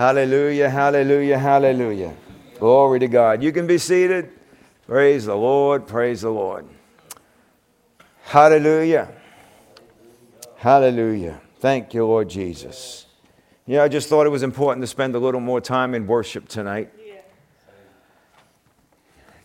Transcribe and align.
Hallelujah, 0.00 0.70
hallelujah, 0.70 1.38
hallelujah. 1.38 2.14
Glory 2.58 3.00
to 3.00 3.06
God. 3.06 3.42
You 3.42 3.52
can 3.52 3.66
be 3.66 3.76
seated. 3.76 4.30
Praise 4.86 5.26
the 5.26 5.34
Lord, 5.34 5.86
praise 5.86 6.22
the 6.22 6.30
Lord. 6.30 6.64
Hallelujah. 8.22 9.12
Hallelujah. 10.56 11.38
Thank 11.58 11.92
you, 11.92 12.06
Lord 12.06 12.30
Jesus. 12.30 13.08
Yeah, 13.66 13.82
I 13.82 13.88
just 13.88 14.08
thought 14.08 14.24
it 14.24 14.30
was 14.30 14.42
important 14.42 14.82
to 14.84 14.86
spend 14.86 15.14
a 15.14 15.18
little 15.18 15.38
more 15.38 15.60
time 15.60 15.94
in 15.94 16.06
worship 16.06 16.48
tonight. 16.48 16.90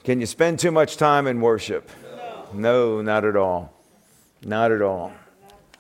Can 0.06 0.22
you 0.22 0.26
spend 0.26 0.58
too 0.60 0.72
much 0.72 0.96
time 0.96 1.28
in 1.28 1.42
worship? 1.42 1.92
No, 2.16 2.48
no 2.54 3.02
not 3.02 3.26
at 3.26 3.36
all. 3.36 3.74
Not 4.42 4.72
at 4.72 4.82
all. 4.82 5.12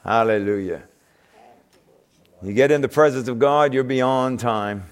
Hallelujah. 0.03 0.84
You 2.41 2.53
get 2.53 2.71
in 2.71 2.81
the 2.81 2.89
presence 2.89 3.27
of 3.27 3.39
God, 3.39 3.73
you're 3.73 3.84
beyond 3.84 4.39
time. 4.39 4.84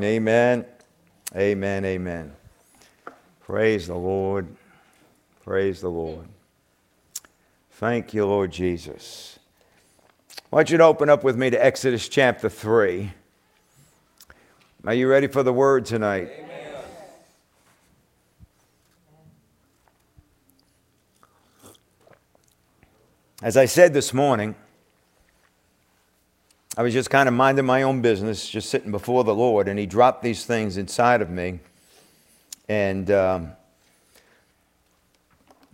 Amen. 0.00 0.64
Amen. 1.36 1.84
Amen. 1.84 2.32
Praise 3.40 3.86
the 3.86 3.94
Lord. 3.94 4.46
Praise 5.44 5.80
the 5.80 5.90
Lord. 5.90 6.26
Thank 7.72 8.14
you, 8.14 8.24
Lord 8.24 8.50
Jesus. 8.50 9.38
I 10.30 10.56
want 10.56 10.70
you 10.70 10.78
to 10.78 10.84
open 10.84 11.10
up 11.10 11.24
with 11.24 11.36
me 11.36 11.50
to 11.50 11.62
Exodus 11.62 12.08
chapter 12.08 12.48
3. 12.48 13.12
Are 14.86 14.94
you 14.94 15.08
ready 15.08 15.26
for 15.26 15.42
the 15.42 15.52
word 15.52 15.84
tonight? 15.84 16.30
Amen. 16.38 16.50
As 23.42 23.56
I 23.56 23.66
said 23.66 23.92
this 23.92 24.14
morning, 24.14 24.54
I 26.76 26.82
was 26.82 26.92
just 26.92 27.08
kind 27.08 27.28
of 27.28 27.34
minding 27.36 27.66
my 27.66 27.82
own 27.82 28.00
business, 28.02 28.48
just 28.48 28.68
sitting 28.68 28.90
before 28.90 29.22
the 29.22 29.34
Lord, 29.34 29.68
and 29.68 29.78
He 29.78 29.86
dropped 29.86 30.24
these 30.24 30.44
things 30.44 30.76
inside 30.76 31.22
of 31.22 31.30
me. 31.30 31.60
And, 32.68 33.08
um, 33.12 33.52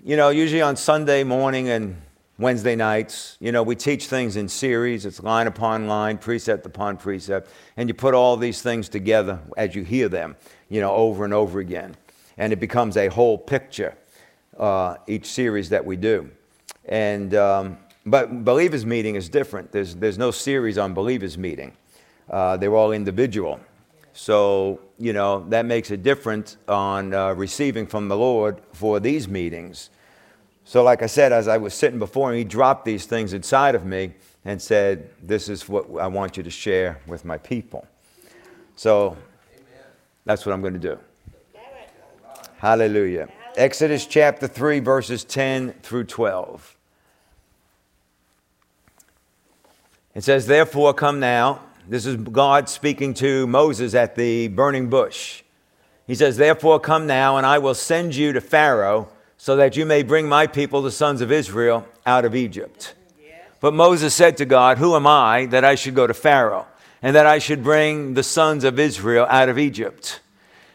you 0.05 0.15
know, 0.19 0.29
usually 0.29 0.61
on 0.61 0.77
Sunday 0.77 1.25
morning 1.25 1.71
and 1.71 1.97
Wednesday 2.39 2.77
nights, 2.77 3.39
you 3.41 3.51
know, 3.51 3.63
we 3.63 3.77
teach 3.77 4.09
things 4.09 4.37
in 4.37 4.47
series. 4.47 5.07
It's 5.07 5.23
line 5.23 5.47
upon 5.47 5.89
line, 5.89 6.19
precept 6.19 6.67
upon 6.67 6.99
precept. 6.99 7.49
And 7.79 7.89
you 7.89 7.95
put 7.95 8.13
all 8.13 8.37
these 8.37 8.61
things 8.61 8.91
together 8.91 9.41
as 9.57 9.75
you 9.75 9.85
hear 9.85 10.11
them, 10.11 10.37
you 10.69 10.83
know, 10.83 10.93
over 10.93 11.25
and 11.25 11.33
over 11.33 11.61
again. 11.61 11.97
And 12.37 12.53
it 12.53 12.61
becomes 12.61 12.99
a 12.99 13.09
whole 13.09 13.39
picture, 13.39 13.97
uh, 14.59 14.97
each 15.07 15.25
series 15.25 15.71
that 15.71 15.87
we 15.87 15.97
do. 15.97 16.31
And, 16.85 17.35
um, 17.35 17.79
but 18.11 18.45
believers 18.45 18.85
meeting 18.85 19.15
is 19.15 19.29
different. 19.29 19.71
There's, 19.73 19.95
there's 19.95 20.19
no 20.19 20.31
series 20.31 20.79
on 20.79 20.95
believers 20.95 21.39
meeting. 21.39 21.73
Uh, 22.29 22.57
they're 22.57 22.75
all 22.75 22.93
individual. 22.93 23.61
So, 24.13 24.81
you 24.99 25.13
know, 25.13 25.47
that 25.49 25.65
makes 25.65 25.91
a 25.91 25.97
difference 25.97 26.57
on 26.69 27.15
uh, 27.15 27.33
receiving 27.35 27.87
from 27.87 28.09
the 28.09 28.17
Lord 28.17 28.61
for 28.73 28.99
these 29.01 29.29
meetings. 29.29 29.91
So, 30.65 30.83
like 30.83 31.03
I 31.03 31.07
said, 31.07 31.33
as 31.33 31.49
I 31.49 31.57
was 31.57 31.75
sitting 31.75 31.99
before 31.99 32.31
him, 32.31 32.39
he 32.39 32.45
dropped 32.45 32.85
these 32.85 33.07
things 33.07 33.33
inside 33.33 33.75
of 33.75 33.85
me 33.85 34.15
and 34.45 34.61
said, 34.61 35.11
This 35.23 35.49
is 35.49 35.69
what 35.69 35.87
I 36.01 36.07
want 36.07 36.37
you 36.37 36.43
to 36.43 36.51
share 36.51 37.01
with 37.07 37.25
my 37.25 37.39
people. 37.39 37.87
So, 38.77 39.17
that's 40.25 40.45
what 40.45 40.53
I'm 40.53 40.61
going 40.61 40.75
to 40.75 40.81
do. 40.81 40.99
Hallelujah. 42.59 43.29
Exodus 43.57 44.07
chapter 44.07 44.47
3, 44.47 44.81
verses 44.81 45.25
10 45.25 45.73
through 45.83 46.05
12. 46.05 46.77
It 50.21 50.25
says, 50.25 50.47
Therefore, 50.47 50.93
come 50.93 51.19
now. 51.19 51.63
This 51.89 52.05
is 52.05 52.17
God 52.17 52.69
speaking 52.69 53.15
to 53.15 53.47
Moses 53.47 53.95
at 53.95 54.17
the 54.17 54.49
burning 54.49 54.91
bush. 54.91 55.43
He 56.07 56.15
says, 56.15 56.37
Therefore, 56.37 56.79
come 56.79 57.07
now, 57.07 57.39
and 57.39 57.47
I 57.47 57.57
will 57.57 57.73
send 57.73 58.15
you 58.15 58.35
to 58.35 58.41
Pharaoh, 58.43 59.09
so 59.39 59.57
that 59.57 59.79
you 59.79 59.87
may 59.87 60.03
bring 60.03 60.29
my 60.29 60.47
people, 60.47 60.83
the 60.83 60.91
sons 60.91 61.23
of 61.23 61.33
Israel, 61.33 61.87
out 62.05 62.27
of 62.27 62.35
Egypt. 62.35 62.93
But 63.61 63.73
Moses 63.73 64.13
said 64.13 64.37
to 64.37 64.45
God, 64.45 64.77
Who 64.77 64.95
am 64.95 65.07
I 65.07 65.47
that 65.47 65.65
I 65.65 65.75
should 65.75 65.95
go 65.95 66.07
to 66.07 66.13
Pharaoh, 66.13 66.67
and 67.01 67.17
that 67.17 67.25
I 67.25 67.39
should 67.39 67.65
bring 67.65 68.13
the 68.13 68.23
sons 68.23 68.63
of 68.65 68.79
Israel 68.79 69.27
out 69.27 69.49
of 69.49 69.59
Egypt? 69.59 70.21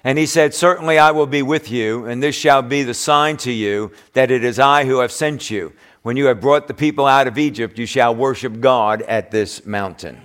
And 0.03 0.17
he 0.17 0.25
said, 0.25 0.55
Certainly 0.55 0.97
I 0.97 1.11
will 1.11 1.27
be 1.27 1.43
with 1.43 1.69
you, 1.69 2.07
and 2.07 2.23
this 2.23 2.33
shall 2.33 2.63
be 2.63 2.81
the 2.81 2.95
sign 2.95 3.37
to 3.37 3.51
you 3.51 3.91
that 4.13 4.31
it 4.31 4.43
is 4.43 4.57
I 4.57 4.85
who 4.85 5.01
have 5.01 5.11
sent 5.11 5.51
you. 5.51 5.73
When 6.05 6.17
you 6.17 6.27
have 6.27 6.39
brought 6.39 6.67
the 6.67 6.75
people 6.75 7.07
out 7.07 7.25
of 7.25 7.39
Egypt, 7.39 7.79
you 7.79 7.87
shall 7.87 8.13
worship 8.13 8.59
God 8.59 9.01
at 9.01 9.31
this 9.31 9.65
mountain. 9.65 10.21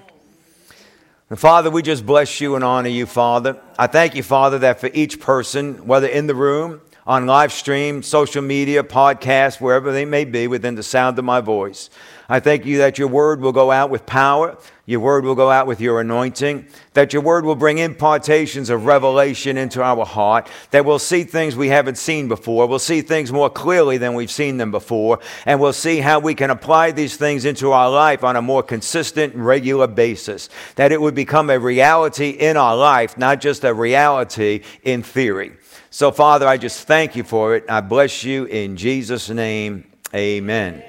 And 1.30 1.40
Father, 1.40 1.70
we 1.70 1.80
just 1.80 2.04
bless 2.04 2.38
you 2.38 2.54
and 2.54 2.62
honor 2.62 2.90
you, 2.90 3.06
Father. 3.06 3.58
I 3.78 3.86
thank 3.86 4.14
you, 4.14 4.22
Father, 4.22 4.58
that 4.58 4.78
for 4.78 4.90
each 4.92 5.20
person, 5.20 5.86
whether 5.86 6.06
in 6.06 6.26
the 6.26 6.34
room, 6.34 6.82
on 7.06 7.26
live 7.26 7.52
stream, 7.52 8.02
social 8.02 8.42
media, 8.42 8.82
podcast, 8.82 9.60
wherever 9.60 9.92
they 9.92 10.04
may 10.04 10.24
be 10.24 10.46
within 10.46 10.74
the 10.74 10.82
sound 10.82 11.18
of 11.18 11.24
my 11.24 11.40
voice, 11.40 11.90
I 12.28 12.38
thank 12.38 12.64
you 12.64 12.78
that 12.78 12.96
your 12.96 13.08
word 13.08 13.40
will 13.40 13.50
go 13.50 13.72
out 13.72 13.90
with 13.90 14.06
power, 14.06 14.56
your 14.86 15.00
word 15.00 15.24
will 15.24 15.34
go 15.34 15.50
out 15.50 15.66
with 15.66 15.80
your 15.80 16.00
anointing, 16.00 16.66
that 16.94 17.12
your 17.12 17.22
word 17.22 17.44
will 17.44 17.56
bring 17.56 17.78
impartations 17.78 18.70
of 18.70 18.86
revelation 18.86 19.56
into 19.56 19.82
our 19.82 20.04
heart, 20.04 20.48
that 20.70 20.84
we'll 20.84 21.00
see 21.00 21.24
things 21.24 21.56
we 21.56 21.68
haven't 21.68 21.98
seen 21.98 22.28
before, 22.28 22.68
we'll 22.68 22.78
see 22.78 23.00
things 23.00 23.32
more 23.32 23.50
clearly 23.50 23.98
than 23.98 24.14
we've 24.14 24.30
seen 24.30 24.58
them 24.58 24.70
before, 24.70 25.18
and 25.44 25.58
we'll 25.58 25.72
see 25.72 25.98
how 25.98 26.20
we 26.20 26.36
can 26.36 26.50
apply 26.50 26.92
these 26.92 27.16
things 27.16 27.44
into 27.44 27.72
our 27.72 27.90
life 27.90 28.22
on 28.22 28.36
a 28.36 28.42
more 28.42 28.62
consistent, 28.62 29.34
regular 29.34 29.88
basis, 29.88 30.48
that 30.76 30.92
it 30.92 31.00
would 31.00 31.16
become 31.16 31.50
a 31.50 31.58
reality 31.58 32.30
in 32.30 32.56
our 32.56 32.76
life, 32.76 33.18
not 33.18 33.40
just 33.40 33.64
a 33.64 33.74
reality 33.74 34.62
in 34.84 35.02
theory. 35.02 35.52
So, 35.92 36.12
Father, 36.12 36.46
I 36.46 36.56
just 36.56 36.86
thank 36.86 37.16
you 37.16 37.24
for 37.24 37.56
it. 37.56 37.64
I 37.68 37.80
bless 37.80 38.22
you 38.22 38.44
in 38.44 38.76
Jesus' 38.76 39.28
name. 39.28 39.90
Amen. 40.14 40.84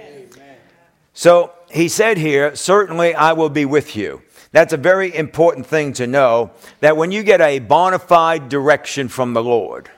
So 1.13 1.51
he 1.72 1.88
said 1.88 2.17
here, 2.17 2.56
Certainly 2.56 3.16
I 3.16 3.34
will 3.34 3.50
be 3.50 3.66
with 3.66 3.95
you. 3.95 4.22
That's 4.51 4.73
a 4.73 4.78
very 4.78 5.16
important 5.16 5.66
thing 5.66 5.94
to 5.94 6.06
know 6.06 6.51
that 6.81 6.97
when 6.97 7.11
you 7.11 7.23
get 7.23 7.41
a 7.41 7.59
bona 7.59 8.00
fide 8.00 8.50
direction 8.50 9.07
from 9.07 9.34
the 9.34 9.44
Lord, 9.44 9.90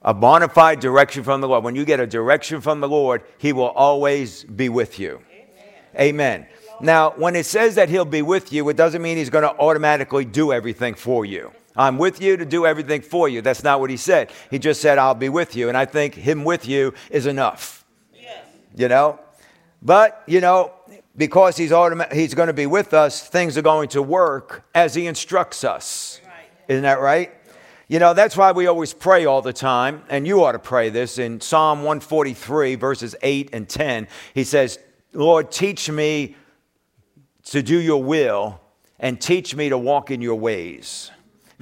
a 0.00 0.14
bona 0.14 0.48
fide 0.48 0.80
direction 0.80 1.24
from 1.24 1.40
the 1.40 1.48
Lord, 1.48 1.64
when 1.64 1.74
you 1.74 1.84
get 1.84 2.00
a 2.00 2.06
direction 2.06 2.60
from 2.60 2.80
the 2.80 2.88
Lord, 2.88 3.22
He 3.38 3.52
will 3.52 3.70
always 3.70 4.44
be 4.44 4.68
with 4.68 4.98
you. 4.98 5.20
Amen. 5.94 6.00
Amen. 6.00 6.46
Now, 6.80 7.10
when 7.10 7.36
it 7.36 7.44
says 7.44 7.74
that 7.74 7.88
He'll 7.88 8.04
be 8.04 8.22
with 8.22 8.52
you, 8.52 8.68
it 8.68 8.76
doesn't 8.76 9.02
mean 9.02 9.18
He's 9.18 9.30
going 9.30 9.44
to 9.44 9.56
automatically 9.58 10.24
do 10.24 10.52
everything 10.52 10.94
for 10.94 11.24
you. 11.24 11.52
I'm 11.76 11.98
with 11.98 12.20
you 12.20 12.36
to 12.36 12.44
do 12.44 12.66
everything 12.66 13.02
for 13.02 13.28
you. 13.28 13.40
That's 13.42 13.64
not 13.64 13.80
what 13.80 13.90
He 13.90 13.96
said. 13.96 14.30
He 14.50 14.58
just 14.58 14.80
said, 14.80 14.98
I'll 14.98 15.14
be 15.14 15.28
with 15.28 15.56
you. 15.56 15.68
And 15.68 15.76
I 15.76 15.84
think 15.84 16.14
Him 16.14 16.44
with 16.44 16.66
you 16.66 16.94
is 17.10 17.26
enough. 17.26 17.84
Yes. 18.14 18.44
You 18.74 18.88
know? 18.88 19.18
But, 19.82 20.22
you 20.26 20.40
know, 20.40 20.72
because 21.16 21.56
he's, 21.56 21.72
automa- 21.72 22.12
he's 22.12 22.34
going 22.34 22.46
to 22.46 22.52
be 22.52 22.66
with 22.66 22.94
us, 22.94 23.26
things 23.26 23.58
are 23.58 23.62
going 23.62 23.88
to 23.90 24.02
work 24.02 24.64
as 24.74 24.94
he 24.94 25.06
instructs 25.06 25.64
us. 25.64 26.20
Right. 26.24 26.44
Isn't 26.68 26.82
that 26.82 27.00
right? 27.00 27.32
You 27.88 27.98
know, 27.98 28.14
that's 28.14 28.36
why 28.36 28.52
we 28.52 28.68
always 28.68 28.94
pray 28.94 29.26
all 29.26 29.42
the 29.42 29.52
time, 29.52 30.04
and 30.08 30.26
you 30.26 30.42
ought 30.44 30.52
to 30.52 30.58
pray 30.58 30.88
this. 30.88 31.18
In 31.18 31.40
Psalm 31.40 31.80
143, 31.80 32.76
verses 32.76 33.14
8 33.22 33.50
and 33.52 33.68
10, 33.68 34.08
he 34.34 34.44
says, 34.44 34.78
Lord, 35.12 35.50
teach 35.50 35.90
me 35.90 36.36
to 37.46 37.62
do 37.62 37.78
your 37.78 38.02
will 38.02 38.60
and 38.98 39.20
teach 39.20 39.54
me 39.54 39.68
to 39.68 39.76
walk 39.76 40.10
in 40.10 40.22
your 40.22 40.36
ways. 40.36 41.10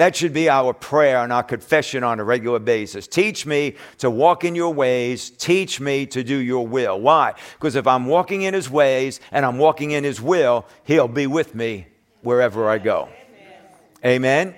That 0.00 0.16
should 0.16 0.32
be 0.32 0.48
our 0.48 0.72
prayer 0.72 1.18
and 1.18 1.30
our 1.30 1.42
confession 1.42 2.02
on 2.04 2.20
a 2.20 2.24
regular 2.24 2.58
basis. 2.58 3.06
Teach 3.06 3.44
me 3.44 3.76
to 3.98 4.08
walk 4.08 4.44
in 4.44 4.54
your 4.54 4.72
ways. 4.72 5.28
Teach 5.28 5.78
me 5.78 6.06
to 6.06 6.24
do 6.24 6.36
your 6.36 6.66
will. 6.66 6.98
Why? 6.98 7.34
Because 7.52 7.76
if 7.76 7.86
I'm 7.86 8.06
walking 8.06 8.40
in 8.40 8.54
his 8.54 8.70
ways 8.70 9.20
and 9.30 9.44
I'm 9.44 9.58
walking 9.58 9.90
in 9.90 10.02
his 10.02 10.18
will, 10.18 10.64
he'll 10.84 11.06
be 11.06 11.26
with 11.26 11.54
me 11.54 11.86
wherever 12.22 12.70
I 12.70 12.78
go. 12.78 13.10
Amen. 14.02 14.54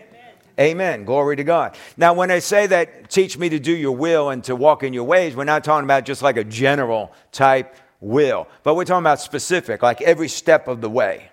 Amen. 0.61 1.05
Glory 1.05 1.35
to 1.35 1.43
God. 1.43 1.77
Now, 1.97 2.15
when 2.15 2.31
I 2.31 2.39
say 2.39 2.69
that, 2.69 3.11
teach 3.11 3.37
me 3.37 3.49
to 3.49 3.59
do 3.59 3.73
your 3.73 3.97
will 3.97 4.31
and 4.31 4.45
to 4.45 4.55
walk 4.55 4.85
in 4.85 4.93
your 4.93 5.03
ways, 5.03 5.35
we're 5.35 5.43
not 5.43 5.65
talking 5.65 5.83
about 5.83 6.05
just 6.05 6.23
like 6.23 6.37
a 6.37 6.45
general 6.45 7.13
type 7.33 7.75
will, 7.99 8.47
but 8.63 8.77
we're 8.77 8.85
talking 8.85 9.03
about 9.03 9.19
specific, 9.19 9.83
like 9.83 10.03
every 10.03 10.29
step 10.29 10.69
of 10.69 10.81
the 10.81 10.89
way. 10.89 11.32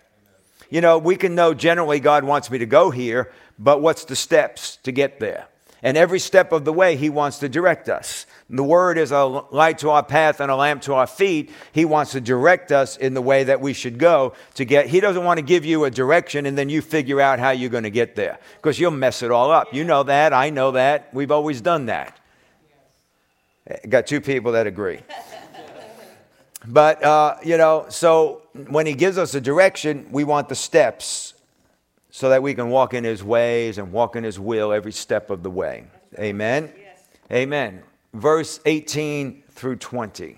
You 0.70 0.82
know, 0.82 0.98
we 0.98 1.16
can 1.16 1.36
know 1.36 1.54
generally 1.54 2.00
God 2.00 2.24
wants 2.24 2.52
me 2.52 2.60
to 2.60 2.66
go 2.66 2.92
here, 2.92 3.32
but 3.58 3.82
what's 3.82 4.06
the 4.06 4.16
steps 4.16 4.78
to 4.84 4.92
get 4.92 5.20
there? 5.20 5.48
And 5.82 5.96
every 5.96 6.20
step 6.20 6.52
of 6.52 6.66
the 6.66 6.74
way, 6.74 6.96
He 6.98 7.10
wants 7.10 7.40
to 7.40 7.50
direct 7.50 7.88
us. 7.88 8.26
The 8.50 8.64
Word 8.64 8.98
is 8.98 9.12
a 9.12 9.24
light 9.24 9.78
to 9.80 9.92
our 9.92 10.04
path 10.04 10.42
and 10.42 10.52
a 10.52 10.56
lamp 10.56 10.82
to 10.84 10.94
our 10.94 11.08
feet. 11.08 11.52
He 11.72 11.86
wants 11.86 12.12
to 12.12 12.22
direct 12.22 12.72
us 12.72 12.98
in 12.98 13.14
the 13.14 13.22
way 13.22 13.46
that 13.46 13.62
we 13.62 13.74
should 13.74 13.98
go 13.98 14.34
to 14.56 14.66
get. 14.66 14.88
He 14.88 15.00
doesn't 15.00 15.24
want 15.24 15.38
to 15.38 15.46
give 15.46 15.66
you 15.66 15.86
a 15.86 15.92
direction 15.92 16.46
and 16.46 16.58
then 16.58 16.70
you 16.70 16.82
figure 16.82 17.22
out 17.22 17.40
how 17.40 17.52
you're 17.52 17.70
going 17.70 17.84
to 17.84 17.90
get 17.90 18.16
there 18.16 18.40
because 18.58 18.80
you'll 18.80 18.92
mess 18.92 19.24
it 19.24 19.32
all 19.32 19.52
up. 19.52 19.74
You 19.74 19.84
know 19.84 20.04
that. 20.04 20.34
I 20.34 20.50
know 20.50 20.72
that. 20.72 21.14
We've 21.14 21.32
always 21.32 21.62
done 21.62 21.86
that. 21.86 22.20
Got 23.88 24.08
two 24.08 24.20
people 24.20 24.54
that 24.54 24.68
agree. 24.68 25.00
but, 26.70 27.04
uh, 27.04 27.36
you 27.44 27.58
know, 27.58 27.86
so 27.90 28.44
when 28.68 28.86
He 28.86 28.94
gives 28.94 29.18
us 29.18 29.34
a 29.34 29.42
direction, 29.42 30.08
we 30.12 30.24
want 30.24 30.50
the 30.50 30.56
steps 30.56 31.34
so 32.12 32.30
that 32.30 32.44
we 32.44 32.54
can 32.54 32.70
walk 32.70 32.94
in 32.94 33.04
his 33.04 33.24
ways 33.24 33.78
and 33.78 33.92
walk 33.92 34.16
in 34.16 34.24
his 34.24 34.40
will 34.40 34.74
every 34.74 34.92
step 34.92 35.30
of 35.30 35.44
the 35.44 35.50
way. 35.50 35.86
Amen. 36.18 36.72
Yes. 36.78 37.08
Amen. 37.32 37.84
Verse 38.14 38.60
18 38.66 39.44
through 39.52 39.78
20. 39.78 40.38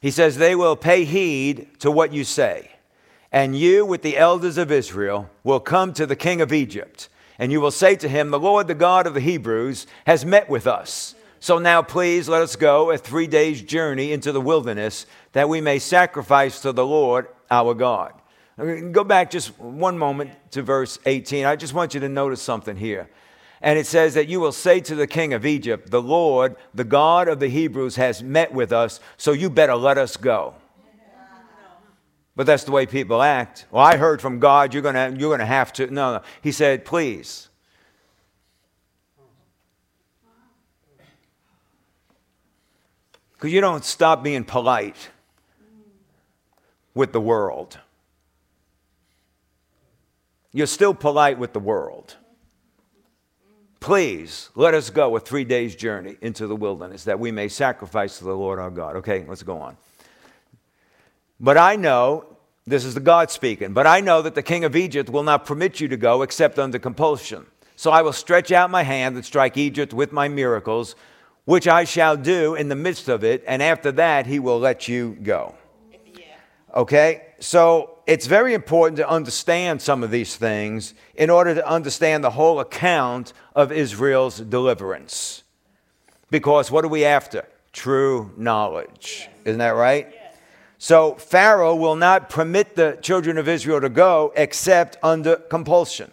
He 0.00 0.10
says, 0.10 0.36
They 0.36 0.54
will 0.54 0.76
pay 0.76 1.04
heed 1.04 1.80
to 1.80 1.90
what 1.90 2.12
you 2.12 2.24
say, 2.24 2.72
and 3.32 3.58
you, 3.58 3.86
with 3.86 4.02
the 4.02 4.18
elders 4.18 4.58
of 4.58 4.70
Israel, 4.70 5.30
will 5.42 5.60
come 5.60 5.94
to 5.94 6.06
the 6.06 6.16
king 6.16 6.42
of 6.42 6.52
Egypt, 6.52 7.08
and 7.38 7.50
you 7.50 7.60
will 7.60 7.70
say 7.70 7.96
to 7.96 8.08
him, 8.08 8.30
The 8.30 8.38
Lord, 8.38 8.66
the 8.66 8.74
God 8.74 9.06
of 9.06 9.14
the 9.14 9.20
Hebrews, 9.20 9.86
has 10.06 10.26
met 10.26 10.50
with 10.50 10.66
us. 10.66 11.14
So 11.44 11.58
now, 11.58 11.82
please, 11.82 12.26
let 12.26 12.40
us 12.40 12.56
go 12.56 12.90
a 12.90 12.96
three 12.96 13.26
days' 13.26 13.60
journey 13.60 14.12
into 14.12 14.32
the 14.32 14.40
wilderness, 14.40 15.04
that 15.32 15.46
we 15.46 15.60
may 15.60 15.78
sacrifice 15.78 16.60
to 16.60 16.72
the 16.72 16.86
Lord 16.86 17.28
our 17.50 17.74
God. 17.74 18.14
Go 18.56 19.04
back 19.04 19.30
just 19.30 19.60
one 19.60 19.98
moment 19.98 20.30
to 20.52 20.62
verse 20.62 20.98
18. 21.04 21.44
I 21.44 21.56
just 21.56 21.74
want 21.74 21.92
you 21.92 22.00
to 22.00 22.08
notice 22.08 22.40
something 22.40 22.76
here. 22.78 23.10
And 23.60 23.78
it 23.78 23.86
says 23.86 24.14
that 24.14 24.26
you 24.26 24.40
will 24.40 24.52
say 24.52 24.80
to 24.80 24.94
the 24.94 25.06
king 25.06 25.34
of 25.34 25.44
Egypt, 25.44 25.90
The 25.90 26.00
Lord, 26.00 26.56
the 26.72 26.82
God 26.82 27.28
of 27.28 27.40
the 27.40 27.48
Hebrews, 27.48 27.96
has 27.96 28.22
met 28.22 28.54
with 28.54 28.72
us, 28.72 28.98
so 29.18 29.32
you 29.32 29.50
better 29.50 29.74
let 29.74 29.98
us 29.98 30.16
go. 30.16 30.54
But 32.34 32.46
that's 32.46 32.64
the 32.64 32.72
way 32.72 32.86
people 32.86 33.20
act. 33.20 33.66
Well, 33.70 33.84
I 33.84 33.98
heard 33.98 34.22
from 34.22 34.38
God, 34.38 34.72
you're 34.72 34.82
going 34.82 34.94
to 34.94 35.14
you're 35.20 35.30
gonna 35.30 35.44
have 35.44 35.74
to. 35.74 35.88
No, 35.88 36.14
no. 36.14 36.22
He 36.40 36.52
said, 36.52 36.86
Please. 36.86 37.50
Because 43.44 43.52
you 43.52 43.60
don't 43.60 43.84
stop 43.84 44.22
being 44.22 44.42
polite 44.42 45.10
with 46.94 47.12
the 47.12 47.20
world. 47.20 47.78
You're 50.54 50.66
still 50.66 50.94
polite 50.94 51.38
with 51.38 51.52
the 51.52 51.60
world. 51.60 52.16
Please 53.80 54.48
let 54.54 54.72
us 54.72 54.88
go 54.88 55.14
a 55.14 55.20
three 55.20 55.44
days 55.44 55.76
journey 55.76 56.16
into 56.22 56.46
the 56.46 56.56
wilderness 56.56 57.04
that 57.04 57.20
we 57.20 57.30
may 57.30 57.48
sacrifice 57.48 58.16
to 58.16 58.24
the 58.24 58.32
Lord 58.32 58.58
our 58.58 58.70
God. 58.70 58.96
Okay, 58.96 59.26
let's 59.28 59.42
go 59.42 59.58
on. 59.58 59.76
But 61.38 61.58
I 61.58 61.76
know, 61.76 62.24
this 62.66 62.86
is 62.86 62.94
the 62.94 63.00
God 63.00 63.30
speaking, 63.30 63.74
but 63.74 63.86
I 63.86 64.00
know 64.00 64.22
that 64.22 64.34
the 64.34 64.42
king 64.42 64.64
of 64.64 64.74
Egypt 64.74 65.10
will 65.10 65.22
not 65.22 65.44
permit 65.44 65.80
you 65.80 65.88
to 65.88 65.98
go 65.98 66.22
except 66.22 66.58
under 66.58 66.78
compulsion. 66.78 67.44
So 67.76 67.90
I 67.90 68.00
will 68.00 68.14
stretch 68.14 68.52
out 68.52 68.70
my 68.70 68.84
hand 68.84 69.16
and 69.16 69.24
strike 69.26 69.58
Egypt 69.58 69.92
with 69.92 70.12
my 70.12 70.28
miracles, 70.28 70.96
which 71.44 71.68
I 71.68 71.84
shall 71.84 72.16
do 72.16 72.54
in 72.54 72.68
the 72.68 72.76
midst 72.76 73.08
of 73.08 73.22
it, 73.22 73.44
and 73.46 73.62
after 73.62 73.92
that 73.92 74.26
he 74.26 74.38
will 74.38 74.58
let 74.58 74.88
you 74.88 75.16
go. 75.22 75.54
Okay? 76.74 77.22
So 77.40 77.98
it's 78.06 78.26
very 78.26 78.54
important 78.54 78.96
to 78.96 79.08
understand 79.08 79.80
some 79.80 80.02
of 80.02 80.10
these 80.10 80.36
things 80.36 80.94
in 81.14 81.30
order 81.30 81.54
to 81.54 81.68
understand 81.68 82.24
the 82.24 82.30
whole 82.30 82.60
account 82.60 83.32
of 83.54 83.70
Israel's 83.70 84.38
deliverance. 84.38 85.42
Because 86.30 86.70
what 86.70 86.84
are 86.84 86.88
we 86.88 87.04
after? 87.04 87.46
True 87.72 88.32
knowledge. 88.36 89.28
Isn't 89.44 89.58
that 89.58 89.70
right? 89.70 90.12
So 90.78 91.14
Pharaoh 91.14 91.74
will 91.74 91.96
not 91.96 92.28
permit 92.28 92.76
the 92.76 92.98
children 93.00 93.38
of 93.38 93.48
Israel 93.48 93.80
to 93.80 93.88
go 93.88 94.32
except 94.36 94.96
under 95.02 95.36
compulsion. 95.36 96.10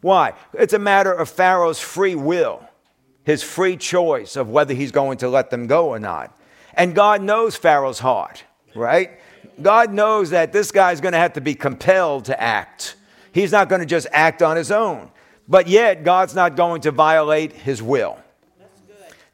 Why? 0.00 0.34
It's 0.52 0.74
a 0.74 0.78
matter 0.78 1.12
of 1.12 1.28
Pharaoh's 1.28 1.80
free 1.80 2.14
will, 2.14 2.67
his 3.28 3.42
free 3.42 3.76
choice 3.76 4.36
of 4.36 4.48
whether 4.48 4.72
he's 4.72 4.90
going 4.90 5.18
to 5.18 5.28
let 5.28 5.50
them 5.50 5.66
go 5.66 5.90
or 5.90 5.98
not. 5.98 6.34
And 6.72 6.94
God 6.94 7.20
knows 7.20 7.56
Pharaoh's 7.56 7.98
heart, 7.98 8.42
right? 8.74 9.20
God 9.60 9.92
knows 9.92 10.30
that 10.30 10.50
this 10.50 10.72
guy's 10.72 11.02
going 11.02 11.12
to 11.12 11.18
have 11.18 11.34
to 11.34 11.42
be 11.42 11.54
compelled 11.54 12.24
to 12.24 12.42
act. 12.42 12.96
He's 13.30 13.52
not 13.52 13.68
going 13.68 13.80
to 13.80 13.86
just 13.86 14.06
act 14.12 14.40
on 14.40 14.56
his 14.56 14.70
own. 14.70 15.10
But 15.46 15.68
yet, 15.68 16.04
God's 16.04 16.34
not 16.34 16.56
going 16.56 16.80
to 16.82 16.90
violate 16.90 17.52
his 17.52 17.82
will. 17.82 18.16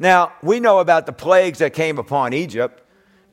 Now, 0.00 0.32
we 0.42 0.58
know 0.58 0.80
about 0.80 1.06
the 1.06 1.12
plagues 1.12 1.60
that 1.60 1.72
came 1.72 1.96
upon 1.96 2.32
Egypt. 2.32 2.82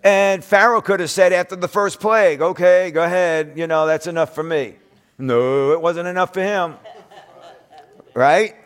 And 0.04 0.44
Pharaoh 0.44 0.84
could 0.84 1.00
have 1.00 1.10
said 1.10 1.34
after 1.34 1.56
the 1.56 1.68
first 1.68 2.00
plague, 2.00 2.40
okay, 2.40 2.92
go 2.92 3.04
ahead, 3.04 3.54
you 3.56 3.66
know, 3.66 3.88
that's 3.88 4.06
enough 4.06 4.36
for 4.36 4.44
me. 4.44 4.76
No, 5.18 5.72
it 5.72 5.82
wasn't 5.82 6.08
enough 6.08 6.36
for 6.36 6.44
him. 6.44 6.76
Right? 8.14 8.61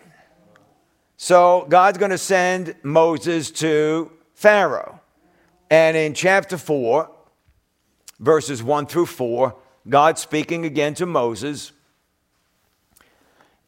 So 1.18 1.66
God's 1.70 1.98
going 1.98 2.12
to 2.12 2.18
send 2.18 2.76
Moses 2.84 3.52
to 3.52 4.12
Pharaoh. 4.34 5.00
And 5.70 5.96
in 5.96 6.14
chapter 6.14 6.58
4, 6.58 7.10
verses 8.20 8.62
1 8.62 8.86
through 8.88 9.08
4, 9.08 9.56
God 9.88 10.18
speaking 10.18 10.66
again 10.66 10.94
to 10.96 11.06
Moses. 11.06 11.72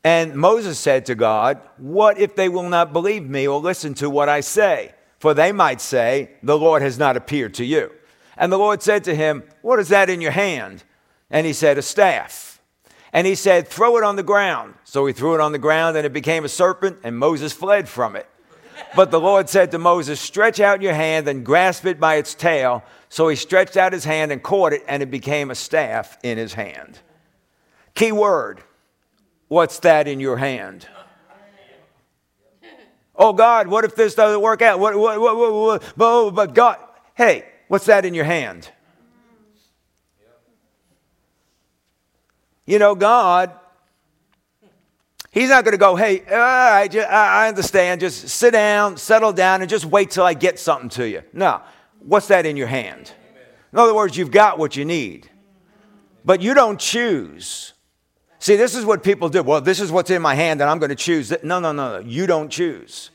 And 0.03 0.35
Moses 0.35 0.79
said 0.79 1.05
to 1.07 1.15
God, 1.15 1.59
What 1.77 2.19
if 2.19 2.35
they 2.35 2.49
will 2.49 2.69
not 2.69 2.93
believe 2.93 3.27
me 3.27 3.47
or 3.47 3.59
listen 3.59 3.93
to 3.95 4.09
what 4.09 4.29
I 4.29 4.41
say? 4.41 4.93
For 5.19 5.33
they 5.33 5.51
might 5.51 5.81
say, 5.81 6.31
The 6.43 6.57
Lord 6.57 6.81
has 6.81 6.99
not 6.99 7.17
appeared 7.17 7.53
to 7.55 7.65
you. 7.65 7.91
And 8.37 8.51
the 8.51 8.57
Lord 8.57 8.81
said 8.83 9.03
to 9.05 9.15
him, 9.15 9.43
What 9.61 9.79
is 9.79 9.89
that 9.89 10.09
in 10.09 10.21
your 10.21 10.31
hand? 10.31 10.83
And 11.29 11.45
he 11.45 11.53
said, 11.53 11.77
A 11.77 11.81
staff. 11.81 12.46
And 13.17 13.25
he 13.25 13.33
said, 13.33 13.67
Throw 13.67 13.97
it 13.97 14.03
on 14.03 14.15
the 14.15 14.21
ground. 14.21 14.75
So 14.83 15.07
he 15.07 15.11
threw 15.11 15.33
it 15.33 15.41
on 15.41 15.51
the 15.51 15.57
ground, 15.57 15.97
and 15.97 16.05
it 16.05 16.13
became 16.13 16.45
a 16.45 16.49
serpent, 16.49 16.99
and 17.03 17.17
Moses 17.17 17.51
fled 17.51 17.89
from 17.89 18.15
it. 18.15 18.29
But 18.95 19.09
the 19.09 19.19
Lord 19.19 19.49
said 19.49 19.71
to 19.71 19.79
Moses, 19.79 20.21
Stretch 20.21 20.59
out 20.59 20.83
your 20.83 20.93
hand 20.93 21.27
and 21.27 21.43
grasp 21.43 21.87
it 21.87 21.99
by 21.99 22.17
its 22.17 22.35
tail. 22.35 22.83
So 23.09 23.27
he 23.27 23.35
stretched 23.35 23.75
out 23.75 23.91
his 23.91 24.03
hand 24.03 24.31
and 24.31 24.43
caught 24.43 24.71
it, 24.71 24.83
and 24.87 25.01
it 25.01 25.09
became 25.09 25.49
a 25.49 25.55
staff 25.55 26.15
in 26.21 26.37
his 26.37 26.53
hand. 26.53 26.99
Key 27.95 28.11
word 28.11 28.61
What's 29.47 29.79
that 29.79 30.07
in 30.07 30.19
your 30.19 30.37
hand? 30.37 30.87
Oh 33.15 33.33
God, 33.33 33.67
what 33.67 33.83
if 33.83 33.95
this 33.95 34.13
doesn't 34.13 34.41
work 34.41 34.61
out? 34.61 34.79
What, 34.79 34.95
what, 34.95 35.19
what, 35.19 35.35
what, 35.35 35.53
what, 35.53 35.93
but, 35.97 36.05
oh, 36.05 36.29
but 36.29 36.53
God, 36.53 36.77
hey, 37.15 37.45
what's 37.67 37.87
that 37.87 38.05
in 38.05 38.13
your 38.13 38.25
hand? 38.25 38.69
You 42.67 42.77
know, 42.77 42.93
God 42.93 43.51
He's 45.37 45.49
not 45.49 45.63
going 45.63 45.73
to 45.73 45.77
go, 45.77 45.95
hey, 45.95 46.21
all 46.21 46.35
right, 46.35 46.95
I 46.95 47.47
understand. 47.47 48.01
Just 48.01 48.27
sit 48.27 48.53
down, 48.53 48.97
settle 48.97 49.31
down, 49.31 49.61
and 49.61 49.69
just 49.69 49.85
wait 49.85 50.09
till 50.09 50.23
I 50.23 50.33
get 50.33 50.57
something 50.57 50.89
to 50.89 51.07
you. 51.07 51.21
No. 51.31 51.61
What's 51.99 52.27
that 52.29 52.47
in 52.47 52.57
your 52.57 52.65
hand? 52.65 53.11
In 53.71 53.77
other 53.77 53.93
words, 53.93 54.17
you've 54.17 54.31
got 54.31 54.57
what 54.57 54.75
you 54.75 54.83
need, 54.83 55.29
but 56.25 56.41
you 56.41 56.55
don't 56.55 56.79
choose. 56.79 57.73
See, 58.39 58.55
this 58.55 58.73
is 58.73 58.83
what 58.83 59.03
people 59.03 59.29
do. 59.29 59.43
Well, 59.43 59.61
this 59.61 59.79
is 59.79 59.91
what's 59.91 60.09
in 60.09 60.23
my 60.23 60.33
hand, 60.33 60.59
and 60.59 60.71
I'm 60.71 60.79
going 60.79 60.89
to 60.89 60.95
choose. 60.95 61.29
No, 61.43 61.59
no, 61.59 61.71
no, 61.71 61.99
no. 61.99 61.99
You 61.99 62.25
don't 62.25 62.49
choose. 62.49 63.11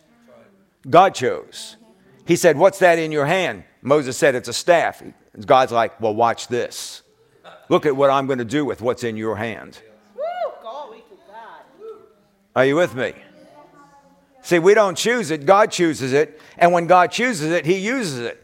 God 0.89 1.17
chose. 1.17 1.77
He 2.25 2.37
said, 2.37 2.57
What's 2.57 2.79
that 2.79 3.01
in 3.01 3.11
your 3.11 3.27
hand? 3.27 3.65
Moses 3.81 4.17
said, 4.17 4.37
It's 4.37 4.49
a 4.49 4.53
staff. 4.53 5.03
God's 5.45 5.73
like, 5.73 6.01
Well, 6.01 6.15
watch 6.15 6.47
this. 6.47 7.02
Look 7.73 7.87
at 7.87 7.97
what 7.97 8.11
I'm 8.11 8.27
going 8.27 8.39
to 8.39 8.45
do 8.45 8.67
with 8.67 8.83
what's 8.83 9.03
in 9.03 9.17
your 9.17 9.35
hand. 9.35 9.79
Are 12.55 12.67
you 12.67 12.77
with 12.77 12.95
me? 12.95 13.15
See, 14.43 14.59
we 14.59 14.75
don't 14.75 14.95
choose 14.95 15.31
it, 15.31 15.47
God 15.47 15.73
chooses 15.73 16.13
it. 16.13 16.39
And 16.59 16.75
when 16.75 16.87
God 16.87 17.11
chooses 17.11 17.51
it, 17.51 17.65
He 17.65 17.79
uses 17.79 18.19
it. 18.19 18.39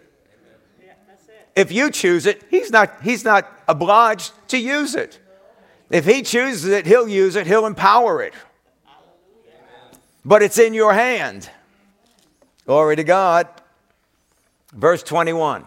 If 1.54 1.70
you 1.70 1.90
choose 1.90 2.24
it, 2.24 2.42
He's 2.48 2.70
not, 2.70 3.02
he's 3.02 3.22
not 3.22 3.46
obliged 3.68 4.32
to 4.48 4.56
use 4.56 4.94
it. 4.94 5.18
If 5.90 6.06
He 6.06 6.22
chooses 6.22 6.70
it, 6.70 6.86
He'll 6.86 7.06
use 7.06 7.36
it, 7.36 7.46
He'll 7.46 7.66
empower 7.66 8.22
it. 8.22 8.32
But 10.24 10.42
it's 10.42 10.58
in 10.58 10.72
your 10.72 10.94
hand. 10.94 11.50
Glory 12.64 12.96
to 12.96 13.04
God. 13.04 13.46
Verse 14.72 15.02
21. 15.02 15.66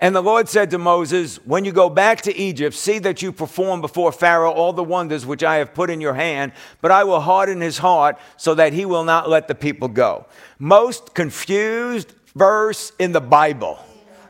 And 0.00 0.14
the 0.14 0.22
Lord 0.22 0.48
said 0.48 0.70
to 0.70 0.78
Moses, 0.78 1.36
When 1.44 1.64
you 1.64 1.72
go 1.72 1.90
back 1.90 2.22
to 2.22 2.36
Egypt, 2.36 2.76
see 2.76 3.00
that 3.00 3.20
you 3.20 3.32
perform 3.32 3.80
before 3.80 4.12
Pharaoh 4.12 4.52
all 4.52 4.72
the 4.72 4.84
wonders 4.84 5.26
which 5.26 5.42
I 5.42 5.56
have 5.56 5.74
put 5.74 5.90
in 5.90 6.00
your 6.00 6.14
hand, 6.14 6.52
but 6.80 6.92
I 6.92 7.02
will 7.02 7.20
harden 7.20 7.60
his 7.60 7.78
heart 7.78 8.16
so 8.36 8.54
that 8.54 8.72
he 8.72 8.84
will 8.84 9.04
not 9.04 9.28
let 9.28 9.48
the 9.48 9.56
people 9.56 9.88
go. 9.88 10.26
Most 10.58 11.14
confused 11.14 12.14
verse 12.36 12.92
in 13.00 13.10
the 13.10 13.20
Bible. 13.20 13.80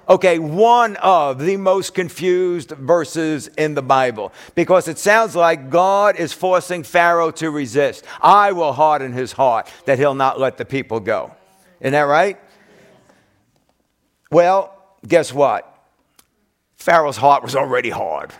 Okay, 0.08 0.38
one 0.38 0.96
of 0.96 1.38
the 1.38 1.58
most 1.58 1.92
confused 1.92 2.70
verses 2.70 3.48
in 3.58 3.74
the 3.74 3.82
Bible 3.82 4.32
because 4.54 4.88
it 4.88 4.96
sounds 4.96 5.36
like 5.36 5.68
God 5.68 6.16
is 6.16 6.32
forcing 6.32 6.82
Pharaoh 6.82 7.30
to 7.32 7.50
resist. 7.50 8.06
I 8.22 8.52
will 8.52 8.72
harden 8.72 9.12
his 9.12 9.32
heart 9.32 9.70
that 9.84 9.98
he'll 9.98 10.14
not 10.14 10.40
let 10.40 10.56
the 10.56 10.64
people 10.64 11.00
go. 11.00 11.34
Isn't 11.80 11.92
that 11.92 12.00
right? 12.02 12.40
Well, 14.30 14.77
guess 15.08 15.32
what? 15.32 15.64
Pharaoh's 16.76 17.16
heart 17.16 17.42
was 17.42 17.56
already 17.56 17.90
hard. 17.90 18.32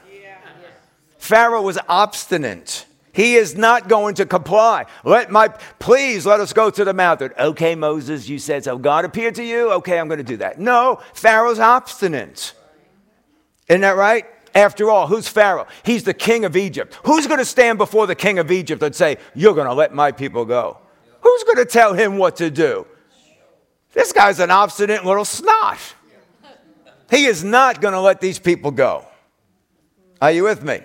Pharaoh 1.19 1.63
was 1.63 1.79
obstinate. 1.89 2.87
He 3.13 3.35
is 3.35 3.57
not 3.57 3.89
going 3.89 4.15
to 4.15 4.27
comply. 4.27 4.87
Let 5.05 5.31
my 5.31 5.49
please 5.81 6.25
let 6.25 6.39
us 6.39 6.53
go 6.53 6.71
to 6.71 6.85
the 6.85 6.95
mountain. 6.95 7.33
Okay, 7.37 7.75
Moses, 7.75 8.29
you 8.29 8.39
said 8.39 8.63
so. 8.63 8.79
God 8.79 9.05
appeared 9.05 9.35
to 9.35 9.45
you. 9.45 9.73
Okay, 9.73 9.99
I'm 9.99 10.07
going 10.07 10.19
to 10.19 10.25
do 10.25 10.37
that. 10.37 10.61
No, 10.61 11.01
Pharaoh's 11.15 11.59
obstinate. 11.59 12.55
Isn't 13.69 13.81
that 13.81 13.97
right? 13.97 14.25
After 14.55 14.89
all, 14.89 15.09
who's 15.09 15.29
Pharaoh? 15.29 15.67
He's 15.85 16.05
the 16.05 16.15
king 16.15 16.45
of 16.45 16.57
Egypt. 16.57 16.97
Who's 17.05 17.27
going 17.27 17.39
to 17.39 17.45
stand 17.45 17.77
before 17.77 18.07
the 18.07 18.15
king 18.15 18.39
of 18.39 18.51
Egypt 18.53 18.83
and 18.83 18.95
say, 18.95 19.19
You're 19.35 19.55
going 19.55 19.67
to 19.67 19.75
let 19.75 19.93
my 19.93 20.13
people 20.13 20.45
go? 20.45 20.79
Who's 21.21 21.45
going 21.45 21.59
to 21.59 21.67
tell 21.67 21.95
him 21.95 22.19
what 22.19 22.37
to 22.37 22.51
do? 22.51 22.87
This 23.93 24.13
guy's 24.13 24.39
an 24.39 24.51
obstinate 24.51 25.05
little 25.05 25.25
snot. 25.25 25.79
He 27.11 27.25
is 27.25 27.43
not 27.43 27.81
going 27.81 27.95
to 27.95 28.01
let 28.01 28.21
these 28.21 28.39
people 28.39 28.71
go. 28.71 29.05
Are 30.21 30.31
you 30.31 30.45
with 30.45 30.63
me? 30.63 30.81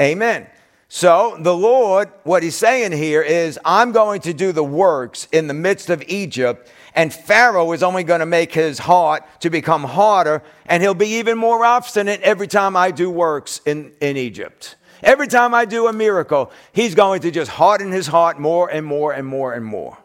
Amen. 0.00 0.46
So, 0.90 1.36
the 1.38 1.54
Lord, 1.54 2.10
what 2.24 2.42
he's 2.42 2.56
saying 2.56 2.92
here 2.92 3.20
is, 3.20 3.58
I'm 3.62 3.92
going 3.92 4.22
to 4.22 4.32
do 4.32 4.52
the 4.52 4.64
works 4.64 5.28
in 5.32 5.46
the 5.46 5.54
midst 5.54 5.90
of 5.90 6.02
Egypt, 6.08 6.70
and 6.94 7.12
Pharaoh 7.12 7.72
is 7.72 7.82
only 7.82 8.04
going 8.04 8.20
to 8.20 8.26
make 8.26 8.54
his 8.54 8.78
heart 8.78 9.22
to 9.40 9.50
become 9.50 9.84
harder, 9.84 10.42
and 10.64 10.82
he'll 10.82 10.94
be 10.94 11.18
even 11.18 11.36
more 11.36 11.62
obstinate 11.62 12.22
every 12.22 12.46
time 12.46 12.74
I 12.74 12.90
do 12.90 13.10
works 13.10 13.60
in, 13.66 13.92
in 14.00 14.16
Egypt. 14.16 14.76
Every 15.02 15.28
time 15.28 15.52
I 15.54 15.66
do 15.66 15.88
a 15.88 15.92
miracle, 15.92 16.50
he's 16.72 16.94
going 16.94 17.20
to 17.20 17.30
just 17.30 17.50
harden 17.50 17.92
his 17.92 18.06
heart 18.06 18.38
more 18.38 18.68
and 18.68 18.86
more 18.86 19.12
and 19.12 19.26
more 19.26 19.52
and 19.52 19.64
more. 19.64 19.98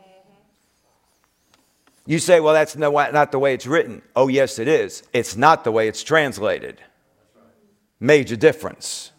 You 2.05 2.19
say, 2.19 2.39
well, 2.39 2.53
that's 2.53 2.75
not 2.75 3.31
the 3.31 3.39
way 3.39 3.53
it's 3.53 3.65
written. 3.65 4.01
Oh, 4.15 4.27
yes, 4.27 4.59
it 4.59 4.67
is. 4.67 5.03
It's 5.13 5.37
not 5.37 5.63
the 5.63 5.71
way 5.71 5.87
it's 5.87 6.03
translated. 6.03 6.81
Major 7.99 8.35
difference. 8.35 9.11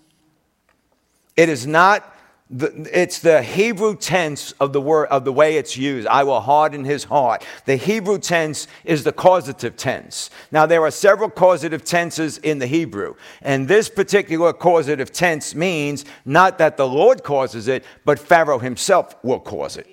It 1.36 1.48
is 1.48 1.66
not 1.66 2.14
the, 2.50 2.88
it's 2.92 3.20
the 3.20 3.42
Hebrew 3.42 3.96
tense 3.96 4.52
of 4.60 4.74
the 4.74 4.80
word 4.80 5.08
of 5.08 5.24
the 5.24 5.32
way 5.32 5.56
it's 5.56 5.76
used. 5.76 6.06
I 6.06 6.24
will 6.24 6.40
harden 6.40 6.84
his 6.84 7.04
heart. 7.04 7.44
The 7.64 7.76
Hebrew 7.76 8.18
tense 8.18 8.68
is 8.84 9.02
the 9.02 9.12
causative 9.12 9.76
tense. 9.76 10.28
Now 10.52 10.66
there 10.66 10.82
are 10.82 10.90
several 10.90 11.30
causative 11.30 11.84
tenses 11.84 12.36
in 12.38 12.58
the 12.58 12.66
Hebrew, 12.66 13.14
and 13.40 13.66
this 13.66 13.88
particular 13.88 14.52
causative 14.52 15.10
tense 15.10 15.54
means 15.54 16.04
not 16.26 16.58
that 16.58 16.76
the 16.76 16.86
Lord 16.86 17.24
causes 17.24 17.66
it, 17.66 17.82
but 18.04 18.18
Pharaoh 18.18 18.58
himself 18.58 19.16
will 19.24 19.40
cause 19.40 19.78
it. 19.78 19.88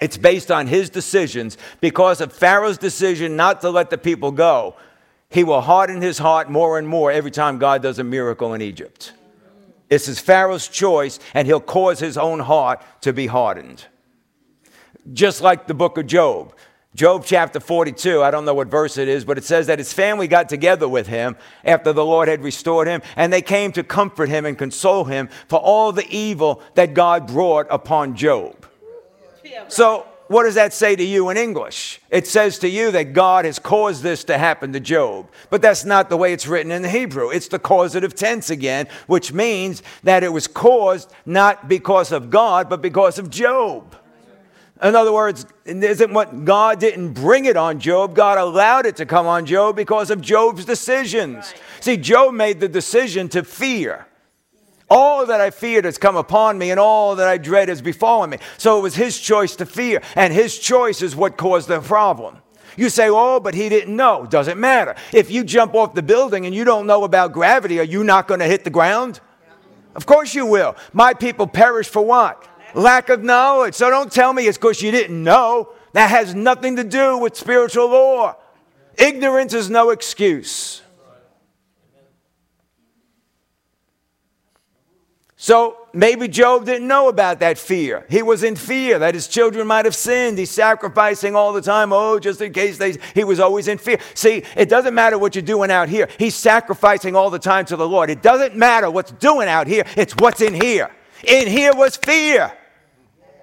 It's 0.00 0.16
based 0.16 0.50
on 0.50 0.66
his 0.66 0.90
decisions. 0.90 1.58
Because 1.80 2.20
of 2.20 2.32
Pharaoh's 2.32 2.78
decision 2.78 3.36
not 3.36 3.60
to 3.60 3.70
let 3.70 3.90
the 3.90 3.98
people 3.98 4.32
go, 4.32 4.76
he 5.28 5.44
will 5.44 5.60
harden 5.60 6.00
his 6.00 6.18
heart 6.18 6.50
more 6.50 6.78
and 6.78 6.88
more 6.88 7.12
every 7.12 7.30
time 7.30 7.58
God 7.58 7.82
does 7.82 7.98
a 7.98 8.04
miracle 8.04 8.54
in 8.54 8.62
Egypt. 8.62 9.12
This 9.88 10.08
is 10.08 10.20
Pharaoh's 10.20 10.68
choice, 10.68 11.18
and 11.34 11.46
he'll 11.46 11.60
cause 11.60 11.98
his 11.98 12.16
own 12.16 12.40
heart 12.40 12.80
to 13.02 13.12
be 13.12 13.26
hardened. 13.26 13.84
Just 15.12 15.40
like 15.40 15.66
the 15.66 15.74
book 15.74 15.98
of 15.98 16.06
Job. 16.06 16.54
Job 16.94 17.24
chapter 17.24 17.60
42, 17.60 18.22
I 18.22 18.32
don't 18.32 18.44
know 18.44 18.54
what 18.54 18.68
verse 18.68 18.98
it 18.98 19.06
is, 19.06 19.24
but 19.24 19.38
it 19.38 19.44
says 19.44 19.68
that 19.68 19.78
his 19.78 19.92
family 19.92 20.26
got 20.26 20.48
together 20.48 20.88
with 20.88 21.06
him 21.06 21.36
after 21.64 21.92
the 21.92 22.04
Lord 22.04 22.28
had 22.28 22.42
restored 22.42 22.88
him, 22.88 23.00
and 23.16 23.32
they 23.32 23.42
came 23.42 23.70
to 23.72 23.84
comfort 23.84 24.28
him 24.28 24.44
and 24.44 24.58
console 24.58 25.04
him 25.04 25.28
for 25.46 25.60
all 25.60 25.92
the 25.92 26.08
evil 26.08 26.62
that 26.74 26.94
God 26.94 27.28
brought 27.28 27.66
upon 27.70 28.16
Job. 28.16 28.66
So, 29.68 30.06
what 30.30 30.44
does 30.44 30.54
that 30.54 30.72
say 30.72 30.94
to 30.94 31.02
you 31.02 31.28
in 31.30 31.36
English? 31.36 32.00
It 32.08 32.24
says 32.24 32.60
to 32.60 32.68
you 32.68 32.92
that 32.92 33.14
God 33.14 33.44
has 33.44 33.58
caused 33.58 34.04
this 34.04 34.22
to 34.24 34.38
happen 34.38 34.72
to 34.74 34.78
Job. 34.78 35.28
But 35.50 35.60
that's 35.60 35.84
not 35.84 36.08
the 36.08 36.16
way 36.16 36.32
it's 36.32 36.46
written 36.46 36.70
in 36.70 36.82
the 36.82 36.88
Hebrew. 36.88 37.30
It's 37.30 37.48
the 37.48 37.58
causative 37.58 38.14
tense 38.14 38.48
again, 38.48 38.86
which 39.08 39.32
means 39.32 39.82
that 40.04 40.22
it 40.22 40.32
was 40.32 40.46
caused 40.46 41.12
not 41.26 41.68
because 41.68 42.12
of 42.12 42.30
God, 42.30 42.68
but 42.68 42.80
because 42.80 43.18
of 43.18 43.28
Job. 43.28 43.96
In 44.80 44.94
other 44.94 45.12
words, 45.12 45.46
isn't 45.64 46.12
what 46.12 46.44
God 46.44 46.78
didn't 46.78 47.12
bring 47.12 47.44
it 47.44 47.56
on 47.56 47.80
Job, 47.80 48.14
God 48.14 48.38
allowed 48.38 48.86
it 48.86 48.96
to 48.96 49.06
come 49.06 49.26
on 49.26 49.46
Job 49.46 49.74
because 49.74 50.10
of 50.10 50.20
Job's 50.20 50.64
decisions. 50.64 51.52
See, 51.80 51.96
Job 51.96 52.34
made 52.34 52.60
the 52.60 52.68
decision 52.68 53.28
to 53.30 53.42
fear. 53.42 54.06
All 54.90 55.24
that 55.26 55.40
I 55.40 55.50
feared 55.50 55.84
has 55.84 55.96
come 55.98 56.16
upon 56.16 56.58
me, 56.58 56.72
and 56.72 56.80
all 56.80 57.14
that 57.16 57.28
I 57.28 57.38
dread 57.38 57.68
has 57.68 57.80
befallen 57.80 58.30
me. 58.30 58.38
So 58.58 58.76
it 58.78 58.82
was 58.82 58.96
his 58.96 59.18
choice 59.18 59.54
to 59.56 59.66
fear, 59.66 60.02
and 60.16 60.32
his 60.32 60.58
choice 60.58 61.00
is 61.00 61.14
what 61.14 61.36
caused 61.36 61.68
the 61.68 61.80
problem. 61.80 62.38
You 62.76 62.88
say, 62.88 63.08
oh, 63.08 63.40
but 63.40 63.54
he 63.54 63.68
didn't 63.68 63.94
know. 63.94 64.26
Doesn't 64.26 64.58
matter. 64.58 64.96
If 65.12 65.30
you 65.30 65.44
jump 65.44 65.74
off 65.74 65.94
the 65.94 66.02
building 66.02 66.46
and 66.46 66.54
you 66.54 66.64
don't 66.64 66.86
know 66.86 67.04
about 67.04 67.32
gravity, 67.32 67.78
are 67.78 67.84
you 67.84 68.02
not 68.04 68.26
going 68.26 68.40
to 68.40 68.46
hit 68.46 68.64
the 68.64 68.70
ground? 68.70 69.20
Of 69.94 70.06
course 70.06 70.34
you 70.34 70.46
will. 70.46 70.76
My 70.92 71.14
people 71.14 71.46
perish 71.46 71.88
for 71.88 72.04
what? 72.04 72.46
Lack 72.74 73.08
of 73.08 73.22
knowledge. 73.22 73.74
So 73.74 73.90
don't 73.90 74.10
tell 74.10 74.32
me 74.32 74.46
it's 74.46 74.56
because 74.56 74.82
you 74.82 74.90
didn't 74.90 75.22
know. 75.22 75.72
That 75.92 76.10
has 76.10 76.34
nothing 76.34 76.76
to 76.76 76.84
do 76.84 77.18
with 77.18 77.36
spiritual 77.36 77.90
law. 77.90 78.36
Ignorance 78.96 79.54
is 79.54 79.68
no 79.68 79.90
excuse. 79.90 80.82
So 85.42 85.78
maybe 85.94 86.28
Job 86.28 86.66
didn't 86.66 86.86
know 86.86 87.08
about 87.08 87.40
that 87.40 87.56
fear. 87.56 88.04
He 88.10 88.20
was 88.20 88.42
in 88.42 88.56
fear 88.56 88.98
that 88.98 89.14
his 89.14 89.26
children 89.26 89.66
might 89.66 89.86
have 89.86 89.96
sinned. 89.96 90.36
He's 90.36 90.50
sacrificing 90.50 91.34
all 91.34 91.54
the 91.54 91.62
time. 91.62 91.94
Oh, 91.94 92.18
just 92.18 92.42
in 92.42 92.52
case 92.52 92.76
they, 92.76 92.98
he 93.14 93.24
was 93.24 93.40
always 93.40 93.66
in 93.66 93.78
fear. 93.78 93.98
See, 94.12 94.42
it 94.54 94.68
doesn't 94.68 94.92
matter 94.94 95.16
what 95.16 95.34
you're 95.34 95.40
doing 95.40 95.70
out 95.70 95.88
here. 95.88 96.10
He's 96.18 96.34
sacrificing 96.34 97.16
all 97.16 97.30
the 97.30 97.38
time 97.38 97.64
to 97.64 97.76
the 97.76 97.88
Lord. 97.88 98.10
It 98.10 98.20
doesn't 98.20 98.54
matter 98.54 98.90
what's 98.90 99.12
doing 99.12 99.48
out 99.48 99.66
here. 99.66 99.84
It's 99.96 100.14
what's 100.16 100.42
in 100.42 100.52
here. 100.52 100.90
In 101.24 101.48
here 101.48 101.72
was 101.74 101.96
fear. 101.96 102.52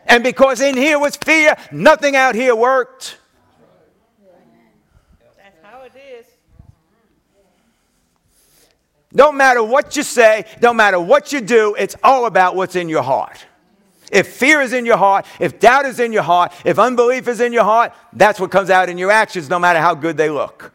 And 0.05 0.23
because 0.23 0.61
in 0.61 0.77
here 0.77 0.99
was 0.99 1.15
fear, 1.15 1.57
nothing 1.71 2.15
out 2.15 2.35
here 2.35 2.55
worked. 2.55 3.17
Don't 9.17 9.35
matter 9.35 9.63
what 9.63 9.97
you 9.97 10.03
say, 10.03 10.45
don't 10.59 10.75
matter 10.75 10.99
what 10.99 11.33
you 11.33 11.41
do, 11.41 11.73
it's 11.73 11.95
all 12.03 12.27
about 12.27 12.55
what's 12.55 12.75
in 12.75 12.87
your 12.87 13.01
heart. 13.01 13.43
If 14.11 14.27
fear 14.27 14.61
is 14.61 14.73
in 14.73 14.85
your 14.85 14.97
heart, 14.97 15.25
if 15.39 15.59
doubt 15.59 15.85
is 15.85 15.99
in 15.99 16.13
your 16.13 16.21
heart, 16.21 16.53
if 16.63 16.77
unbelief 16.77 17.27
is 17.27 17.41
in 17.41 17.51
your 17.51 17.63
heart, 17.63 17.93
that's 18.13 18.39
what 18.39 18.51
comes 18.51 18.69
out 18.69 18.89
in 18.89 18.99
your 18.99 19.09
actions, 19.09 19.49
no 19.49 19.57
matter 19.57 19.79
how 19.79 19.95
good 19.95 20.17
they 20.17 20.29
look. 20.29 20.71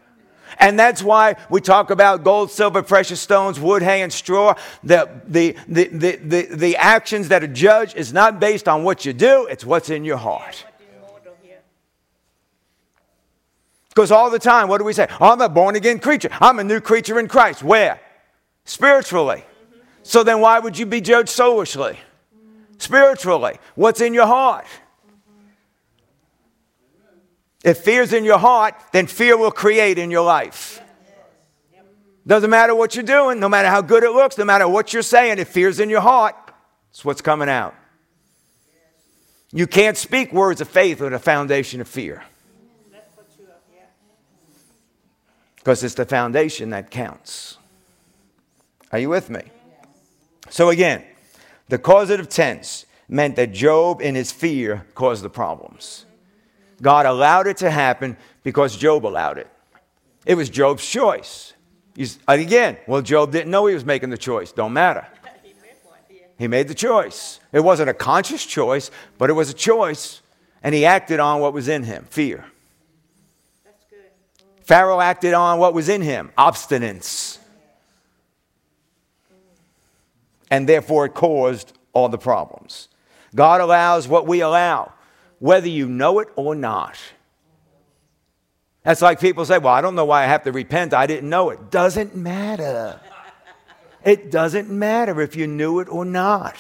And 0.58 0.76
that's 0.76 1.04
why 1.04 1.36
we 1.50 1.60
talk 1.60 1.90
about 1.90 2.24
gold, 2.24 2.50
silver, 2.50 2.82
precious 2.82 3.20
stones, 3.20 3.60
wood, 3.60 3.80
hay, 3.80 4.02
and 4.02 4.12
straw. 4.12 4.54
The, 4.82 5.08
the, 5.24 5.56
the, 5.68 5.88
the, 5.88 6.16
the, 6.16 6.42
the 6.50 6.76
actions 6.78 7.28
that 7.28 7.44
are 7.44 7.46
judged 7.46 7.96
is 7.96 8.12
not 8.12 8.40
based 8.40 8.66
on 8.66 8.82
what 8.82 9.04
you 9.04 9.12
do, 9.12 9.46
it's 9.46 9.64
what's 9.64 9.88
in 9.88 10.04
your 10.04 10.16
heart. 10.16 10.66
Because 13.90 14.10
all 14.10 14.30
the 14.30 14.40
time, 14.40 14.66
what 14.66 14.78
do 14.78 14.84
we 14.84 14.94
say? 14.94 15.06
I'm 15.20 15.40
a 15.40 15.48
born 15.48 15.76
again 15.76 16.00
creature. 16.00 16.30
I'm 16.40 16.58
a 16.58 16.64
new 16.64 16.80
creature 16.80 17.20
in 17.20 17.28
Christ. 17.28 17.62
Where? 17.62 18.00
Spiritually. 18.64 19.44
So 20.02 20.22
then 20.22 20.40
why 20.40 20.58
would 20.58 20.78
you 20.78 20.86
be 20.86 21.00
judged 21.00 21.28
soulishly? 21.28 21.98
Spiritually. 22.78 23.58
What's 23.74 24.00
in 24.00 24.14
your 24.14 24.26
heart? 24.26 24.66
If 27.64 27.78
fear's 27.78 28.12
in 28.12 28.24
your 28.24 28.38
heart, 28.38 28.74
then 28.92 29.06
fear 29.06 29.36
will 29.36 29.52
create 29.52 29.98
in 29.98 30.10
your 30.10 30.24
life. 30.24 30.80
Doesn't 32.26 32.50
matter 32.50 32.74
what 32.74 32.94
you're 32.94 33.04
doing, 33.04 33.40
no 33.40 33.48
matter 33.48 33.68
how 33.68 33.82
good 33.82 34.04
it 34.04 34.10
looks, 34.10 34.38
no 34.38 34.44
matter 34.44 34.68
what 34.68 34.92
you're 34.92 35.02
saying, 35.02 35.38
if 35.38 35.48
fear's 35.48 35.80
in 35.80 35.90
your 35.90 36.00
heart, 36.00 36.36
it's 36.90 37.04
what's 37.04 37.20
coming 37.20 37.48
out. 37.48 37.74
You 39.52 39.66
can't 39.66 39.96
speak 39.96 40.32
words 40.32 40.60
of 40.60 40.68
faith 40.68 41.00
with 41.00 41.12
a 41.12 41.18
foundation 41.18 41.80
of 41.80 41.88
fear. 41.88 42.24
Because 45.56 45.84
it's 45.84 45.94
the 45.94 46.06
foundation 46.06 46.70
that 46.70 46.90
counts. 46.90 47.58
Are 48.92 48.98
you 48.98 49.08
with 49.08 49.30
me? 49.30 49.40
So 50.50 50.68
again, 50.68 51.02
the 51.68 51.78
causative 51.78 52.28
tense 52.28 52.84
meant 53.08 53.36
that 53.36 53.52
Job 53.52 54.02
in 54.02 54.14
his 54.14 54.30
fear 54.30 54.86
caused 54.94 55.24
the 55.24 55.30
problems. 55.30 56.04
God 56.80 57.06
allowed 57.06 57.46
it 57.46 57.56
to 57.58 57.70
happen 57.70 58.16
because 58.42 58.76
Job 58.76 59.06
allowed 59.06 59.38
it. 59.38 59.48
It 60.26 60.34
was 60.34 60.50
Job's 60.50 60.86
choice. 60.86 61.54
He's, 61.96 62.18
again, 62.28 62.76
well, 62.86 63.02
Job 63.02 63.32
didn't 63.32 63.50
know 63.50 63.66
he 63.66 63.74
was 63.74 63.84
making 63.84 64.10
the 64.10 64.18
choice. 64.18 64.52
Don't 64.52 64.72
matter. 64.72 65.06
He 66.38 66.48
made 66.48 66.68
the 66.68 66.74
choice. 66.74 67.40
It 67.52 67.60
wasn't 67.60 67.90
a 67.90 67.94
conscious 67.94 68.44
choice, 68.44 68.90
but 69.16 69.30
it 69.30 69.34
was 69.34 69.50
a 69.50 69.54
choice, 69.54 70.22
and 70.62 70.74
he 70.74 70.84
acted 70.84 71.20
on 71.20 71.40
what 71.40 71.52
was 71.52 71.68
in 71.68 71.84
him 71.84 72.06
fear. 72.10 72.44
Pharaoh 74.62 75.00
acted 75.00 75.34
on 75.34 75.58
what 75.58 75.74
was 75.74 75.88
in 75.88 76.02
him 76.02 76.32
obstinance 76.36 77.31
and 80.52 80.68
therefore 80.68 81.06
it 81.06 81.14
caused 81.14 81.72
all 81.94 82.10
the 82.10 82.18
problems. 82.18 82.88
God 83.34 83.62
allows 83.62 84.06
what 84.06 84.26
we 84.26 84.42
allow, 84.42 84.92
whether 85.38 85.66
you 85.66 85.88
know 85.88 86.18
it 86.18 86.28
or 86.36 86.54
not. 86.54 86.98
That's 88.82 89.00
like 89.00 89.18
people 89.18 89.46
say, 89.46 89.56
Well, 89.56 89.72
I 89.72 89.80
don't 89.80 89.94
know 89.94 90.04
why 90.04 90.24
I 90.24 90.26
have 90.26 90.42
to 90.42 90.52
repent. 90.52 90.92
I 90.92 91.06
didn't 91.06 91.30
know 91.30 91.48
it. 91.48 91.70
Doesn't 91.70 92.14
matter. 92.14 93.00
It 94.04 94.30
doesn't 94.30 94.68
matter 94.68 95.22
if 95.22 95.36
you 95.36 95.46
knew 95.46 95.80
it 95.80 95.88
or 95.88 96.04
not. 96.04 96.58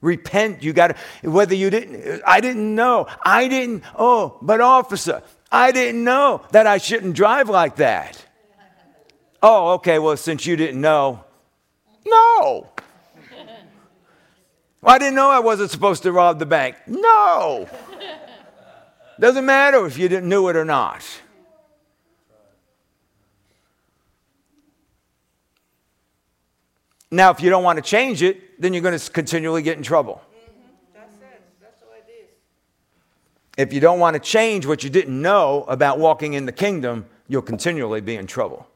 Repent. 0.00 0.62
You 0.62 0.72
got 0.72 0.96
to, 1.22 1.30
whether 1.30 1.54
you 1.54 1.68
didn't, 1.68 2.22
I 2.26 2.40
didn't 2.40 2.74
know. 2.74 3.08
I 3.22 3.48
didn't, 3.48 3.84
oh, 3.94 4.38
but 4.40 4.62
officer, 4.62 5.22
I 5.52 5.72
didn't 5.72 6.02
know 6.02 6.46
that 6.52 6.66
I 6.66 6.78
shouldn't 6.78 7.14
drive 7.14 7.50
like 7.50 7.76
that. 7.76 8.24
Oh, 9.42 9.72
okay, 9.72 9.98
well, 9.98 10.16
since 10.16 10.46
you 10.46 10.56
didn't 10.56 10.80
know, 10.80 11.24
no. 12.06 12.68
Well, 14.80 14.94
I 14.94 14.98
didn't 14.98 15.16
know 15.16 15.28
I 15.28 15.40
wasn't 15.40 15.70
supposed 15.70 16.04
to 16.04 16.12
rob 16.12 16.38
the 16.38 16.46
bank. 16.46 16.76
No. 16.86 17.68
Doesn't 19.20 19.44
matter 19.44 19.84
if 19.86 19.98
you 19.98 20.08
didn't 20.08 20.28
knew 20.28 20.48
it 20.48 20.56
or 20.56 20.64
not. 20.64 21.04
Now, 27.10 27.30
if 27.30 27.40
you 27.40 27.50
don't 27.50 27.64
want 27.64 27.78
to 27.78 27.82
change 27.82 28.22
it, 28.22 28.60
then 28.60 28.74
you're 28.74 28.82
going 28.82 28.98
to 28.98 29.10
continually 29.10 29.62
get 29.62 29.76
in 29.76 29.82
trouble. 29.82 30.20
If 33.56 33.72
you 33.72 33.80
don't 33.80 33.98
want 33.98 34.14
to 34.14 34.20
change 34.20 34.66
what 34.66 34.84
you 34.84 34.90
didn't 34.90 35.20
know 35.20 35.64
about 35.66 35.98
walking 35.98 36.34
in 36.34 36.46
the 36.46 36.52
kingdom, 36.52 37.06
you'll 37.26 37.42
continually 37.42 38.00
be 38.00 38.14
in 38.14 38.28
trouble. 38.28 38.68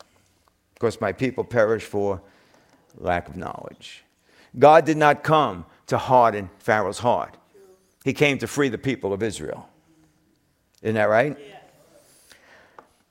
Of 0.00 0.78
course, 0.78 1.00
my 1.00 1.10
people 1.10 1.42
perish 1.42 1.82
for 1.82 2.22
lack 2.96 3.28
of 3.28 3.36
knowledge. 3.36 4.04
God 4.56 4.84
did 4.84 4.96
not 4.96 5.22
come 5.22 5.64
to 5.88 5.98
harden 5.98 6.50
Pharaoh's 6.58 6.98
heart, 6.98 7.36
He 8.04 8.12
came 8.12 8.38
to 8.38 8.46
free 8.46 8.68
the 8.68 8.78
people 8.78 9.12
of 9.12 9.22
Israel. 9.22 9.68
Isn't 10.82 10.94
that 10.94 11.08
right? 11.08 11.36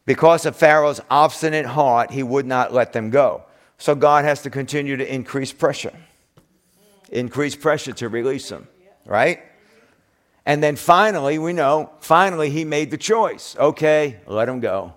Because 0.05 0.45
of 0.45 0.55
Pharaoh's 0.55 1.01
obstinate 1.09 1.65
heart, 1.65 2.11
he 2.11 2.23
would 2.23 2.45
not 2.45 2.73
let 2.73 2.93
them 2.93 3.09
go. 3.09 3.43
So 3.77 3.93
God 3.93 4.23
has 4.23 4.41
to 4.43 4.49
continue 4.49 4.95
to 4.95 5.13
increase 5.13 5.51
pressure. 5.51 5.93
Increase 7.09 7.57
pressure 7.57 7.91
to 7.93 8.07
release 8.07 8.47
them, 8.47 8.69
right? 9.05 9.41
And 10.45 10.63
then 10.63 10.77
finally, 10.77 11.37
we 11.39 11.51
know, 11.51 11.91
finally, 11.99 12.49
he 12.49 12.63
made 12.63 12.89
the 12.89 12.97
choice. 12.97 13.57
Okay, 13.59 14.21
let 14.25 14.47
him 14.47 14.61
go. 14.61 14.93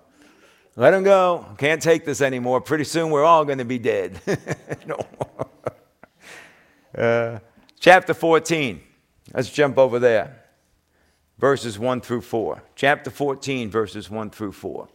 Let 0.77 0.95
him 0.95 1.03
go. 1.03 1.45
Can't 1.59 1.83
take 1.83 2.05
this 2.05 2.21
anymore. 2.21 2.61
Pretty 2.61 2.85
soon 2.85 3.11
we're 3.11 3.25
all 3.25 3.45
going 3.45 3.59
to 3.59 3.65
be 3.65 3.81
dead. 3.81 4.21
no. 4.87 4.97
Uh, 6.97 7.39
chapter 7.79 8.15
14. 8.15 8.81
Let's 9.35 9.51
jump 9.51 9.79
over 9.79 9.99
there. 9.99 10.37
Verses 11.39 11.79
1 11.79 12.01
through 12.01 12.21
4. 12.21 12.63
Chapter 12.75 13.11
14, 13.11 13.71
verses 13.71 14.11
1 14.11 14.31
through 14.31 14.53
4. 14.53 14.89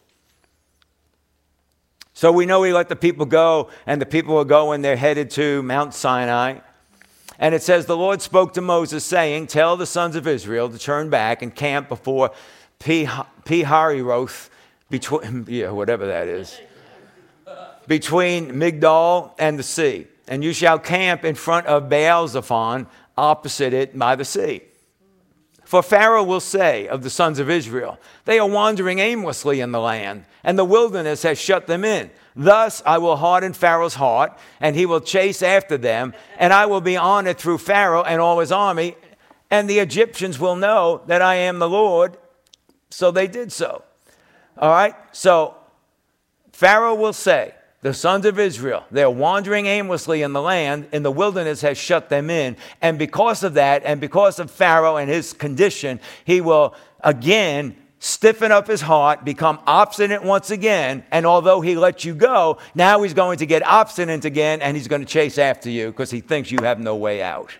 So 2.13 2.31
we 2.31 2.45
know 2.45 2.63
he 2.63 2.71
let 2.71 2.87
the 2.87 2.95
people 2.95 3.25
go, 3.25 3.69
and 3.85 4.01
the 4.01 4.05
people 4.05 4.37
are 4.37 4.45
going, 4.45 4.81
they're 4.81 4.95
headed 4.95 5.29
to 5.31 5.61
Mount 5.63 5.93
Sinai. 5.93 6.59
And 7.39 7.53
it 7.53 7.61
says, 7.61 7.85
The 7.85 7.97
Lord 7.97 8.21
spoke 8.21 8.53
to 8.53 8.61
Moses, 8.61 9.03
saying, 9.03 9.47
Tell 9.47 9.75
the 9.75 9.85
sons 9.85 10.15
of 10.15 10.25
Israel 10.27 10.69
to 10.69 10.77
turn 10.77 11.09
back 11.09 11.41
and 11.41 11.53
camp 11.53 11.89
before 11.89 12.31
Pihahiroth, 12.79 14.49
between, 14.89 15.45
yeah, 15.49 15.71
whatever 15.71 16.07
that 16.07 16.27
is, 16.27 16.59
between 17.87 18.51
Migdol 18.53 19.33
and 19.37 19.59
the 19.59 19.63
sea. 19.63 20.07
And 20.27 20.43
you 20.43 20.53
shall 20.53 20.79
camp 20.79 21.23
in 21.23 21.35
front 21.35 21.67
of 21.67 21.89
Baal 21.89 22.27
Zephon, 22.27 22.87
opposite 23.17 23.73
it 23.73 23.97
by 23.97 24.15
the 24.15 24.25
sea. 24.25 24.61
For 25.65 25.81
Pharaoh 25.81 26.23
will 26.23 26.39
say 26.39 26.87
of 26.87 27.01
the 27.01 27.09
sons 27.09 27.39
of 27.39 27.49
Israel, 27.49 27.99
They 28.25 28.37
are 28.37 28.47
wandering 28.47 28.99
aimlessly 28.99 29.61
in 29.61 29.71
the 29.71 29.79
land, 29.79 30.25
and 30.43 30.59
the 30.59 30.65
wilderness 30.65 31.23
has 31.23 31.39
shut 31.39 31.65
them 31.65 31.83
in. 31.83 32.11
Thus 32.35 32.83
I 32.85 32.99
will 32.99 33.15
harden 33.15 33.53
Pharaoh's 33.53 33.95
heart, 33.95 34.37
and 34.59 34.75
he 34.75 34.85
will 34.85 35.01
chase 35.01 35.41
after 35.41 35.77
them, 35.77 36.13
and 36.37 36.53
I 36.53 36.67
will 36.67 36.81
be 36.81 36.97
honored 36.97 37.39
through 37.39 37.57
Pharaoh 37.57 38.03
and 38.03 38.21
all 38.21 38.39
his 38.39 38.51
army, 38.51 38.95
and 39.49 39.67
the 39.67 39.79
Egyptians 39.79 40.39
will 40.39 40.55
know 40.55 41.01
that 41.07 41.21
I 41.21 41.35
am 41.35 41.57
the 41.57 41.69
Lord. 41.69 42.17
So 42.91 43.09
they 43.09 43.27
did 43.27 43.51
so. 43.51 43.83
All 44.57 44.69
right? 44.69 44.95
So 45.11 45.55
Pharaoh 46.51 46.95
will 46.95 47.13
say, 47.13 47.55
the 47.85 47.93
sons 47.93 48.25
of 48.25 48.39
Israel, 48.39 48.83
they're 48.89 49.11
wandering 49.11 49.67
aimlessly 49.67 50.23
in 50.23 50.33
the 50.33 50.41
land, 50.41 50.87
and 50.91 51.05
the 51.05 51.11
wilderness 51.11 51.61
has 51.61 51.77
shut 51.77 52.09
them 52.09 52.31
in. 52.31 52.57
And 52.81 52.97
because 52.97 53.43
of 53.43 53.53
that, 53.53 53.83
and 53.85 54.01
because 54.01 54.39
of 54.39 54.49
Pharaoh 54.49 54.97
and 54.97 55.07
his 55.07 55.33
condition, 55.33 55.99
he 56.23 56.41
will 56.41 56.73
again 57.01 57.75
stiffen 57.99 58.51
up 58.51 58.65
his 58.65 58.81
heart, 58.81 59.23
become 59.23 59.59
obstinate 59.67 60.23
once 60.23 60.49
again. 60.49 61.03
And 61.11 61.27
although 61.27 61.61
he 61.61 61.75
let 61.75 62.03
you 62.03 62.15
go, 62.15 62.57
now 62.73 63.03
he's 63.03 63.13
going 63.13 63.37
to 63.37 63.45
get 63.45 63.63
obstinate 63.63 64.25
again 64.25 64.63
and 64.63 64.75
he's 64.75 64.87
going 64.87 65.01
to 65.01 65.07
chase 65.07 65.37
after 65.37 65.69
you 65.69 65.91
because 65.91 66.09
he 66.09 66.21
thinks 66.21 66.49
you 66.49 66.63
have 66.63 66.79
no 66.79 66.95
way 66.95 67.21
out. 67.21 67.55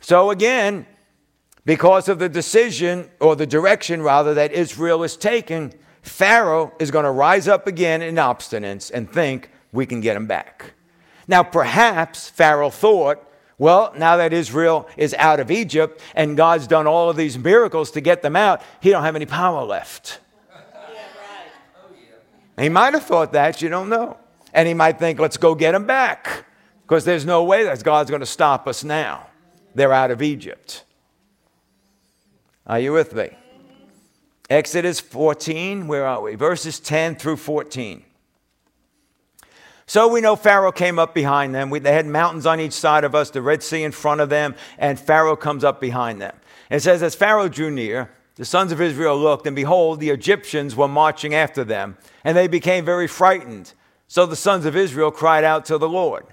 So 0.00 0.30
again, 0.30 0.86
because 1.64 2.08
of 2.08 2.18
the 2.18 2.28
decision 2.28 3.08
or 3.20 3.36
the 3.36 3.46
direction 3.46 4.02
rather 4.02 4.34
that 4.34 4.50
Israel 4.50 5.04
is 5.04 5.16
taking, 5.16 5.72
Pharaoh 6.04 6.72
is 6.78 6.90
going 6.90 7.06
to 7.06 7.10
rise 7.10 7.48
up 7.48 7.66
again 7.66 8.02
in 8.02 8.16
obstinance 8.16 8.90
and 8.92 9.10
think 9.10 9.50
we 9.72 9.86
can 9.86 10.02
get 10.02 10.16
him 10.16 10.26
back. 10.26 10.74
Now, 11.26 11.42
perhaps 11.42 12.28
Pharaoh 12.28 12.68
thought, 12.68 13.26
well, 13.56 13.92
now 13.96 14.18
that 14.18 14.34
Israel 14.34 14.86
is 14.98 15.14
out 15.14 15.40
of 15.40 15.50
Egypt 15.50 16.02
and 16.14 16.36
God's 16.36 16.66
done 16.66 16.86
all 16.86 17.08
of 17.08 17.16
these 17.16 17.38
miracles 17.38 17.90
to 17.92 18.02
get 18.02 18.20
them 18.20 18.36
out, 18.36 18.60
he 18.80 18.90
don't 18.90 19.02
have 19.02 19.16
any 19.16 19.24
power 19.24 19.64
left. 19.64 20.20
He 22.58 22.68
might 22.68 22.92
have 22.92 23.04
thought 23.04 23.32
that, 23.32 23.62
you 23.62 23.70
don't 23.70 23.88
know. 23.88 24.18
And 24.52 24.68
he 24.68 24.74
might 24.74 24.98
think, 24.98 25.18
let's 25.18 25.38
go 25.38 25.54
get 25.54 25.72
them 25.72 25.86
back. 25.86 26.44
Because 26.82 27.04
there's 27.04 27.24
no 27.24 27.42
way 27.44 27.64
that 27.64 27.82
God's 27.82 28.10
going 28.10 28.20
to 28.20 28.26
stop 28.26 28.68
us 28.68 28.84
now. 28.84 29.26
They're 29.74 29.92
out 29.92 30.10
of 30.10 30.20
Egypt. 30.20 30.84
Are 32.66 32.78
you 32.78 32.92
with 32.92 33.14
me? 33.14 33.30
Exodus 34.50 35.00
14, 35.00 35.86
where 35.86 36.06
are 36.06 36.20
we? 36.20 36.34
Verses 36.34 36.78
10 36.78 37.16
through 37.16 37.36
14. 37.36 38.04
So 39.86 40.08
we 40.08 40.20
know 40.20 40.36
Pharaoh 40.36 40.72
came 40.72 40.98
up 40.98 41.14
behind 41.14 41.54
them. 41.54 41.70
We, 41.70 41.78
they 41.78 41.92
had 41.92 42.06
mountains 42.06 42.46
on 42.46 42.60
each 42.60 42.72
side 42.72 43.04
of 43.04 43.14
us, 43.14 43.30
the 43.30 43.42
Red 43.42 43.62
Sea 43.62 43.82
in 43.82 43.92
front 43.92 44.20
of 44.20 44.28
them, 44.28 44.54
and 44.78 44.98
Pharaoh 44.98 45.36
comes 45.36 45.64
up 45.64 45.80
behind 45.80 46.20
them. 46.20 46.34
It 46.70 46.80
says, 46.80 47.02
As 47.02 47.14
Pharaoh 47.14 47.48
drew 47.48 47.70
near, 47.70 48.10
the 48.36 48.44
sons 48.44 48.72
of 48.72 48.80
Israel 48.80 49.18
looked, 49.18 49.46
and 49.46 49.54
behold, 49.54 50.00
the 50.00 50.10
Egyptians 50.10 50.74
were 50.74 50.88
marching 50.88 51.34
after 51.34 51.64
them, 51.64 51.96
and 52.22 52.36
they 52.36 52.48
became 52.48 52.84
very 52.84 53.06
frightened. 53.06 53.74
So 54.08 54.26
the 54.26 54.36
sons 54.36 54.64
of 54.64 54.76
Israel 54.76 55.10
cried 55.10 55.44
out 55.44 55.64
to 55.66 55.78
the 55.78 55.88
Lord. 55.88 56.26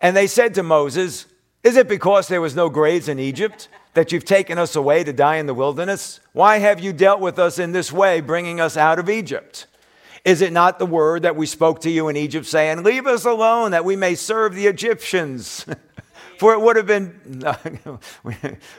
And 0.00 0.16
they 0.16 0.26
said 0.26 0.54
to 0.54 0.62
Moses, 0.62 1.26
Is 1.62 1.76
it 1.76 1.88
because 1.88 2.28
there 2.28 2.40
was 2.40 2.54
no 2.54 2.68
graves 2.68 3.08
in 3.08 3.18
Egypt? 3.18 3.68
That 3.94 4.12
you've 4.12 4.24
taken 4.24 4.58
us 4.58 4.76
away 4.76 5.04
to 5.04 5.12
die 5.12 5.36
in 5.36 5.46
the 5.46 5.54
wilderness? 5.54 6.20
Why 6.32 6.58
have 6.58 6.80
you 6.80 6.92
dealt 6.92 7.20
with 7.20 7.38
us 7.38 7.58
in 7.58 7.72
this 7.72 7.92
way, 7.92 8.20
bringing 8.20 8.60
us 8.60 8.76
out 8.76 8.98
of 8.98 9.08
Egypt? 9.08 9.66
Is 10.24 10.42
it 10.42 10.52
not 10.52 10.78
the 10.78 10.86
word 10.86 11.22
that 11.22 11.36
we 11.36 11.46
spoke 11.46 11.80
to 11.80 11.90
you 11.90 12.08
in 12.08 12.16
Egypt, 12.16 12.46
saying, 12.46 12.82
Leave 12.82 13.06
us 13.06 13.24
alone 13.24 13.70
that 13.70 13.84
we 13.84 13.96
may 13.96 14.14
serve 14.14 14.54
the 14.54 14.66
Egyptians? 14.66 15.64
for 16.40 16.54
it 16.54 16.60
would 16.60 16.76
have 16.76 16.86
been 16.86 17.20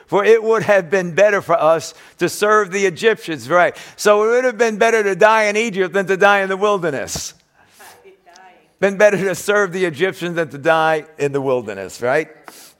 for 0.06 0.24
it 0.24 0.42
would 0.42 0.64
have 0.64 0.90
been 0.90 1.14
better 1.14 1.40
for 1.40 1.54
us 1.54 1.94
to 2.18 2.28
serve 2.28 2.72
the 2.72 2.86
Egyptians, 2.86 3.48
right? 3.48 3.76
So 3.96 4.24
it 4.24 4.28
would 4.34 4.44
have 4.44 4.58
been 4.58 4.78
better 4.78 5.02
to 5.04 5.14
die 5.14 5.44
in 5.44 5.56
Egypt 5.56 5.94
than 5.94 6.06
to 6.06 6.16
die 6.16 6.42
in 6.42 6.48
the 6.48 6.56
wilderness. 6.56 7.34
Been 8.80 8.98
better 8.98 9.16
to 9.16 9.36
serve 9.36 9.72
the 9.72 9.84
Egyptians 9.84 10.34
than 10.34 10.48
to 10.48 10.58
die 10.58 11.06
in 11.18 11.30
the 11.30 11.40
wilderness, 11.40 12.02
right? 12.02 12.30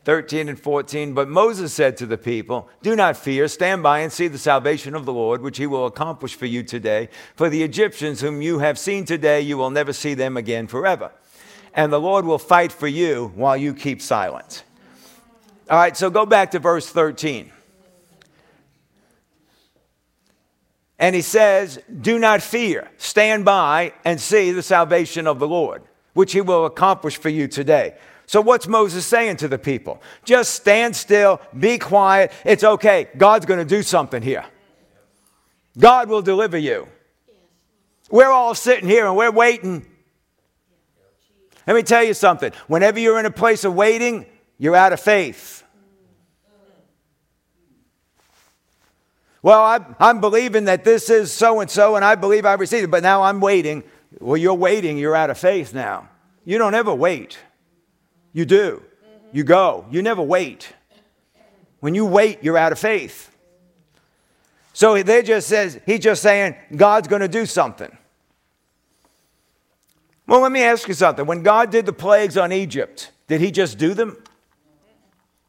13 0.05 0.49
and 0.49 0.59
14. 0.61 1.15
But 1.15 1.29
Moses 1.29 1.73
said 1.73 1.97
to 1.99 2.07
the 2.07 2.19
people, 2.19 2.69
Do 2.83 2.97
not 2.97 3.17
fear, 3.17 3.49
stand 3.49 3.83
by 3.83 4.01
and 4.01 4.13
see 4.13 4.29
the 4.29 4.39
salvation 4.39 4.95
of 4.95 5.05
the 5.05 5.13
Lord, 5.13 5.43
which 5.43 5.59
he 5.59 5.67
will 5.67 5.87
accomplish 5.87 6.35
for 6.35 6.47
you 6.47 6.63
today. 6.63 7.09
For 7.37 7.49
the 7.49 7.63
Egyptians 7.63 8.21
whom 8.21 8.43
you 8.43 8.59
have 8.59 8.79
seen 8.79 9.05
today, 9.05 9.41
you 9.41 9.57
will 9.57 9.71
never 9.71 9.93
see 9.93 10.15
them 10.15 10.37
again 10.37 10.67
forever. 10.67 11.13
And 11.75 11.93
the 11.93 12.01
Lord 12.01 12.25
will 12.25 12.39
fight 12.39 12.73
for 12.73 12.89
you 12.89 13.33
while 13.35 13.57
you 13.57 13.75
keep 13.75 14.03
silent. 14.03 14.65
All 15.71 15.79
right, 15.79 15.97
so 15.97 16.11
go 16.11 16.27
back 16.27 16.51
to 16.51 16.59
verse 16.59 16.89
13. 16.89 17.51
And 20.99 21.17
he 21.17 21.23
says, 21.23 21.81
Do 22.01 22.19
not 22.19 22.43
fear, 22.43 22.91
stand 22.97 23.45
by 23.45 23.93
and 24.05 24.21
see 24.21 24.53
the 24.53 24.63
salvation 24.63 25.27
of 25.27 25.39
the 25.39 25.49
Lord, 25.49 25.83
which 26.13 26.33
he 26.33 26.41
will 26.41 26.67
accomplish 26.67 27.17
for 27.17 27.29
you 27.29 27.49
today. 27.49 27.95
So, 28.33 28.41
what's 28.41 28.67
Moses 28.67 29.05
saying 29.05 29.37
to 29.37 29.49
the 29.49 29.59
people? 29.59 30.01
Just 30.25 30.55
stand 30.55 30.97
still, 30.97 31.39
be 31.59 31.77
quiet. 31.77 32.33
It's 32.47 32.65
okay. 32.65 33.09
God's 33.15 33.45
going 33.45 33.59
to 33.59 33.67
do 33.67 33.83
something 33.83 34.23
here. 34.23 34.47
God 35.79 36.09
will 36.09 36.23
deliver 36.23 36.57
you. 36.57 36.89
We're 38.11 38.31
all 38.31 38.55
sitting 38.55 38.89
here 38.89 39.07
and 39.07 39.19
we're 39.19 39.31
waiting. 39.31 39.85
Let 41.67 41.77
me 41.77 41.83
tell 41.83 42.03
you 42.03 42.15
something. 42.15 42.53
Whenever 42.69 42.99
you're 42.99 43.21
in 43.21 43.27
a 43.27 43.31
place 43.31 43.65
of 43.65 43.75
waiting, 43.75 44.25
you're 44.57 44.77
out 44.77 44.95
of 44.95 45.01
faith. 45.01 45.63
Well, 49.43 49.63
I'm, 49.63 49.95
I'm 50.01 50.21
believing 50.23 50.65
that 50.65 50.85
this 50.85 51.11
is 51.11 51.31
so 51.31 51.61
and 51.61 51.71
so, 51.71 51.97
and 51.97 52.05
I 52.05 52.15
believe 52.15 52.47
I 52.47 52.55
received 52.55 52.85
it, 52.85 52.91
but 52.91 53.03
now 53.03 53.25
I'm 53.25 53.43
waiting. 53.43 53.85
Well, 54.21 54.39
you're 54.39 54.55
waiting, 54.55 54.97
you're 54.97 55.15
out 55.15 55.29
of 55.29 55.37
faith 55.37 55.75
now. 55.75 56.09
You 56.47 56.57
don't 56.57 56.75
ever 56.75 56.95
wait. 56.95 57.37
You 58.33 58.45
do. 58.45 58.83
You 59.33 59.45
go. 59.45 59.87
You 59.91 60.03
never 60.03 60.23
wait. 60.23 60.73
When 61.81 61.95
you 61.95 62.07
wait, 62.07 62.43
you're 62.43 62.59
out 62.59 62.73
of 62.73 62.79
faith. 62.79 63.31
So 64.73 65.03
they 65.03 65.23
just 65.23 65.49
says, 65.49 65.81
he's 65.85 66.01
just 66.01 66.23
saying, 66.23 66.57
God's 66.75 67.09
going 67.09 67.23
to 67.23 67.29
do 67.29 67.45
something. 67.45 67.97
Well, 70.27 70.41
let 70.41 70.53
me 70.53 70.63
ask 70.63 70.89
you 70.89 70.95
something. 70.95 71.27
When 71.27 71.43
God 71.43 71.71
did 71.71 71.85
the 71.85 71.93
plagues 71.93 72.37
on 72.37 72.53
Egypt, 72.53 73.11
did 73.27 73.41
he 73.41 73.51
just 73.51 73.77
do 73.77 73.93
them? 73.93 74.17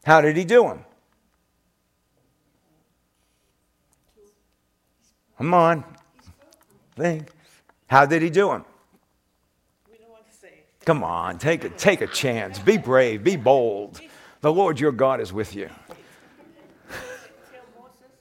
How 0.04 0.20
did 0.20 0.36
he 0.36 0.44
do 0.44 0.64
them? 0.64 0.84
Come 5.38 5.54
on. 5.54 5.84
Think. 6.96 7.30
How 7.88 8.06
did 8.06 8.22
he 8.22 8.30
do 8.30 8.48
them? 8.50 8.66
Come 10.86 11.04
on, 11.04 11.38
take 11.38 11.64
a, 11.64 11.70
take 11.70 12.02
a 12.02 12.08
chance. 12.08 12.60
Be 12.60 12.78
brave, 12.78 13.24
be 13.24 13.36
bold. 13.36 14.02
The 14.42 14.52
Lord 14.52 14.80
your 14.80 14.92
God 14.92 15.22
is 15.22 15.32
with 15.32 15.56
you. 15.56 15.70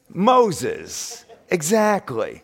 Moses, 0.08 1.24
exactly. 1.50 2.42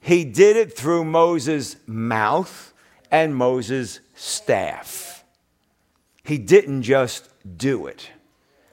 He 0.00 0.24
did 0.24 0.56
it 0.56 0.76
through 0.76 1.04
Moses' 1.04 1.76
mouth 1.86 2.72
and 3.10 3.34
Moses' 3.34 4.00
staff. 4.14 5.24
He 6.24 6.38
didn't 6.38 6.82
just 6.82 7.30
do 7.56 7.86
it. 7.86 8.10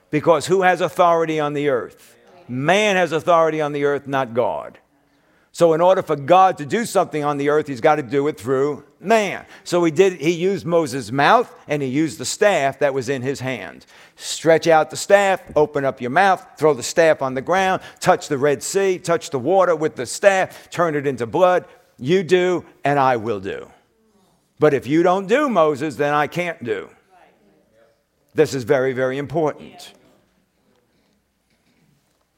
Because 0.09 0.47
who 0.47 0.63
has 0.63 0.81
authority 0.81 1.39
on 1.39 1.53
the 1.53 1.69
earth? 1.69 2.17
Man 2.47 2.95
has 2.95 3.11
authority 3.11 3.61
on 3.61 3.71
the 3.71 3.85
earth, 3.85 4.07
not 4.07 4.33
God. 4.33 4.79
So 5.55 5.71
in 5.71 5.79
order 5.79 6.01
for 6.01 6.17
God 6.17 6.57
to 6.57 6.65
do 6.65 6.83
something 6.83 7.23
on 7.23 7.37
the 7.37 7.47
earth, 7.47 7.67
he's 7.67 7.79
got 7.79 7.95
to 7.95 8.03
do 8.03 8.27
it 8.27 8.37
through 8.37 8.83
man. 8.99 9.45
So 9.63 9.81
he 9.85 9.89
did 9.89 10.19
he 10.19 10.31
used 10.31 10.65
Moses' 10.65 11.13
mouth 11.13 11.49
and 11.69 11.81
he 11.81 11.87
used 11.87 12.17
the 12.17 12.25
staff 12.25 12.79
that 12.79 12.93
was 12.93 13.07
in 13.07 13.21
his 13.21 13.39
hand. 13.39 13.85
Stretch 14.17 14.67
out 14.67 14.89
the 14.89 14.97
staff, 14.97 15.41
open 15.55 15.85
up 15.85 16.01
your 16.01 16.09
mouth, 16.09 16.45
throw 16.57 16.73
the 16.73 16.83
staff 16.83 17.21
on 17.21 17.35
the 17.35 17.41
ground, 17.41 17.81
touch 18.01 18.27
the 18.27 18.37
Red 18.37 18.63
Sea, 18.63 18.99
touch 18.99 19.29
the 19.29 19.39
water 19.39 19.77
with 19.77 19.95
the 19.95 20.05
staff, 20.05 20.69
turn 20.71 20.93
it 20.93 21.07
into 21.07 21.25
blood. 21.25 21.63
You 21.97 22.21
do 22.23 22.65
and 22.83 22.99
I 22.99 23.15
will 23.15 23.39
do. 23.39 23.71
But 24.59 24.73
if 24.73 24.87
you 24.87 25.03
don't 25.03 25.25
do 25.25 25.47
Moses, 25.47 25.95
then 25.95 26.13
I 26.13 26.27
can't 26.27 26.61
do. 26.65 26.89
This 28.33 28.53
is 28.53 28.65
very 28.65 28.91
very 28.91 29.17
important. 29.17 29.93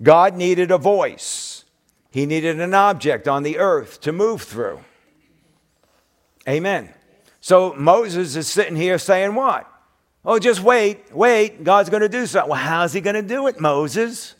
God 0.03 0.35
needed 0.35 0.69
a 0.69 0.77
voice. 0.77 1.56
He 2.17 2.25
needed 2.25 2.59
an 2.59 2.73
object 2.73 3.27
on 3.27 3.43
the 3.43 3.59
earth 3.59 4.01
to 4.01 4.11
move 4.11 4.41
through. 4.41 4.79
Amen. 6.49 6.91
So 7.41 7.75
Moses 7.75 8.35
is 8.35 8.47
sitting 8.47 8.75
here 8.75 8.97
saying, 8.97 9.35
What? 9.35 9.71
Oh, 10.25 10.39
just 10.39 10.63
wait, 10.63 11.13
wait. 11.13 11.63
God's 11.63 11.91
going 11.91 12.01
to 12.01 12.09
do 12.09 12.25
something. 12.25 12.49
Well, 12.49 12.59
how's 12.59 12.91
he 12.91 13.01
going 13.01 13.17
to 13.17 13.21
do 13.21 13.45
it, 13.45 13.59
Moses? 13.59 14.33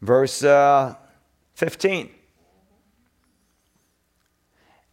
Verse 0.00 0.44
uh, 0.44 0.94
15. 1.54 2.10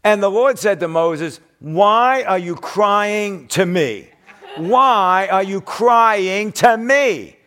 And 0.03 0.23
the 0.23 0.31
Lord 0.31 0.57
said 0.57 0.79
to 0.79 0.87
Moses, 0.87 1.39
Why 1.59 2.23
are 2.23 2.39
you 2.39 2.55
crying 2.55 3.47
to 3.49 3.63
me? 3.63 4.09
Why 4.57 5.27
are 5.31 5.43
you 5.43 5.61
crying 5.61 6.51
to 6.53 6.75
me? 6.77 7.37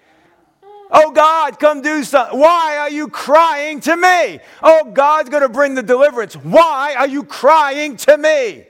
Oh 0.96 1.10
God, 1.10 1.58
come 1.58 1.82
do 1.82 2.04
something. 2.04 2.38
Why 2.38 2.76
are 2.78 2.90
you 2.90 3.08
crying 3.08 3.80
to 3.80 3.96
me? 3.96 4.38
Oh, 4.62 4.92
God's 4.92 5.28
going 5.28 5.42
to 5.42 5.48
bring 5.48 5.74
the 5.74 5.82
deliverance. 5.82 6.34
Why 6.34 6.94
are 6.96 7.08
you 7.08 7.24
crying 7.24 7.96
to 7.96 8.16
me? 8.16 8.64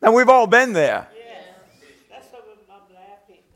And 0.00 0.14
we've 0.14 0.28
all 0.28 0.46
been 0.46 0.72
there. 0.72 1.08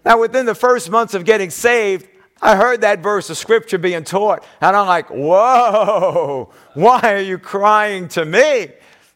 Now, 0.05 0.19
within 0.19 0.47
the 0.47 0.55
first 0.55 0.91
months 0.91 1.15
of 1.15 1.25
getting 1.25 1.51
saved, 1.51 2.09
I 2.41 2.57
heard 2.57 2.81
that 2.81 3.01
verse 3.01 3.31
of 3.31 3.37
scripture 3.37 3.79
being 3.79 4.05
taught, 4.05 4.45
and 4.61 4.75
I'm 4.75 4.87
like, 4.87 5.11
whoa, 5.11 6.51
why 6.75 7.01
are 7.03 7.21
you 7.21 7.39
crying 7.39 8.09
to 8.09 8.25
me? 8.25 8.69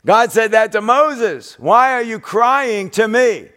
God 0.04 0.32
said 0.32 0.50
that 0.50 0.72
to 0.72 0.80
Moses. 0.80 1.58
Why 1.58 1.94
are 1.94 2.02
you 2.02 2.20
crying 2.20 2.90
to 2.90 3.08
me? 3.08 3.48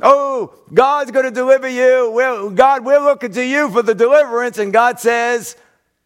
Oh, 0.00 0.54
God's 0.72 1.10
going 1.10 1.24
to 1.24 1.30
deliver 1.30 1.68
you. 1.68 2.10
We're, 2.12 2.50
God, 2.50 2.84
we're 2.84 3.00
looking 3.00 3.32
to 3.32 3.44
you 3.44 3.70
for 3.70 3.82
the 3.82 3.94
deliverance. 3.94 4.58
And 4.58 4.72
God 4.72 5.00
says, 5.00 5.56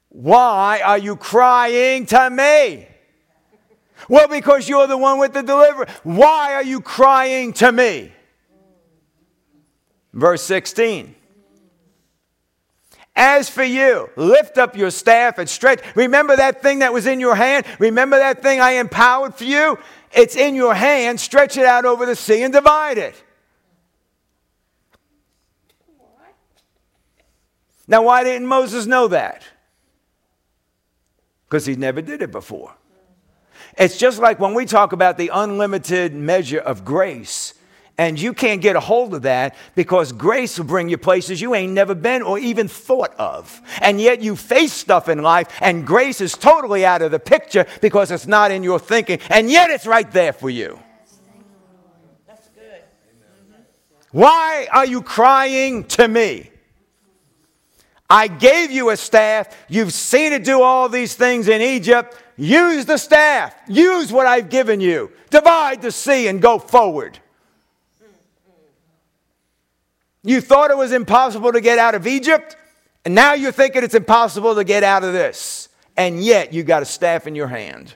Why 0.08 0.80
are 0.84 0.98
you 0.98 1.16
crying 1.16 2.06
to 2.06 2.30
me? 2.30 2.88
Well, 4.08 4.28
because 4.28 4.68
you're 4.68 4.86
the 4.86 4.96
one 4.96 5.18
with 5.18 5.34
the 5.34 5.42
deliverance. 5.42 5.90
Why 6.02 6.54
are 6.54 6.64
you 6.64 6.80
crying 6.80 7.52
to 7.54 7.70
me? 7.70 8.12
Verse 10.12 10.42
16. 10.42 11.14
As 13.14 13.50
for 13.50 13.62
you, 13.62 14.08
lift 14.16 14.56
up 14.56 14.74
your 14.74 14.90
staff 14.90 15.36
and 15.36 15.48
stretch. 15.48 15.80
Remember 15.94 16.34
that 16.34 16.62
thing 16.62 16.78
that 16.78 16.94
was 16.94 17.06
in 17.06 17.20
your 17.20 17.34
hand? 17.34 17.66
Remember 17.78 18.18
that 18.18 18.42
thing 18.42 18.58
I 18.60 18.72
empowered 18.72 19.34
for 19.34 19.44
you? 19.44 19.78
It's 20.12 20.34
in 20.34 20.54
your 20.54 20.74
hand. 20.74 21.20
Stretch 21.20 21.58
it 21.58 21.66
out 21.66 21.84
over 21.84 22.06
the 22.06 22.16
sea 22.16 22.42
and 22.42 22.52
divide 22.52 22.96
it. 22.96 23.22
Now, 27.88 28.02
why 28.02 28.24
didn't 28.24 28.46
Moses 28.46 28.86
know 28.86 29.08
that? 29.08 29.42
Because 31.46 31.66
he 31.66 31.76
never 31.76 32.00
did 32.00 32.22
it 32.22 32.30
before. 32.30 32.74
It's 33.76 33.96
just 33.96 34.18
like 34.18 34.38
when 34.38 34.54
we 34.54 34.66
talk 34.66 34.92
about 34.92 35.16
the 35.18 35.30
unlimited 35.32 36.14
measure 36.14 36.60
of 36.60 36.84
grace, 36.84 37.54
and 37.98 38.18
you 38.18 38.32
can't 38.32 38.62
get 38.62 38.74
a 38.74 38.80
hold 38.80 39.14
of 39.14 39.22
that 39.22 39.54
because 39.74 40.12
grace 40.12 40.58
will 40.58 40.64
bring 40.64 40.88
you 40.88 40.96
places 40.96 41.40
you 41.40 41.54
ain't 41.54 41.72
never 41.72 41.94
been 41.94 42.22
or 42.22 42.38
even 42.38 42.66
thought 42.66 43.14
of. 43.16 43.60
And 43.80 44.00
yet 44.00 44.22
you 44.22 44.34
face 44.34 44.72
stuff 44.72 45.08
in 45.08 45.22
life, 45.22 45.48
and 45.60 45.86
grace 45.86 46.20
is 46.20 46.32
totally 46.32 46.86
out 46.86 47.02
of 47.02 47.10
the 47.10 47.18
picture 47.18 47.66
because 47.80 48.10
it's 48.10 48.26
not 48.26 48.50
in 48.50 48.62
your 48.62 48.78
thinking, 48.78 49.18
and 49.28 49.50
yet 49.50 49.70
it's 49.70 49.86
right 49.86 50.10
there 50.10 50.32
for 50.32 50.48
you. 50.48 50.78
That's 52.26 52.48
good. 52.48 52.82
Why 54.10 54.68
are 54.72 54.86
you 54.86 55.02
crying 55.02 55.84
to 55.84 56.08
me? 56.08 56.51
I 58.12 58.28
gave 58.28 58.70
you 58.70 58.90
a 58.90 58.96
staff. 58.98 59.56
You've 59.70 59.94
seen 59.94 60.34
it 60.34 60.44
do 60.44 60.60
all 60.60 60.90
these 60.90 61.14
things 61.14 61.48
in 61.48 61.62
Egypt. 61.62 62.14
Use 62.36 62.84
the 62.84 62.98
staff. 62.98 63.54
Use 63.66 64.12
what 64.12 64.26
I've 64.26 64.50
given 64.50 64.82
you. 64.82 65.10
Divide 65.30 65.80
the 65.80 65.90
sea 65.90 66.28
and 66.28 66.42
go 66.42 66.58
forward. 66.58 67.18
You 70.22 70.42
thought 70.42 70.70
it 70.70 70.76
was 70.76 70.92
impossible 70.92 71.52
to 71.52 71.62
get 71.62 71.78
out 71.78 71.94
of 71.94 72.06
Egypt, 72.06 72.54
and 73.06 73.14
now 73.14 73.32
you're 73.32 73.50
thinking 73.50 73.82
it's 73.82 73.94
impossible 73.94 74.56
to 74.56 74.62
get 74.62 74.84
out 74.84 75.04
of 75.04 75.14
this. 75.14 75.70
And 75.96 76.22
yet 76.22 76.52
you 76.52 76.64
got 76.64 76.82
a 76.82 76.86
staff 76.86 77.26
in 77.26 77.34
your 77.34 77.48
hand. 77.48 77.94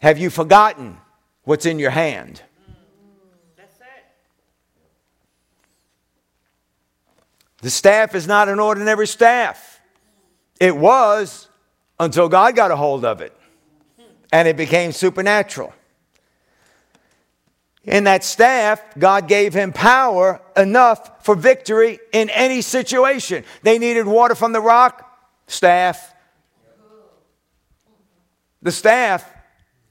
Have 0.00 0.18
you 0.18 0.28
forgotten 0.28 0.98
what's 1.44 1.64
in 1.64 1.78
your 1.78 1.90
hand? 1.90 2.42
The 7.62 7.70
staff 7.70 8.14
is 8.14 8.26
not 8.26 8.48
an 8.48 8.60
ordinary 8.60 9.06
staff. 9.06 9.80
It 10.60 10.76
was 10.76 11.48
until 11.98 12.28
God 12.28 12.54
got 12.56 12.70
a 12.70 12.76
hold 12.76 13.04
of 13.04 13.20
it 13.20 13.34
and 14.32 14.48
it 14.48 14.56
became 14.56 14.90
supernatural. 14.92 15.72
In 17.84 18.04
that 18.04 18.24
staff, 18.24 18.82
God 18.98 19.28
gave 19.28 19.54
him 19.54 19.72
power 19.72 20.40
enough 20.56 21.24
for 21.24 21.34
victory 21.34 22.00
in 22.12 22.30
any 22.30 22.62
situation. 22.62 23.44
They 23.62 23.78
needed 23.78 24.06
water 24.06 24.34
from 24.34 24.52
the 24.52 24.60
rock, 24.60 25.08
staff. 25.46 26.14
The 28.60 28.72
staff 28.72 29.28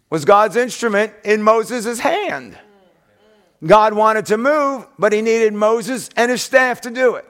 was 0.10 0.26
God's 0.26 0.58
instrument 0.58 1.14
in 1.24 1.42
Moses' 1.42 2.00
hand. 2.00 2.58
God 3.66 3.94
wanted 3.94 4.26
to 4.28 4.38
move, 4.38 4.88
but 4.98 5.14
he 5.14 5.22
needed 5.22 5.54
Moses 5.54 6.10
and 6.18 6.32
his 6.32 6.42
staff 6.42 6.82
to 6.82 6.90
do 6.90 7.16
it. 7.16 7.26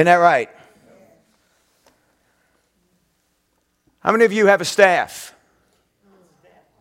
Isn't 0.00 0.06
that 0.06 0.14
right? 0.14 0.48
How 3.98 4.12
many 4.12 4.24
of 4.24 4.32
you 4.32 4.46
have 4.46 4.62
a 4.62 4.64
staff? 4.64 5.34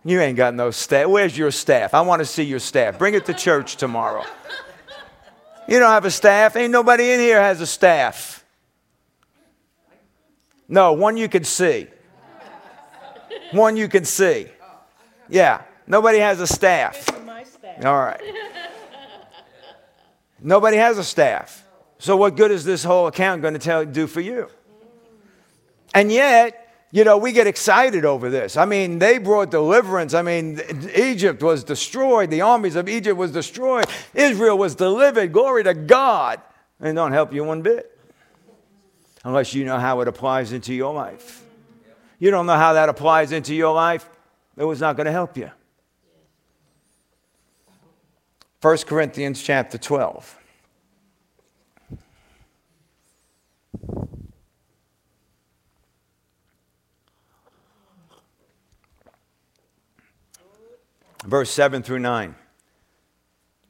You 0.06 0.22
ain't 0.22 0.38
got 0.38 0.56
no 0.56 0.72
staff. 0.72 1.08
Where's 1.08 1.38
your 1.38 1.52
staff? 1.52 1.94
I 1.94 2.00
want 2.00 2.22
to 2.22 2.26
see 2.26 2.44
your 2.44 2.60
staff. 2.60 2.98
Bring 2.98 3.16
it 3.16 3.26
to 3.26 3.34
church 3.34 3.76
tomorrow. 3.76 4.24
You 5.68 5.80
don't 5.80 5.92
have 5.92 6.06
a 6.06 6.12
staff. 6.12 6.56
Ain't 6.56 6.72
nobody 6.72 7.12
in 7.12 7.20
here 7.20 7.42
has 7.42 7.60
a 7.60 7.68
staff. 7.68 8.46
No, 10.70 10.94
one 10.94 11.18
you 11.18 11.28
can 11.28 11.44
see. 11.44 11.88
One 13.52 13.76
you 13.76 13.90
can 13.90 14.06
see. 14.06 14.48
Yeah, 15.28 15.64
nobody 15.88 16.20
has 16.20 16.40
a 16.40 16.48
staff. 16.48 17.06
All 17.84 18.00
right. 18.00 18.22
Nobody 20.42 20.78
has 20.78 20.98
a 20.98 21.04
staff. 21.04 21.66
So 22.00 22.16
what 22.16 22.38
good 22.38 22.50
is 22.50 22.64
this 22.64 22.84
whole 22.84 23.08
account 23.08 23.42
going 23.42 23.54
to 23.54 23.60
tell 23.60 23.86
do 23.86 24.08
for 24.08 24.22
you? 24.22 24.50
And 25.94 26.12
yet, 26.12 26.88
you 26.92 27.04
know, 27.04 27.18
we 27.18 27.34
get 27.34 27.46
excited 27.46 28.06
over 28.06 28.30
this. 28.30 28.58
I 28.58 28.66
mean, 28.66 29.00
they 29.00 29.18
brought 29.18 29.52
deliverance. 29.52 30.14
I 30.14 30.22
mean, 30.22 30.62
Egypt 30.96 31.44
was 31.44 31.64
destroyed. 31.64 32.30
The 32.32 32.42
armies 32.42 32.76
of 32.76 32.88
Egypt 32.88 33.18
was 33.18 33.32
destroyed. 33.32 33.86
Israel 34.14 34.58
was 34.58 34.76
delivered. 34.76 35.34
Glory 35.34 35.64
to 35.66 35.74
God. 35.74 36.42
And 36.80 36.96
don't 36.96 37.12
help 37.12 37.34
you 37.34 37.44
one 37.44 37.62
bit. 37.62 37.98
Unless 39.26 39.54
you 39.54 39.66
know 39.66 39.78
how 39.78 40.00
it 40.00 40.08
applies 40.08 40.54
into 40.54 40.74
your 40.74 40.94
life. 40.94 41.44
You 42.18 42.32
don't 42.32 42.46
know 42.46 42.56
how 42.56 42.74
that 42.74 42.90
applies 42.90 43.34
into 43.34 43.54
your 43.54 43.74
life, 43.74 44.10
it 44.58 44.64
was 44.64 44.82
not 44.82 44.96
going 44.98 45.06
to 45.06 45.12
help 45.12 45.38
you. 45.38 45.52
1 48.62 48.78
Corinthians 48.80 49.42
chapter 49.42 49.78
12. 49.78 50.39
Verse 61.26 61.52
7 61.52 61.84
through 61.84 62.00
9. 62.00 62.36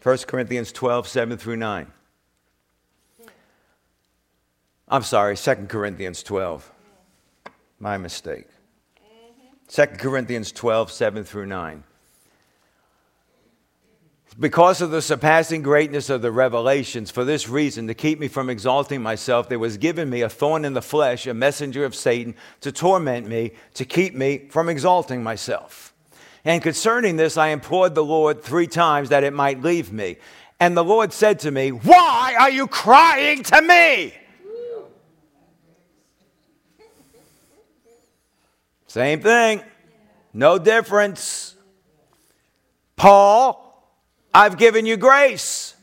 1 0.01 0.17
Corinthians 0.19 0.71
12, 0.71 1.07
7 1.07 1.37
through 1.37 1.57
9. 1.57 1.91
I'm 4.87 5.03
sorry, 5.03 5.35
2 5.35 5.55
Corinthians 5.67 6.23
12. 6.23 6.71
My 7.79 7.97
mistake. 7.97 8.47
2 9.67 9.85
Corinthians 9.97 10.51
12, 10.51 10.91
7 10.91 11.23
through 11.23 11.47
9. 11.47 11.83
Because 14.37 14.81
of 14.81 14.91
the 14.91 15.01
surpassing 15.01 15.61
greatness 15.61 16.09
of 16.09 16.21
the 16.21 16.31
revelations, 16.31 17.11
for 17.11 17.25
this 17.25 17.49
reason, 17.49 17.87
to 17.87 17.93
keep 17.93 18.19
me 18.19 18.27
from 18.27 18.49
exalting 18.49 19.01
myself, 19.01 19.49
there 19.49 19.59
was 19.59 19.77
given 19.77 20.09
me 20.09 20.21
a 20.21 20.29
thorn 20.29 20.65
in 20.65 20.73
the 20.73 20.81
flesh, 20.81 21.25
a 21.27 21.33
messenger 21.33 21.83
of 21.83 21.95
Satan, 21.95 22.35
to 22.61 22.71
torment 22.71 23.27
me, 23.27 23.51
to 23.73 23.85
keep 23.85 24.15
me 24.15 24.47
from 24.49 24.69
exalting 24.69 25.23
myself. 25.23 25.93
And 26.45 26.61
concerning 26.61 27.17
this, 27.17 27.37
I 27.37 27.49
implored 27.49 27.95
the 27.95 28.03
Lord 28.03 28.41
three 28.41 28.67
times 28.67 29.09
that 29.09 29.23
it 29.23 29.33
might 29.33 29.61
leave 29.61 29.91
me. 29.91 30.17
And 30.59 30.75
the 30.75 30.83
Lord 30.83 31.11
said 31.11 31.39
to 31.39 31.51
me, 31.51 31.71
Why 31.71 32.35
are 32.39 32.49
you 32.49 32.67
crying 32.67 33.43
to 33.43 33.61
me? 33.61 34.13
Same 38.87 39.21
thing, 39.21 39.61
no 40.33 40.57
difference. 40.57 41.55
Paul, 42.95 43.68
I've 44.33 44.57
given 44.57 44.85
you 44.85 44.97
grace. 44.97 45.75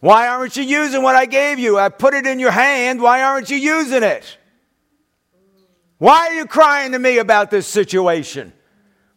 Why 0.00 0.28
aren't 0.28 0.56
you 0.56 0.62
using 0.62 1.02
what 1.02 1.16
I 1.16 1.24
gave 1.26 1.58
you? 1.58 1.78
I 1.78 1.88
put 1.88 2.12
it 2.12 2.26
in 2.26 2.38
your 2.38 2.50
hand. 2.50 3.00
Why 3.00 3.22
aren't 3.22 3.48
you 3.48 3.56
using 3.56 4.02
it? 4.02 4.38
Why 5.98 6.28
are 6.28 6.34
you 6.34 6.46
crying 6.46 6.92
to 6.92 6.98
me 6.98 7.18
about 7.18 7.50
this 7.50 7.66
situation? 7.66 8.52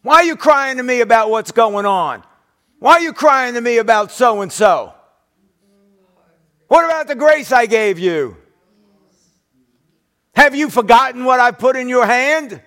Why 0.01 0.15
are 0.15 0.23
you 0.23 0.37
crying 0.37 0.77
to 0.77 0.83
me 0.83 1.01
about 1.01 1.29
what's 1.29 1.51
going 1.51 1.85
on? 1.85 2.23
Why 2.79 2.93
are 2.93 3.01
you 3.01 3.11
crying 3.11 3.55
to 3.55 3.61
me 3.61 3.79
about 3.79 4.11
so 4.11 4.41
and 4.41 4.51
so? 4.51 4.93
What 6.67 6.85
about 6.85 7.07
the 7.07 7.15
grace 7.15 7.51
I 7.51 7.65
gave 7.65 7.99
you? 7.99 8.37
Have 10.35 10.55
you 10.55 10.69
forgotten 10.69 11.25
what 11.25 11.39
I 11.39 11.51
put 11.51 11.75
in 11.75 11.89
your 11.89 12.05
hand? 12.05 12.61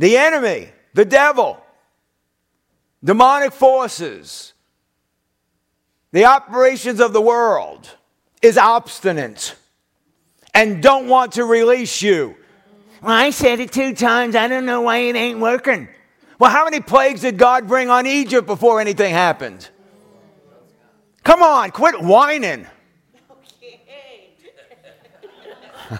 The 0.00 0.16
enemy, 0.16 0.70
the 0.94 1.04
devil, 1.04 1.62
demonic 3.04 3.52
forces, 3.52 4.54
the 6.10 6.24
operations 6.24 7.00
of 7.00 7.12
the 7.12 7.20
world 7.20 7.86
is 8.40 8.56
obstinate 8.56 9.54
and 10.54 10.82
don't 10.82 11.06
want 11.06 11.32
to 11.32 11.44
release 11.44 12.00
you. 12.00 12.34
Well, 13.02 13.12
I 13.12 13.28
said 13.28 13.60
it 13.60 13.72
two 13.72 13.94
times. 13.94 14.34
I 14.34 14.48
don't 14.48 14.64
know 14.64 14.80
why 14.80 15.00
it 15.00 15.16
ain't 15.16 15.38
working. 15.38 15.86
Well, 16.38 16.50
how 16.50 16.64
many 16.64 16.80
plagues 16.80 17.20
did 17.20 17.36
God 17.36 17.68
bring 17.68 17.90
on 17.90 18.06
Egypt 18.06 18.46
before 18.46 18.80
anything 18.80 19.12
happened? 19.12 19.68
Come 21.24 21.42
on, 21.42 21.72
quit 21.72 22.00
whining. 22.00 22.66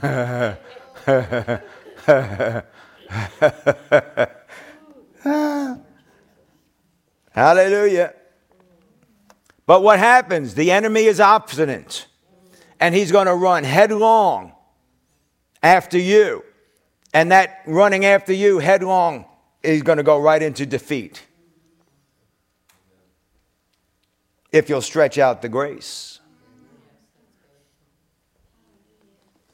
Hallelujah. 7.33 8.15
But 9.67 9.83
what 9.83 9.99
happens? 9.99 10.55
The 10.55 10.71
enemy 10.71 11.05
is 11.05 11.21
obstinate 11.21 12.07
and 12.79 12.95
he's 12.95 13.13
going 13.13 13.27
to 13.27 13.35
run 13.35 13.65
headlong 13.65 14.53
after 15.63 15.99
you. 15.99 16.45
And 17.13 17.33
that 17.33 17.63
running 17.67 18.05
after 18.05 18.33
you 18.33 18.59
headlong 18.59 19.27
is 19.63 19.83
going 19.83 19.99
to 19.99 20.05
go 20.05 20.19
right 20.19 20.43
into 20.43 20.65
defeat. 20.65 21.27
If 24.53 24.69
you'll 24.69 24.83
stretch 24.83 25.19
out 25.19 25.43
the 25.43 25.49
grace 25.49 26.21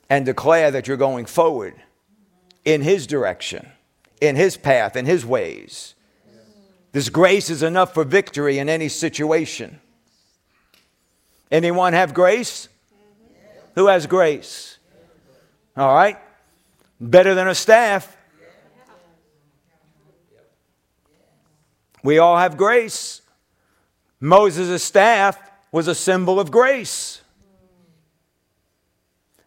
and 0.09 0.25
declare 0.25 0.71
that 0.71 0.87
you're 0.87 0.97
going 0.97 1.27
forward 1.27 1.75
in 2.67 2.83
His 2.83 3.07
direction, 3.07 3.67
in 4.21 4.37
His 4.37 4.59
path, 4.59 4.97
in 4.97 5.07
His 5.07 5.25
ways. 5.25 5.95
This 6.93 7.09
grace 7.09 7.49
is 7.49 7.63
enough 7.63 7.95
for 7.95 8.05
victory 8.05 8.59
in 8.59 8.69
any 8.69 8.89
situation. 8.89 9.81
Anyone 11.51 11.93
have 11.93 12.13
grace? 12.13 12.69
Who 13.77 13.87
has 13.87 14.07
grace? 14.07 14.79
All 15.77 15.95
right. 15.95 16.19
Better 17.01 17.35
than 17.35 17.47
a 17.49 17.55
staff. 17.55 18.17
We 22.03 22.19
all 22.19 22.37
have 22.37 22.57
grace. 22.57 23.21
Moses' 24.19 24.83
staff 24.83 25.39
was 25.71 25.89
a 25.89 25.95
symbol 25.95 26.41
of 26.41 26.51
grace. 26.51 27.21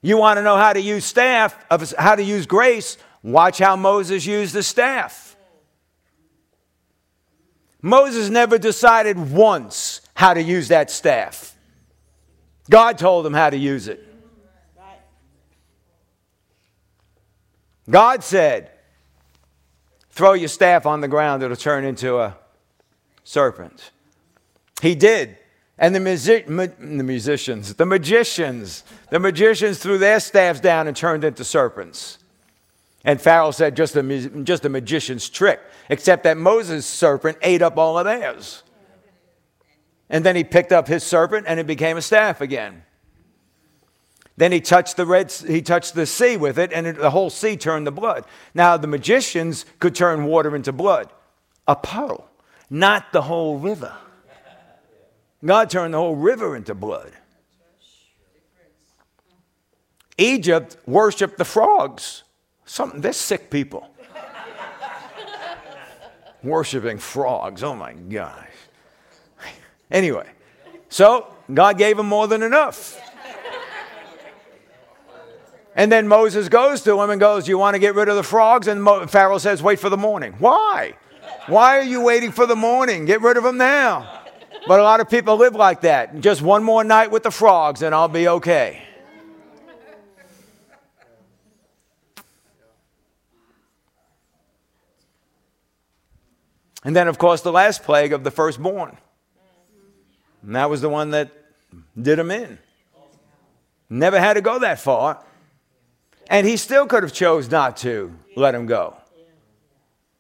You 0.02 0.18
want 0.18 0.38
to 0.38 0.44
know 0.44 0.56
how 0.56 0.74
to 0.74 0.80
use 0.80 1.04
staff, 1.04 1.58
of 1.70 1.92
how 1.98 2.16
to 2.16 2.24
use 2.24 2.46
grace? 2.46 2.98
Watch 3.22 3.58
how 3.58 3.76
Moses 3.76 4.26
used 4.26 4.54
the 4.54 4.64
staff. 4.64 5.36
Moses 7.82 8.30
never 8.30 8.58
decided 8.58 9.18
once 9.32 10.02
how 10.14 10.34
to 10.34 10.42
use 10.42 10.68
that 10.68 10.92
staff. 10.92 11.56
God 12.70 12.98
told 12.98 13.26
him 13.26 13.34
how 13.34 13.50
to 13.50 13.58
use 13.58 13.88
it. 13.88 14.06
God 17.90 18.24
said, 18.24 18.70
throw 20.12 20.34
your 20.34 20.48
staff 20.48 20.86
on 20.86 21.02
the 21.02 21.08
ground, 21.08 21.42
it'll 21.42 21.56
turn 21.56 21.84
into 21.84 22.20
a 22.20 22.38
serpent. 23.24 23.92
He 24.82 24.94
did. 24.94 25.38
And 25.78 25.96
the, 25.96 26.00
music, 26.00 26.48
ma- 26.48 26.68
the 26.78 27.04
musicians, 27.04 27.74
the 27.74 27.86
magicians, 27.86 28.84
the 29.10 29.20
magicians 29.20 29.80
threw 29.80 29.98
their 29.98 30.20
staffs 30.20 30.60
down 30.60 30.88
and 30.88 30.96
turned 30.96 31.24
into 31.24 31.44
serpents. 31.44 32.19
And 33.10 33.20
Pharaoh 33.20 33.50
said, 33.50 33.76
just 33.76 33.96
a, 33.96 34.30
just 34.44 34.66
a 34.66 34.70
magician's 34.70 35.30
trick, 35.30 35.60
except 35.90 36.26
that 36.26 36.38
Moses' 36.38 36.86
serpent 36.86 37.40
ate 37.42 37.64
up 37.64 37.76
all 37.76 37.98
of 37.98 38.06
theirs. 38.06 38.62
And 40.12 40.24
then 40.24 40.36
he 40.36 40.44
picked 40.44 40.72
up 40.72 40.88
his 40.88 41.04
serpent 41.04 41.48
and 41.48 41.60
it 41.60 41.66
became 41.66 41.98
a 41.98 42.04
staff 42.04 42.40
again. 42.40 42.84
Then 44.38 44.52
he 44.52 44.62
touched 44.62 44.96
the 44.96 45.08
red, 45.08 45.32
he 45.32 45.64
touched 45.64 45.96
the 45.96 46.06
sea 46.06 46.38
with 46.38 46.60
it, 46.60 46.72
and 46.72 46.86
it, 46.86 46.98
the 46.98 47.10
whole 47.10 47.32
sea 47.32 47.58
turned 47.58 47.88
to 47.88 47.92
blood. 47.92 48.26
Now 48.54 48.78
the 48.78 48.86
magicians 48.86 49.66
could 49.80 49.96
turn 49.96 50.26
water 50.26 50.56
into 50.56 50.72
blood, 50.72 51.10
a 51.68 51.76
puddle, 51.76 52.30
not 52.70 53.12
the 53.12 53.24
whole 53.24 53.58
river. 53.58 53.92
God 55.44 55.72
turned 55.72 55.96
the 55.96 55.98
whole 55.98 56.16
river 56.16 56.56
into 56.56 56.76
blood. 56.76 57.12
Egypt 60.20 60.78
worshiped 60.86 61.40
the 61.40 61.46
frogs. 61.46 62.22
Something, 62.70 63.02
they're 63.02 63.14
sick 63.14 63.50
people. 63.50 63.90
Worshipping 66.44 67.00
frogs. 67.00 67.64
Oh 67.64 67.76
my 67.76 67.94
gosh. 67.94 68.46
Anyway, 69.90 70.28
so 70.88 71.34
God 71.52 71.80
gave 71.80 71.98
them 71.98 72.06
more 72.06 72.28
than 72.28 72.44
enough. 72.44 73.02
And 75.76 75.92
then 75.92 76.08
Moses 76.08 76.48
goes 76.48 76.84
to 76.84 77.02
him 77.02 77.10
and 77.10 77.20
goes, 77.20 77.48
You 77.48 77.58
want 77.58 77.74
to 77.74 77.80
get 77.80 77.96
rid 77.96 78.08
of 78.08 78.16
the 78.16 78.22
frogs? 78.22 78.68
And 78.68 78.88
Pharaoh 79.10 79.40
says, 79.40 79.64
Wait 79.64 79.80
for 79.80 79.90
the 79.90 79.98
morning. 79.98 80.36
Why? 80.38 80.94
Why 81.48 81.80
are 81.80 81.84
you 81.84 82.02
waiting 82.02 82.32
for 82.32 82.46
the 82.46 82.56
morning? 82.56 83.06
Get 83.06 83.22
rid 83.22 83.36
of 83.36 83.44
them 83.44 83.58
now. 83.58 84.26
But 84.68 84.80
a 84.80 84.84
lot 84.84 85.00
of 85.00 85.10
people 85.10 85.38
live 85.38 85.56
like 85.56 85.82
that. 85.82 86.20
Just 86.20 86.44
one 86.44 86.64
more 86.64 86.84
night 86.84 87.10
with 87.10 87.24
the 87.24 87.32
frogs 87.32 87.82
and 87.82 87.96
I'll 87.96 88.08
be 88.08 88.28
okay. 88.28 88.84
And 96.84 96.96
then, 96.96 97.08
of 97.08 97.18
course, 97.18 97.42
the 97.42 97.52
last 97.52 97.84
plague 97.84 98.14
of 98.14 98.24
the 98.24 98.32
firstborn. 98.32 98.98
And 100.42 100.56
that 100.56 100.70
was 100.70 100.82
the 100.82 100.90
one 100.90 101.12
that 101.12 101.32
did 102.02 102.18
him 102.18 102.32
in. 102.32 102.58
Never 103.90 104.20
had 104.20 104.36
to 104.36 104.42
go 104.42 104.60
that 104.60 104.80
far. 104.80 105.24
And 106.30 106.48
he 106.48 106.58
still 106.58 106.86
could 106.86 107.04
have 107.04 107.12
chose 107.12 107.50
not 107.50 107.76
to 107.78 108.14
let 108.36 108.56
him 108.56 108.66
go. 108.66 108.96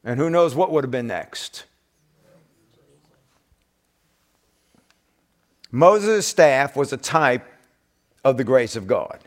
And 0.03 0.19
who 0.19 0.29
knows 0.29 0.55
what 0.55 0.71
would 0.71 0.83
have 0.83 0.91
been 0.91 1.07
next. 1.07 1.65
Moses' 5.71 6.25
staff 6.25 6.75
was 6.75 6.91
a 6.91 6.97
type 6.97 7.45
of 8.23 8.37
the 8.37 8.43
grace 8.43 8.75
of 8.75 8.87
God. 8.87 9.19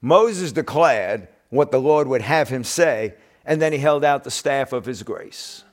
Moses 0.00 0.52
declared 0.52 1.28
what 1.50 1.72
the 1.72 1.80
Lord 1.80 2.06
would 2.06 2.22
have 2.22 2.48
him 2.48 2.64
say, 2.64 3.14
and 3.44 3.60
then 3.60 3.72
he 3.72 3.78
held 3.78 4.04
out 4.04 4.24
the 4.24 4.30
staff 4.30 4.72
of 4.72 4.86
his 4.86 5.02
grace. 5.02 5.64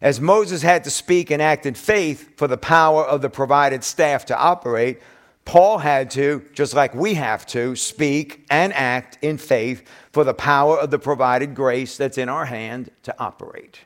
As 0.00 0.20
Moses 0.20 0.62
had 0.62 0.84
to 0.84 0.90
speak 0.90 1.30
and 1.30 1.40
act 1.40 1.64
in 1.64 1.74
faith 1.74 2.36
for 2.36 2.46
the 2.46 2.58
power 2.58 3.04
of 3.04 3.22
the 3.22 3.30
provided 3.30 3.82
staff 3.82 4.26
to 4.26 4.38
operate, 4.38 5.00
Paul 5.46 5.78
had 5.78 6.10
to, 6.12 6.44
just 6.52 6.74
like 6.74 6.94
we 6.94 7.14
have 7.14 7.46
to, 7.46 7.76
speak 7.76 8.44
and 8.50 8.72
act 8.74 9.16
in 9.22 9.38
faith 9.38 9.88
for 10.12 10.24
the 10.24 10.34
power 10.34 10.78
of 10.78 10.90
the 10.90 10.98
provided 10.98 11.54
grace 11.54 11.96
that's 11.96 12.18
in 12.18 12.28
our 12.28 12.44
hand 12.44 12.90
to 13.04 13.14
operate. 13.18 13.80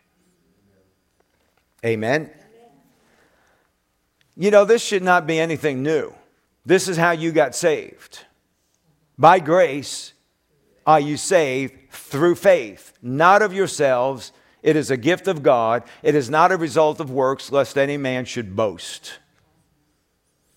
Amen. 1.85 2.31
You 4.37 4.51
know, 4.51 4.64
this 4.64 4.83
should 4.83 5.03
not 5.03 5.27
be 5.27 5.38
anything 5.38 5.83
new. 5.83 6.14
This 6.64 6.88
is 6.88 6.96
how 6.96 7.11
you 7.11 7.31
got 7.31 7.55
saved. 7.55 8.25
By 9.18 9.38
grace 9.38 10.14
are 10.87 11.01
you 11.01 11.18
saved 11.18 11.90
through 11.90 12.37
faith, 12.37 12.94
not 13.03 13.42
of 13.42 13.53
yourselves. 13.53 14.33
It 14.62 14.77
is 14.77 14.90
a 14.90 14.96
gift 14.96 15.27
of 15.27 15.42
God. 15.42 15.83
It 16.03 16.14
is 16.14 16.29
not 16.29 16.53
a 16.53 16.57
result 16.57 17.01
of 17.01 17.11
works, 17.11 17.51
lest 17.51 17.79
any 17.79 17.96
man 17.96 18.25
should 18.25 18.55
boast. 18.55 19.18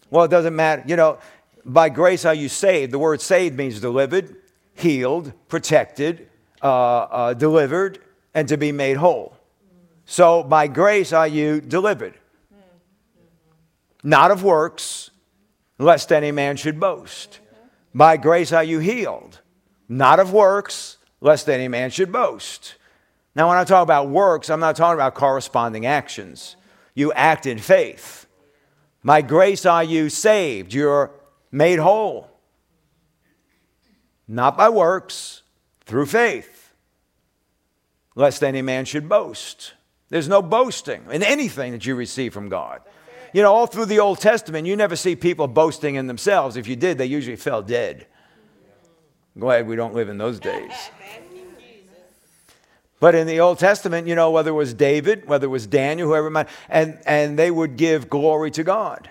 Well, 0.09 0.25
it 0.25 0.31
doesn't 0.31 0.55
matter. 0.55 0.83
You 0.85 0.95
know, 0.95 1.19
by 1.65 1.89
grace 1.89 2.25
are 2.25 2.33
you 2.33 2.49
saved. 2.49 2.91
The 2.91 2.99
word 2.99 3.21
saved 3.21 3.57
means 3.57 3.79
delivered, 3.79 4.35
healed, 4.75 5.33
protected, 5.47 6.27
uh, 6.61 6.65
uh, 6.65 7.33
delivered, 7.33 7.99
and 8.33 8.47
to 8.49 8.57
be 8.57 8.71
made 8.71 8.97
whole. 8.97 9.37
So 10.05 10.43
by 10.43 10.67
grace 10.67 11.13
are 11.13 11.27
you 11.27 11.61
delivered 11.61 12.15
not 14.03 14.31
of 14.31 14.43
works, 14.43 15.11
lest 15.79 16.11
any 16.11 16.31
man 16.31 16.57
should 16.57 16.79
boast. 16.79 17.39
By 17.95 18.17
grace 18.17 18.51
are 18.51 18.63
you 18.63 18.79
healed, 18.79 19.39
not 19.87 20.19
of 20.19 20.33
works, 20.33 20.97
lest 21.21 21.49
any 21.49 21.67
man 21.67 21.89
should 21.89 22.11
boast. 22.11 22.75
Now, 23.35 23.49
when 23.49 23.57
I 23.57 23.63
talk 23.63 23.83
about 23.83 24.09
works, 24.09 24.49
I'm 24.49 24.59
not 24.59 24.75
talking 24.75 24.95
about 24.95 25.15
corresponding 25.15 25.85
actions. 25.85 26.55
You 26.93 27.11
act 27.13 27.45
in 27.45 27.57
faith. 27.57 28.27
By 29.03 29.21
grace 29.21 29.65
are 29.65 29.83
you 29.83 30.09
saved, 30.09 30.73
you're 30.73 31.11
made 31.51 31.79
whole. 31.79 32.29
Not 34.27 34.57
by 34.57 34.69
works, 34.69 35.41
through 35.85 36.05
faith, 36.05 36.73
lest 38.15 38.43
any 38.43 38.61
man 38.61 38.85
should 38.85 39.09
boast. 39.09 39.73
There's 40.09 40.29
no 40.29 40.41
boasting 40.41 41.03
in 41.11 41.23
anything 41.23 41.71
that 41.73 41.85
you 41.85 41.95
receive 41.95 42.33
from 42.33 42.47
God. 42.47 42.81
You 43.33 43.41
know, 43.41 43.53
all 43.53 43.65
through 43.65 43.87
the 43.87 43.99
Old 43.99 44.19
Testament, 44.19 44.67
you 44.67 44.75
never 44.75 44.95
see 44.95 45.15
people 45.15 45.47
boasting 45.47 45.95
in 45.95 46.07
themselves. 46.07 46.55
If 46.55 46.67
you 46.67 46.75
did, 46.75 46.99
they 46.99 47.07
usually 47.07 47.35
fell 47.35 47.63
dead. 47.63 48.05
Glad 49.37 49.67
we 49.67 49.75
don't 49.75 49.95
live 49.95 50.09
in 50.09 50.19
those 50.19 50.39
days. 50.39 50.71
But 53.03 53.15
in 53.15 53.27
the 53.27 53.41
Old 53.41 53.59
Testament, 53.59 54.07
you 54.07 54.15
know, 54.15 54.31
whether 54.31 54.51
it 54.51 54.53
was 54.53 54.73
David, 54.73 55.27
whether 55.27 55.43
it 55.45 55.49
was 55.49 55.67
Daniel, 55.67 56.07
whoever 56.07 56.29
might, 56.29 56.47
and, 56.69 56.97
and 57.05 57.37
they 57.37 57.51
would 57.51 57.75
give 57.75 58.09
glory 58.09 58.49
to 58.51 58.63
God. 58.63 59.09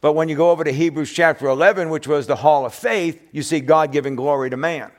But 0.00 0.14
when 0.14 0.30
you 0.30 0.34
go 0.34 0.50
over 0.50 0.64
to 0.64 0.72
Hebrews 0.72 1.12
chapter 1.12 1.46
11, 1.48 1.90
which 1.90 2.08
was 2.08 2.26
the 2.26 2.36
hall 2.36 2.64
of 2.64 2.72
faith, 2.72 3.20
you 3.32 3.42
see 3.42 3.60
God 3.60 3.92
giving 3.92 4.16
glory 4.16 4.48
to 4.48 4.56
man. 4.56 4.90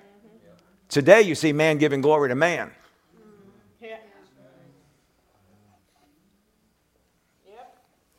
Today, 0.90 1.24
you 1.24 1.34
see 1.34 1.52
man 1.52 1.80
giving 1.80 2.02
glory 2.02 2.30
to 2.30 2.36
man. 2.36 2.70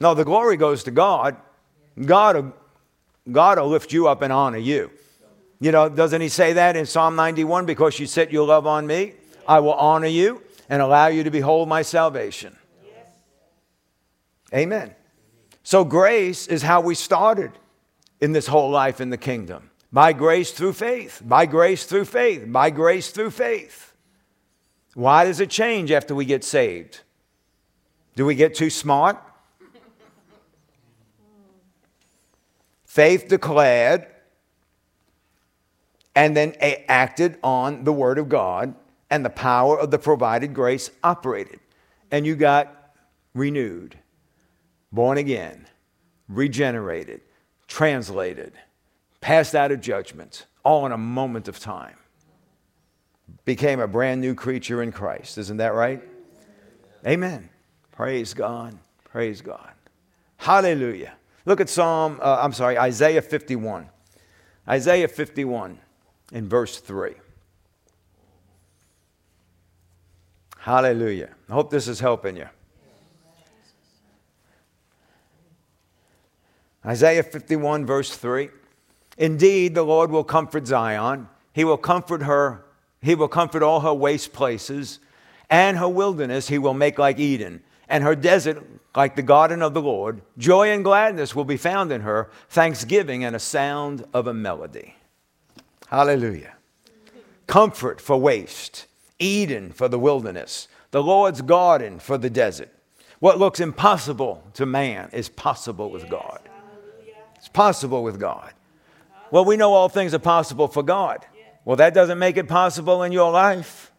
No, 0.00 0.12
the 0.12 0.24
glory 0.24 0.56
goes 0.56 0.82
to 0.82 0.90
God. 0.90 1.36
God, 2.04 2.52
God 3.30 3.60
will 3.60 3.68
lift 3.68 3.92
you 3.92 4.08
up 4.08 4.22
and 4.22 4.32
honor 4.32 4.58
you. 4.58 4.90
You 5.60 5.70
know, 5.70 5.88
doesn't 5.88 6.20
he 6.20 6.28
say 6.28 6.54
that 6.54 6.74
in 6.74 6.84
Psalm 6.84 7.14
91? 7.14 7.64
Because 7.64 8.00
you 8.00 8.06
set 8.06 8.32
your 8.32 8.44
love 8.44 8.66
on 8.66 8.88
me, 8.88 9.12
I 9.46 9.60
will 9.60 9.74
honor 9.74 10.06
you 10.06 10.42
and 10.68 10.80
allow 10.80 11.08
you 11.08 11.24
to 11.24 11.30
behold 11.30 11.68
my 11.68 11.82
salvation. 11.82 12.56
Yes. 12.84 13.06
Amen. 14.54 14.94
So, 15.62 15.84
grace 15.84 16.46
is 16.46 16.62
how 16.62 16.80
we 16.80 16.94
started 16.94 17.52
in 18.20 18.32
this 18.32 18.46
whole 18.46 18.70
life 18.70 19.00
in 19.00 19.10
the 19.10 19.16
kingdom 19.16 19.70
by 19.92 20.12
grace 20.12 20.52
through 20.52 20.74
faith, 20.74 21.22
by 21.24 21.46
grace 21.46 21.84
through 21.84 22.04
faith, 22.04 22.44
by 22.50 22.70
grace 22.70 23.10
through 23.10 23.30
faith. 23.30 23.92
Why 24.94 25.24
does 25.24 25.40
it 25.40 25.50
change 25.50 25.90
after 25.90 26.14
we 26.14 26.24
get 26.24 26.44
saved? 26.44 27.00
Do 28.16 28.26
we 28.26 28.34
get 28.34 28.54
too 28.54 28.70
smart? 28.70 29.18
Faith 32.84 33.28
declared 33.28 34.06
and 36.14 36.36
then 36.36 36.54
acted 36.60 37.38
on 37.42 37.84
the 37.84 37.92
Word 37.92 38.18
of 38.18 38.28
God, 38.28 38.74
and 39.10 39.24
the 39.24 39.30
power 39.30 39.78
of 39.78 39.90
the 39.90 39.98
provided 39.98 40.54
grace 40.54 40.90
operated. 41.02 41.60
And 42.10 42.26
you 42.26 42.36
got 42.36 42.94
renewed, 43.34 43.96
born 44.92 45.18
again, 45.18 45.66
regenerated, 46.28 47.20
translated, 47.66 48.52
passed 49.20 49.54
out 49.54 49.72
of 49.72 49.80
judgment, 49.80 50.46
all 50.64 50.86
in 50.86 50.92
a 50.92 50.98
moment 50.98 51.48
of 51.48 51.58
time. 51.58 51.96
Became 53.44 53.80
a 53.80 53.88
brand 53.88 54.20
new 54.20 54.34
creature 54.34 54.82
in 54.82 54.92
Christ. 54.92 55.38
Isn't 55.38 55.58
that 55.58 55.74
right? 55.74 56.02
Amen. 57.06 57.48
Praise 57.92 58.34
God. 58.34 58.78
Praise 59.04 59.40
God. 59.40 59.72
Hallelujah. 60.36 61.14
Look 61.46 61.60
at 61.60 61.68
Psalm, 61.68 62.18
uh, 62.22 62.38
I'm 62.40 62.52
sorry, 62.52 62.78
Isaiah 62.78 63.22
51. 63.22 63.88
Isaiah 64.68 65.08
51 65.08 65.78
in 66.32 66.48
verse 66.48 66.78
3. 66.78 67.14
Hallelujah. 70.60 71.30
I 71.48 71.54
hope 71.54 71.70
this 71.70 71.88
is 71.88 72.00
helping 72.00 72.36
you. 72.36 72.46
Isaiah 76.84 77.22
51, 77.22 77.86
verse 77.86 78.14
3. 78.14 78.50
Indeed, 79.16 79.74
the 79.74 79.82
Lord 79.82 80.10
will 80.10 80.22
comfort 80.22 80.66
Zion. 80.66 81.28
He 81.54 81.64
will 81.64 81.78
comfort 81.78 82.22
her. 82.22 82.64
He 83.00 83.14
will 83.14 83.28
comfort 83.28 83.62
all 83.62 83.80
her 83.80 83.94
waste 83.94 84.34
places, 84.34 84.98
and 85.48 85.78
her 85.78 85.88
wilderness 85.88 86.48
he 86.48 86.58
will 86.58 86.74
make 86.74 86.98
like 86.98 87.18
Eden, 87.18 87.62
and 87.88 88.04
her 88.04 88.14
desert 88.14 88.62
like 88.94 89.16
the 89.16 89.22
garden 89.22 89.62
of 89.62 89.72
the 89.72 89.80
Lord. 89.80 90.20
Joy 90.36 90.70
and 90.70 90.84
gladness 90.84 91.34
will 91.34 91.46
be 91.46 91.56
found 91.56 91.90
in 91.90 92.02
her, 92.02 92.30
thanksgiving 92.50 93.24
and 93.24 93.34
a 93.34 93.40
sound 93.40 94.04
of 94.12 94.26
a 94.26 94.34
melody. 94.34 94.96
Hallelujah. 95.88 96.52
Comfort 97.46 97.98
for 98.00 98.18
waste, 98.18 98.86
Eden 99.20 99.70
for 99.70 99.86
the 99.86 99.98
wilderness, 99.98 100.66
the 100.90 101.02
Lord's 101.02 101.42
garden 101.42 102.00
for 102.00 102.18
the 102.18 102.30
desert. 102.30 102.70
What 103.20 103.38
looks 103.38 103.60
impossible 103.60 104.42
to 104.54 104.66
man 104.66 105.10
is 105.12 105.28
possible 105.28 105.90
with 105.90 106.08
God. 106.08 106.40
It's 107.36 107.48
possible 107.48 108.02
with 108.02 108.18
God. 108.18 108.52
Well, 109.30 109.44
we 109.44 109.56
know 109.56 109.72
all 109.72 109.88
things 109.88 110.12
are 110.14 110.18
possible 110.18 110.66
for 110.66 110.82
God. 110.82 111.24
Well, 111.64 111.76
that 111.76 111.94
doesn't 111.94 112.18
make 112.18 112.36
it 112.36 112.48
possible 112.48 113.02
in 113.02 113.12
your 113.12 113.30
life. 113.30 113.92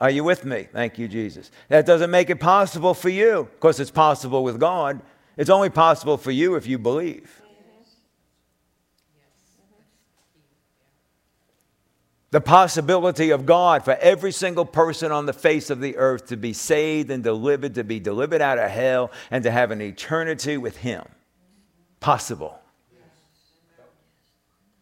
Are 0.00 0.10
you 0.10 0.24
with 0.24 0.44
me? 0.44 0.68
Thank 0.72 0.98
you, 0.98 1.06
Jesus. 1.06 1.50
That 1.68 1.86
doesn't 1.86 2.10
make 2.10 2.30
it 2.30 2.40
possible 2.40 2.94
for 2.94 3.10
you. 3.10 3.40
Of 3.40 3.60
course, 3.60 3.78
it's 3.78 3.90
possible 3.90 4.42
with 4.42 4.58
God. 4.58 5.00
It's 5.36 5.50
only 5.50 5.70
possible 5.70 6.16
for 6.16 6.30
you 6.30 6.54
if 6.56 6.66
you 6.66 6.78
believe. 6.78 7.42
The 12.34 12.40
possibility 12.40 13.30
of 13.30 13.46
God 13.46 13.84
for 13.84 13.92
every 14.00 14.32
single 14.32 14.64
person 14.64 15.12
on 15.12 15.24
the 15.24 15.32
face 15.32 15.70
of 15.70 15.80
the 15.80 15.96
earth 15.96 16.26
to 16.30 16.36
be 16.36 16.52
saved 16.52 17.08
and 17.12 17.22
delivered, 17.22 17.76
to 17.76 17.84
be 17.84 18.00
delivered 18.00 18.42
out 18.42 18.58
of 18.58 18.68
hell, 18.72 19.12
and 19.30 19.44
to 19.44 19.52
have 19.52 19.70
an 19.70 19.80
eternity 19.80 20.56
with 20.56 20.78
Him. 20.78 21.04
Possible. 22.00 22.58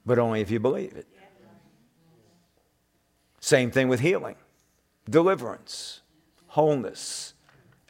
But 0.07 0.19
only 0.19 0.41
if 0.41 0.51
you 0.51 0.61
believe 0.61 0.95
it. 0.95 1.07
Same 3.41 3.71
thing 3.71 3.89
with 3.89 4.01
healing 4.01 4.37
deliverance, 5.11 6.01
wholeness, 6.47 7.35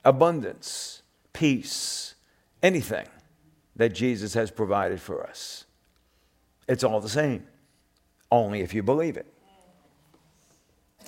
abundance, 0.04 1.02
peace, 1.32 2.16
anything 2.64 3.06
that 3.76 3.90
Jesus 3.90 4.34
has 4.34 4.50
provided 4.50 5.00
for 5.00 5.24
us. 5.24 5.66
It's 6.66 6.82
all 6.82 7.00
the 7.00 7.08
same, 7.08 7.46
only 8.28 8.62
if 8.62 8.74
you 8.74 8.82
believe 8.82 9.16
it. 9.16 9.32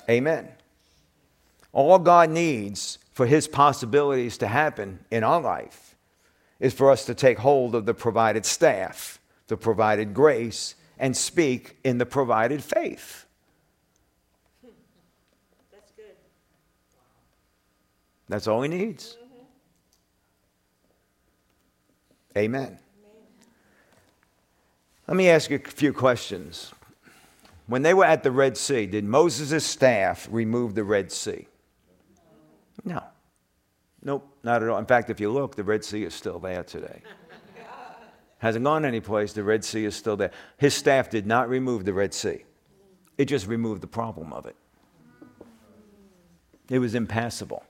Amen. 0.09 0.47
All 1.71 1.99
God 1.99 2.29
needs 2.29 2.99
for 3.11 3.25
his 3.25 3.47
possibilities 3.47 4.37
to 4.39 4.47
happen 4.47 4.99
in 5.11 5.23
our 5.23 5.41
life 5.41 5.95
is 6.59 6.73
for 6.73 6.91
us 6.91 7.05
to 7.05 7.15
take 7.15 7.37
hold 7.39 7.75
of 7.75 7.85
the 7.85 7.93
provided 7.93 8.45
staff, 8.45 9.19
the 9.47 9.57
provided 9.57 10.13
grace, 10.13 10.75
and 10.97 11.15
speak 11.15 11.77
in 11.83 11.97
the 11.97 12.05
provided 12.05 12.63
faith. 12.63 13.25
That's 15.71 15.91
good. 15.91 16.15
That's 18.29 18.47
all 18.47 18.61
he 18.61 18.69
needs. 18.69 19.17
Amen. 22.37 22.77
Let 25.07 25.15
me 25.15 25.29
ask 25.29 25.49
you 25.49 25.61
a 25.63 25.69
few 25.69 25.93
questions. 25.93 26.73
When 27.67 27.81
they 27.81 27.93
were 27.93 28.05
at 28.05 28.23
the 28.23 28.31
Red 28.31 28.57
Sea, 28.57 28.85
did 28.85 29.03
Moses' 29.03 29.65
staff 29.65 30.27
remove 30.29 30.75
the 30.75 30.83
Red 30.83 31.11
Sea? 31.11 31.47
No. 32.83 33.03
Nope, 34.03 34.37
not 34.43 34.61
at 34.61 34.69
all. 34.69 34.77
In 34.77 34.85
fact, 34.85 35.09
if 35.09 35.19
you 35.19 35.31
look, 35.31 35.55
the 35.55 35.63
Red 35.63 35.83
Sea 35.83 36.03
is 36.03 36.13
still 36.13 36.37
there 36.37 36.63
today. 36.63 37.01
Hasn't 38.37 38.63
gone 38.63 38.85
anyplace. 38.85 39.33
The 39.33 39.43
Red 39.43 39.65
Sea 39.65 39.85
is 39.85 39.95
still 39.95 40.15
there. 40.15 40.29
His 40.57 40.75
staff 40.75 41.09
did 41.09 41.25
not 41.25 41.49
remove 41.49 41.85
the 41.85 41.93
Red 41.93 42.13
Sea, 42.13 42.43
it 43.17 43.25
just 43.25 43.47
removed 43.47 43.81
the 43.81 43.87
problem 43.87 44.31
of 44.33 44.45
it. 44.45 44.55
It 46.69 46.79
was 46.79 46.95
impassable. 46.95 47.63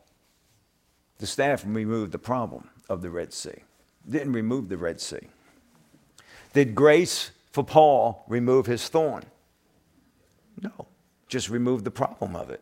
The 1.19 1.27
staff 1.27 1.63
removed 1.65 2.11
the 2.11 2.19
problem 2.19 2.69
of 2.89 3.01
the 3.01 3.09
Red 3.09 3.31
Sea, 3.31 3.63
didn't 4.09 4.33
remove 4.33 4.67
the 4.67 4.77
Red 4.77 4.99
Sea. 4.99 5.29
Did 6.53 6.75
grace 6.75 7.31
for 7.51 7.63
Paul 7.63 8.25
remove 8.27 8.65
his 8.65 8.89
thorn? 8.89 9.23
No, 10.61 10.87
just 11.27 11.49
remove 11.49 11.83
the 11.83 11.91
problem 11.91 12.35
of 12.35 12.49
it 12.49 12.61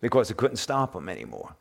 because 0.00 0.30
it 0.30 0.36
couldn't 0.36 0.56
stop 0.56 0.94
him 0.94 1.08
anymore. 1.08 1.54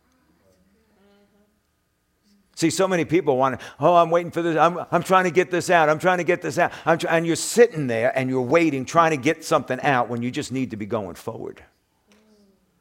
See, 2.55 2.69
so 2.69 2.89
many 2.89 3.05
people 3.05 3.37
want 3.37 3.57
to, 3.57 3.65
oh, 3.79 3.95
I'm 3.95 4.09
waiting 4.09 4.31
for 4.31 4.41
this. 4.41 4.57
I'm, 4.57 4.85
I'm 4.91 5.01
trying 5.01 5.23
to 5.23 5.31
get 5.31 5.49
this 5.49 5.69
out. 5.69 5.87
I'm 5.87 5.97
trying 5.97 6.17
to 6.17 6.25
get 6.25 6.41
this 6.41 6.57
out. 6.57 6.73
Try, 6.99 7.17
and 7.17 7.25
you're 7.25 7.37
sitting 7.37 7.87
there 7.87 8.11
and 8.17 8.29
you're 8.29 8.41
waiting, 8.41 8.83
trying 8.83 9.11
to 9.11 9.17
get 9.17 9.45
something 9.45 9.79
out 9.79 10.09
when 10.09 10.21
you 10.21 10.29
just 10.29 10.51
need 10.51 10.71
to 10.71 10.75
be 10.75 10.85
going 10.85 11.15
forward. 11.15 11.63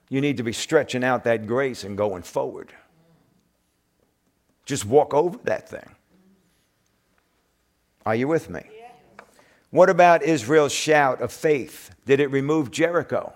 You 0.08 0.20
need 0.20 0.38
to 0.38 0.42
be 0.42 0.52
stretching 0.52 1.04
out 1.04 1.22
that 1.24 1.46
grace 1.46 1.84
and 1.84 1.96
going 1.96 2.22
forward. 2.22 2.72
Just 4.64 4.84
walk 4.84 5.14
over 5.14 5.38
that 5.44 5.68
thing. 5.68 5.94
Are 8.04 8.16
you 8.16 8.26
with 8.26 8.50
me? 8.50 8.62
What 9.70 9.90
about 9.90 10.22
Israel's 10.22 10.72
shout 10.72 11.20
of 11.20 11.32
faith? 11.32 11.90
Did 12.06 12.20
it 12.20 12.30
remove 12.30 12.70
Jericho? 12.70 13.32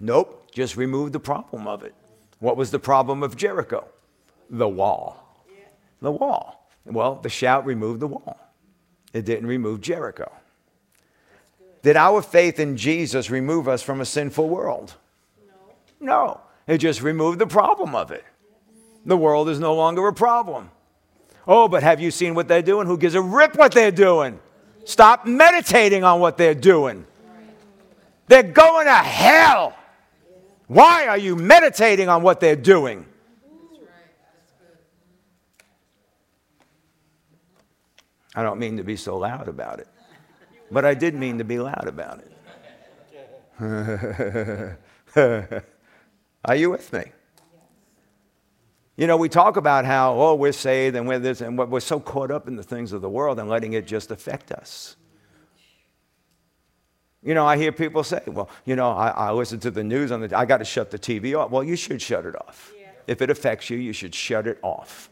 Nope, 0.00 0.50
just 0.52 0.76
removed 0.76 1.12
the 1.12 1.20
problem 1.20 1.66
of 1.66 1.82
it. 1.82 1.94
What 2.38 2.56
was 2.56 2.70
the 2.70 2.78
problem 2.78 3.22
of 3.22 3.36
Jericho? 3.36 3.88
the 4.50 4.68
wall. 4.68 5.24
The 6.00 6.12
wall. 6.12 6.68
Well, 6.84 7.16
the 7.16 7.28
shout 7.28 7.66
removed 7.66 8.00
the 8.00 8.06
wall, 8.06 8.38
it 9.12 9.24
didn't 9.24 9.46
remove 9.46 9.80
Jericho. 9.80 10.30
Did 11.82 11.96
our 11.96 12.22
faith 12.22 12.58
in 12.58 12.76
Jesus 12.76 13.30
remove 13.30 13.68
us 13.68 13.82
from 13.82 14.00
a 14.00 14.04
sinful 14.04 14.48
world? 14.48 14.94
No. 16.00 16.06
No. 16.06 16.40
It 16.66 16.78
just 16.78 17.02
removed 17.02 17.38
the 17.38 17.46
problem 17.46 17.94
of 17.94 18.10
it. 18.10 18.24
The 19.06 19.16
world 19.16 19.48
is 19.48 19.60
no 19.60 19.74
longer 19.74 20.06
a 20.06 20.12
problem. 20.12 20.70
Oh, 21.46 21.68
but 21.68 21.82
have 21.82 22.00
you 22.00 22.10
seen 22.10 22.34
what 22.34 22.48
they're 22.48 22.62
doing? 22.62 22.86
Who 22.86 22.98
gives 22.98 23.14
a 23.14 23.22
rip 23.22 23.56
what 23.56 23.72
they're 23.72 23.90
doing? 23.90 24.40
Stop 24.88 25.26
meditating 25.26 26.02
on 26.02 26.18
what 26.18 26.38
they're 26.38 26.54
doing. 26.54 27.04
They're 28.26 28.42
going 28.42 28.86
to 28.86 28.94
hell. 28.94 29.76
Why 30.66 31.08
are 31.08 31.18
you 31.18 31.36
meditating 31.36 32.08
on 32.08 32.22
what 32.22 32.40
they're 32.40 32.56
doing? 32.56 33.04
I 38.34 38.42
don't 38.42 38.58
mean 38.58 38.78
to 38.78 38.82
be 38.82 38.96
so 38.96 39.18
loud 39.18 39.46
about 39.46 39.78
it, 39.80 39.88
but 40.70 40.86
I 40.86 40.94
did 40.94 41.14
mean 41.14 41.36
to 41.36 41.44
be 41.44 41.58
loud 41.58 41.86
about 41.86 42.22
it. 43.60 44.78
Are 46.46 46.56
you 46.56 46.70
with 46.70 46.90
me? 46.94 47.12
You 48.98 49.06
know, 49.06 49.16
we 49.16 49.28
talk 49.28 49.56
about 49.56 49.84
how, 49.84 50.20
oh, 50.20 50.34
we're 50.34 50.50
saved 50.50 50.96
and 50.96 51.06
we're 51.06 51.20
this, 51.20 51.40
and 51.40 51.56
we're 51.56 51.78
so 51.78 52.00
caught 52.00 52.32
up 52.32 52.48
in 52.48 52.56
the 52.56 52.64
things 52.64 52.92
of 52.92 53.00
the 53.00 53.08
world 53.08 53.38
and 53.38 53.48
letting 53.48 53.74
it 53.74 53.86
just 53.86 54.10
affect 54.10 54.50
us. 54.50 54.96
You 57.22 57.32
know, 57.32 57.46
I 57.46 57.56
hear 57.56 57.70
people 57.70 58.02
say, 58.02 58.20
well, 58.26 58.50
you 58.64 58.74
know, 58.74 58.90
I, 58.90 59.10
I 59.10 59.30
listen 59.30 59.60
to 59.60 59.70
the 59.70 59.84
news 59.84 60.10
on 60.10 60.22
the, 60.22 60.36
I 60.36 60.44
got 60.44 60.58
to 60.58 60.64
shut 60.64 60.90
the 60.90 60.98
TV 60.98 61.38
off. 61.38 61.52
Well, 61.52 61.62
you 61.62 61.76
should 61.76 62.02
shut 62.02 62.26
it 62.26 62.34
off. 62.34 62.72
Yeah. 62.76 62.88
If 63.06 63.22
it 63.22 63.30
affects 63.30 63.70
you, 63.70 63.78
you 63.78 63.92
should 63.92 64.16
shut 64.16 64.48
it 64.48 64.58
off. 64.62 65.10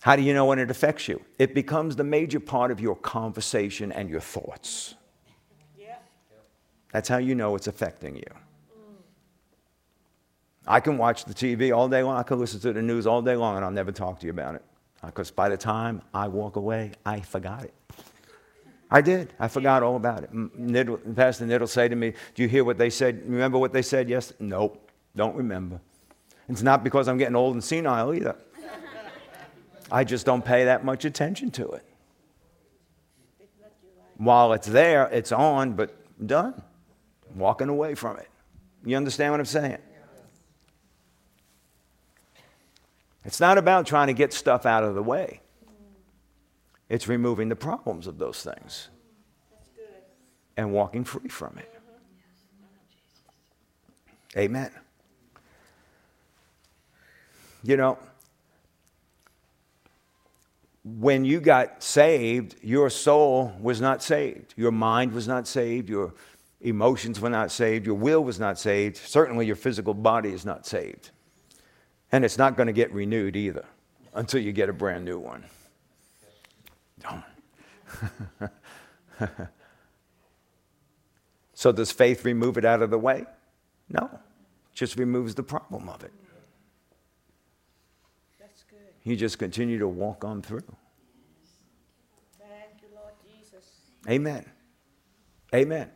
How 0.00 0.16
do 0.16 0.22
you 0.22 0.32
know 0.32 0.46
when 0.46 0.58
it 0.58 0.70
affects 0.70 1.06
you? 1.06 1.22
It 1.38 1.54
becomes 1.54 1.96
the 1.96 2.04
major 2.04 2.40
part 2.40 2.70
of 2.70 2.80
your 2.80 2.96
conversation 2.96 3.92
and 3.92 4.08
your 4.08 4.20
thoughts. 4.20 4.94
Yeah. 5.78 5.96
That's 6.94 7.10
how 7.10 7.18
you 7.18 7.34
know 7.34 7.56
it's 7.56 7.66
affecting 7.66 8.16
you. 8.16 8.24
I 10.66 10.80
can 10.80 10.96
watch 10.96 11.24
the 11.24 11.34
TV 11.34 11.76
all 11.76 11.88
day 11.88 12.02
long. 12.02 12.16
I 12.16 12.22
can 12.22 12.38
listen 12.38 12.60
to 12.60 12.72
the 12.72 12.82
news 12.82 13.06
all 13.06 13.22
day 13.22 13.36
long, 13.36 13.56
and 13.56 13.64
I'll 13.64 13.70
never 13.70 13.92
talk 13.92 14.20
to 14.20 14.26
you 14.26 14.30
about 14.30 14.54
it. 14.54 14.64
Uh, 15.02 15.06
because 15.06 15.30
by 15.30 15.48
the 15.48 15.56
time 15.56 16.02
I 16.14 16.28
walk 16.28 16.56
away, 16.56 16.92
I 17.04 17.20
forgot 17.20 17.64
it. 17.64 17.74
I 18.90 19.00
did. 19.00 19.32
I 19.40 19.48
forgot 19.48 19.82
all 19.82 19.96
about 19.96 20.22
it. 20.22 20.30
Pastor 21.16 21.46
Niddle 21.46 21.68
say 21.68 21.88
to 21.88 21.96
me, 21.96 22.12
Do 22.34 22.42
you 22.42 22.48
hear 22.48 22.62
what 22.62 22.78
they 22.78 22.90
said? 22.90 23.22
Remember 23.24 23.58
what 23.58 23.72
they 23.72 23.82
said 23.82 24.08
Yes. 24.08 24.32
Nope, 24.38 24.90
don't 25.16 25.34
remember. 25.34 25.80
It's 26.48 26.62
not 26.62 26.84
because 26.84 27.08
I'm 27.08 27.16
getting 27.16 27.34
old 27.36 27.54
and 27.54 27.64
senile 27.64 28.14
either. 28.14 28.36
I 29.90 30.04
just 30.04 30.26
don't 30.26 30.44
pay 30.44 30.66
that 30.66 30.84
much 30.84 31.04
attention 31.04 31.50
to 31.52 31.68
it. 31.70 31.84
While 34.18 34.52
it's 34.52 34.68
there, 34.68 35.08
it's 35.08 35.32
on, 35.32 35.72
but 35.72 35.96
done. 36.26 36.62
Walking 37.34 37.68
away 37.68 37.94
from 37.94 38.18
it. 38.18 38.28
You 38.84 38.96
understand 38.96 39.32
what 39.32 39.40
I'm 39.40 39.46
saying? 39.46 39.78
It's 43.24 43.40
not 43.40 43.58
about 43.58 43.86
trying 43.86 44.08
to 44.08 44.12
get 44.12 44.32
stuff 44.32 44.66
out 44.66 44.84
of 44.84 44.94
the 44.94 45.02
way. 45.02 45.40
It's 46.88 47.08
removing 47.08 47.48
the 47.48 47.56
problems 47.56 48.06
of 48.06 48.18
those 48.18 48.42
things 48.42 48.88
and 50.56 50.72
walking 50.72 51.04
free 51.04 51.28
from 51.28 51.56
it. 51.58 51.68
Amen. 54.36 54.70
You 57.62 57.76
know, 57.76 57.98
when 60.84 61.24
you 61.24 61.40
got 61.40 61.82
saved, 61.82 62.56
your 62.62 62.90
soul 62.90 63.52
was 63.60 63.80
not 63.80 64.02
saved. 64.02 64.54
Your 64.56 64.72
mind 64.72 65.12
was 65.12 65.28
not 65.28 65.46
saved. 65.46 65.88
Your 65.88 66.12
emotions 66.60 67.20
were 67.20 67.30
not 67.30 67.52
saved. 67.52 67.86
Your 67.86 67.94
will 67.94 68.24
was 68.24 68.40
not 68.40 68.58
saved. 68.58 68.96
Certainly, 68.96 69.46
your 69.46 69.56
physical 69.56 69.94
body 69.94 70.32
is 70.32 70.44
not 70.44 70.66
saved. 70.66 71.10
And 72.12 72.24
it's 72.24 72.38
not 72.38 72.56
going 72.56 72.66
to 72.66 72.72
get 72.72 72.92
renewed 72.92 73.34
either 73.36 73.64
until 74.14 74.40
you 74.40 74.52
get 74.52 74.68
a 74.68 74.72
brand 74.72 75.04
new 75.04 75.18
one. 75.18 75.44
so, 81.54 81.72
does 81.72 81.90
faith 81.90 82.24
remove 82.24 82.56
it 82.58 82.64
out 82.64 82.80
of 82.82 82.90
the 82.90 82.98
way? 82.98 83.24
No, 83.88 84.04
it 84.04 84.20
just 84.74 84.96
removes 84.98 85.34
the 85.34 85.42
problem 85.42 85.88
of 85.88 86.04
it. 86.04 86.12
That's 88.38 88.62
good. 88.64 88.78
You 89.04 89.16
just 89.16 89.38
continue 89.38 89.78
to 89.78 89.88
walk 89.88 90.24
on 90.24 90.42
through. 90.42 90.62
Thank 92.38 92.82
you, 92.82 92.88
Lord 92.94 93.14
Jesus. 93.24 93.64
Amen. 94.08 94.44
Amen. 95.54 95.90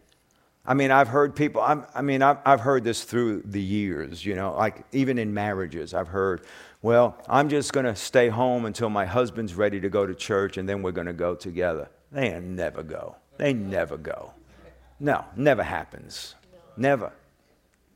I 0.66 0.74
mean, 0.74 0.90
I've 0.90 1.08
heard 1.08 1.36
people, 1.36 1.62
I'm, 1.62 1.86
i 1.94 2.02
mean, 2.02 2.22
I've, 2.22 2.38
I've 2.44 2.60
heard 2.60 2.84
this 2.84 3.04
through 3.04 3.42
the 3.44 3.62
years, 3.62 4.24
you 4.24 4.34
know, 4.34 4.54
like 4.54 4.84
even 4.92 5.18
in 5.18 5.32
marriages, 5.32 5.94
I've 5.94 6.08
heard, 6.08 6.42
well, 6.82 7.16
I'm 7.28 7.48
just 7.48 7.72
going 7.72 7.86
to 7.86 7.94
stay 7.94 8.28
home 8.28 8.64
until 8.64 8.90
my 8.90 9.06
husband's 9.06 9.54
ready 9.54 9.80
to 9.80 9.88
go 9.88 10.06
to 10.06 10.14
church 10.14 10.56
and 10.56 10.68
then 10.68 10.82
we're 10.82 10.92
going 10.92 11.06
to 11.06 11.12
go 11.12 11.34
together. 11.34 11.88
They 12.10 12.38
never 12.40 12.82
go. 12.82 13.16
They 13.36 13.52
never 13.52 13.96
go. 13.96 14.32
No, 14.98 15.24
never 15.36 15.62
happens. 15.62 16.34
Never. 16.76 17.12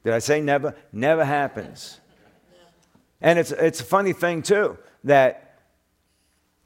Did 0.04 0.12
I 0.12 0.18
say 0.18 0.40
never? 0.40 0.74
Never 0.92 1.24
happens. 1.24 2.00
And 3.20 3.38
it's, 3.38 3.52
it's 3.52 3.80
a 3.80 3.84
funny 3.84 4.12
thing, 4.12 4.42
too 4.42 4.78
that 5.04 5.49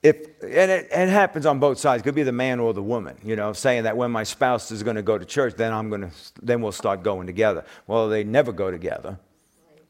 if, 0.04 0.16
and 0.42 0.70
it, 0.70 0.88
it, 0.92 1.08
happens 1.08 1.46
on 1.46 1.58
both 1.58 1.78
sides. 1.78 2.02
It 2.02 2.04
could 2.04 2.14
be 2.14 2.24
the 2.24 2.30
man 2.30 2.60
or 2.60 2.74
the 2.74 2.82
woman, 2.82 3.16
you 3.24 3.36
know, 3.36 3.54
saying 3.54 3.84
that 3.84 3.96
when 3.96 4.10
my 4.10 4.22
spouse 4.22 4.70
is 4.70 4.82
going 4.82 4.96
to 4.96 5.02
go 5.02 5.16
to 5.16 5.24
church, 5.24 5.54
then 5.56 5.72
I'm 5.72 5.88
going 5.88 6.02
to, 6.02 6.10
then 6.42 6.60
we'll 6.60 6.72
start 6.72 7.02
going 7.02 7.26
together. 7.26 7.64
Well, 7.86 8.10
they 8.10 8.22
never 8.22 8.52
go 8.52 8.70
together 8.70 9.18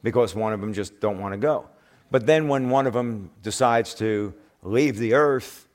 because 0.04 0.32
one 0.32 0.52
of 0.52 0.60
them 0.60 0.72
just 0.72 1.00
don't 1.00 1.18
want 1.20 1.32
to 1.32 1.38
go. 1.38 1.68
But 2.12 2.26
then 2.26 2.46
when 2.46 2.70
one 2.70 2.86
of 2.86 2.92
them 2.92 3.32
decides 3.42 3.92
to 3.94 4.32
leave 4.62 4.98
the 4.98 5.14
earth, 5.14 5.66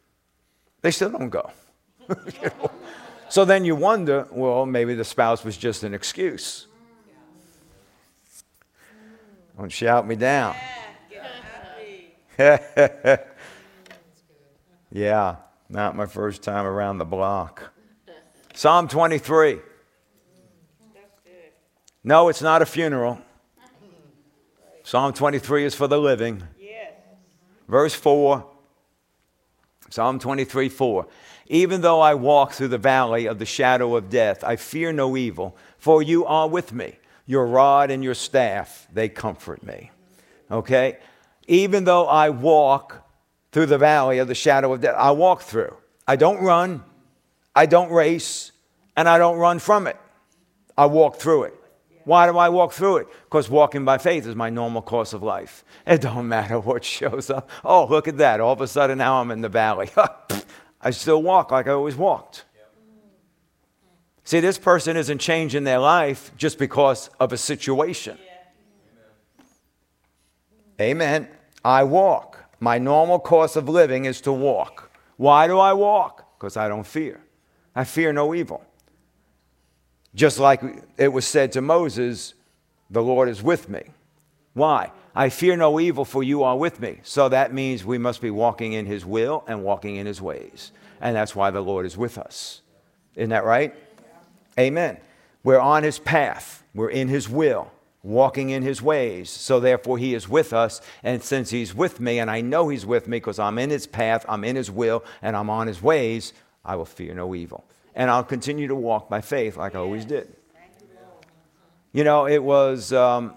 they 0.81 0.91
still 0.91 1.09
don't 1.09 1.29
go. 1.29 1.51
you 2.09 2.15
know? 2.43 2.71
So 3.27 3.43
then 3.43 3.65
you 3.65 3.75
wonder, 3.75 4.25
well, 4.31 4.65
maybe 4.65 4.95
the 4.95 5.03
spouse 5.03 5.43
was 5.43 5.57
just 5.57 5.83
an 5.83 5.93
excuse. 5.93 6.65
Don't 9.57 9.69
shout 9.69 10.07
me 10.07 10.15
down. 10.15 10.55
yeah, 14.91 15.37
not 15.69 15.95
my 15.95 16.05
first 16.05 16.41
time 16.41 16.65
around 16.65 16.97
the 16.97 17.05
block. 17.05 17.71
Psalm 18.53 18.87
23. 18.87 19.59
No, 22.03 22.29
it's 22.29 22.41
not 22.41 22.61
a 22.61 22.65
funeral. 22.65 23.19
Psalm 24.83 25.13
23 25.13 25.65
is 25.65 25.75
for 25.75 25.87
the 25.87 25.99
living. 25.99 26.43
Verse 27.69 27.93
4, 27.93 28.43
Psalm 29.91 30.17
23 30.17 30.69
4. 30.69 31.07
Even 31.51 31.81
though 31.81 32.01
I 32.01 32.15
walk 32.15 32.53
through 32.53 32.69
the 32.69 32.79
valley 32.79 33.27
of 33.27 33.37
the 33.37 33.45
shadow 33.45 33.95
of 33.95 34.09
death, 34.09 34.43
I 34.43 34.55
fear 34.55 34.91
no 34.91 35.15
evil, 35.15 35.55
for 35.77 36.01
you 36.01 36.25
are 36.25 36.49
with 36.49 36.73
me. 36.73 36.97
Your 37.27 37.45
rod 37.45 37.91
and 37.91 38.03
your 38.03 38.15
staff, 38.15 38.87
they 38.91 39.07
comfort 39.07 39.61
me. 39.63 39.91
Okay? 40.49 40.97
Even 41.47 41.83
though 41.83 42.07
I 42.07 42.29
walk 42.29 43.07
through 43.51 43.65
the 43.67 43.77
valley 43.77 44.19
of 44.19 44.27
the 44.27 44.35
shadow 44.35 44.73
of 44.73 44.81
death, 44.81 44.95
I 44.97 45.11
walk 45.11 45.41
through. 45.41 45.75
I 46.07 46.15
don't 46.15 46.41
run, 46.41 46.83
I 47.55 47.65
don't 47.65 47.91
race, 47.91 48.51
and 48.95 49.07
I 49.07 49.17
don't 49.17 49.37
run 49.37 49.59
from 49.59 49.87
it. 49.87 49.97
I 50.77 50.85
walk 50.85 51.17
through 51.17 51.43
it. 51.43 51.53
Why 52.05 52.25
do 52.25 52.37
I 52.37 52.49
walk 52.49 52.73
through 52.73 52.97
it? 52.97 53.07
Because 53.25 53.49
walking 53.49 53.85
by 53.85 53.97
faith 53.97 54.25
is 54.25 54.35
my 54.35 54.49
normal 54.49 54.81
course 54.81 55.13
of 55.13 55.21
life. 55.21 55.63
It 55.85 56.01
don't 56.01 56.27
matter 56.27 56.59
what 56.59 56.83
shows 56.83 57.29
up. 57.29 57.49
Oh, 57.63 57.85
look 57.85 58.07
at 58.07 58.17
that. 58.17 58.39
All 58.39 58.53
of 58.53 58.61
a 58.61 58.67
sudden 58.67 58.97
now 58.97 59.21
I'm 59.21 59.31
in 59.31 59.41
the 59.41 59.49
valley. 59.49 59.89
I 60.81 60.91
still 60.91 61.21
walk 61.21 61.51
like 61.51 61.67
I 61.67 61.71
always 61.71 61.95
walked. 61.95 62.45
See, 64.23 64.39
this 64.39 64.57
person 64.57 64.95
isn't 64.95 65.17
changing 65.17 65.63
their 65.63 65.79
life 65.79 66.31
just 66.37 66.59
because 66.59 67.09
of 67.19 67.33
a 67.33 67.37
situation. 67.37 68.17
Amen. 70.79 71.27
I 71.65 71.83
walk. 71.83 72.28
My 72.59 72.77
normal 72.77 73.19
course 73.19 73.55
of 73.55 73.69
living 73.69 74.05
is 74.05 74.21
to 74.21 74.33
walk. 74.33 74.91
Why 75.17 75.47
do 75.47 75.57
I 75.59 75.73
walk? 75.73 76.37
Because 76.37 76.57
I 76.57 76.67
don't 76.67 76.85
fear. 76.85 77.21
I 77.75 77.83
fear 77.83 78.11
no 78.13 78.33
evil. 78.33 78.63
Just 80.15 80.39
like 80.39 80.61
it 80.97 81.09
was 81.09 81.25
said 81.25 81.51
to 81.53 81.61
Moses, 81.61 82.33
the 82.89 83.01
Lord 83.01 83.29
is 83.29 83.43
with 83.43 83.69
me. 83.69 83.83
Why? 84.53 84.91
I 85.15 85.29
fear 85.29 85.55
no 85.55 85.79
evil, 85.79 86.05
for 86.05 86.23
you 86.23 86.43
are 86.43 86.57
with 86.57 86.79
me. 86.79 86.99
So 87.03 87.29
that 87.29 87.53
means 87.53 87.85
we 87.85 87.97
must 87.97 88.21
be 88.21 88.31
walking 88.31 88.73
in 88.73 88.85
his 88.85 89.05
will 89.05 89.43
and 89.47 89.63
walking 89.63 89.95
in 89.95 90.05
his 90.05 90.21
ways. 90.21 90.71
And 91.01 91.15
that's 91.15 91.35
why 91.35 91.51
the 91.51 91.61
Lord 91.61 91.85
is 91.85 91.97
with 91.97 92.17
us. 92.17 92.61
Isn't 93.15 93.29
that 93.29 93.45
right? 93.45 93.75
Amen. 94.57 94.97
We're 95.43 95.59
on 95.59 95.83
his 95.83 95.99
path, 95.99 96.63
we're 96.73 96.89
in 96.89 97.07
his 97.07 97.29
will, 97.29 97.71
walking 98.03 98.49
in 98.49 98.63
his 98.63 98.81
ways. 98.81 99.29
So 99.29 99.59
therefore, 99.59 99.97
he 99.97 100.13
is 100.13 100.29
with 100.29 100.53
us. 100.53 100.81
And 101.03 101.21
since 101.21 101.49
he's 101.49 101.75
with 101.75 101.99
me, 101.99 102.19
and 102.19 102.31
I 102.31 102.41
know 102.41 102.69
he's 102.69 102.85
with 102.85 103.07
me 103.07 103.17
because 103.17 103.39
I'm 103.39 103.57
in 103.57 103.69
his 103.69 103.87
path, 103.87 104.25
I'm 104.29 104.43
in 104.43 104.55
his 104.55 104.71
will, 104.71 105.03
and 105.21 105.35
I'm 105.35 105.49
on 105.49 105.67
his 105.67 105.81
ways, 105.81 106.33
I 106.63 106.75
will 106.75 106.85
fear 106.85 107.13
no 107.13 107.35
evil. 107.35 107.65
And 107.95 108.09
I'll 108.09 108.23
continue 108.23 108.67
to 108.67 108.75
walk 108.75 109.09
by 109.09 109.21
faith 109.21 109.57
like 109.57 109.75
I 109.75 109.79
always 109.79 110.05
did. 110.05 110.33
You 111.91 112.03
know, 112.03 112.27
it 112.27 112.43
was, 112.43 112.93
um, 112.93 113.33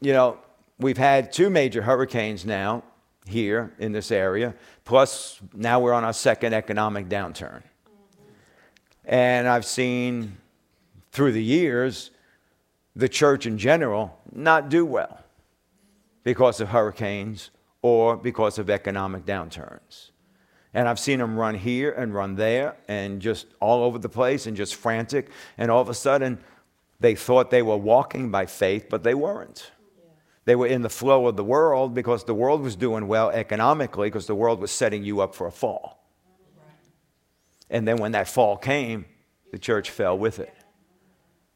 you 0.00 0.12
know, 0.12 0.38
we've 0.78 0.98
had 0.98 1.32
two 1.32 1.50
major 1.50 1.82
hurricanes 1.82 2.44
now 2.44 2.82
here 3.26 3.74
in 3.78 3.92
this 3.92 4.10
area, 4.10 4.54
plus 4.84 5.40
now 5.52 5.80
we're 5.80 5.92
on 5.92 6.04
our 6.04 6.12
second 6.12 6.54
economic 6.54 7.08
downturn. 7.08 7.62
And 9.04 9.46
I've 9.46 9.66
seen 9.66 10.38
through 11.12 11.32
the 11.32 11.42
years 11.42 12.10
the 12.96 13.08
church 13.08 13.46
in 13.46 13.58
general 13.58 14.18
not 14.32 14.68
do 14.68 14.86
well 14.86 15.18
because 16.22 16.60
of 16.60 16.68
hurricanes 16.68 17.50
or 17.82 18.16
because 18.16 18.58
of 18.58 18.70
economic 18.70 19.24
downturns. 19.26 20.10
And 20.72 20.88
I've 20.88 20.98
seen 20.98 21.18
them 21.18 21.36
run 21.36 21.54
here 21.54 21.92
and 21.92 22.14
run 22.14 22.34
there 22.34 22.76
and 22.88 23.20
just 23.20 23.46
all 23.60 23.84
over 23.84 23.98
the 23.98 24.08
place 24.08 24.46
and 24.46 24.56
just 24.56 24.74
frantic. 24.74 25.30
And 25.56 25.70
all 25.70 25.80
of 25.80 25.88
a 25.88 25.94
sudden, 25.94 26.38
they 26.98 27.14
thought 27.14 27.50
they 27.50 27.62
were 27.62 27.76
walking 27.76 28.30
by 28.30 28.46
faith, 28.46 28.86
but 28.90 29.02
they 29.02 29.14
weren't. 29.14 29.70
They 30.46 30.56
were 30.56 30.66
in 30.66 30.82
the 30.82 30.90
flow 30.90 31.26
of 31.26 31.36
the 31.36 31.44
world 31.44 31.94
because 31.94 32.24
the 32.24 32.34
world 32.34 32.60
was 32.60 32.76
doing 32.76 33.06
well 33.06 33.30
economically 33.30 34.08
because 34.08 34.26
the 34.26 34.34
world 34.34 34.60
was 34.60 34.70
setting 34.70 35.04
you 35.04 35.20
up 35.20 35.34
for 35.34 35.46
a 35.46 35.52
fall. 35.52 36.00
And 37.70 37.86
then 37.86 37.96
when 37.96 38.12
that 38.12 38.28
fall 38.28 38.56
came, 38.56 39.06
the 39.52 39.58
church 39.58 39.90
fell 39.90 40.18
with 40.18 40.38
it 40.38 40.54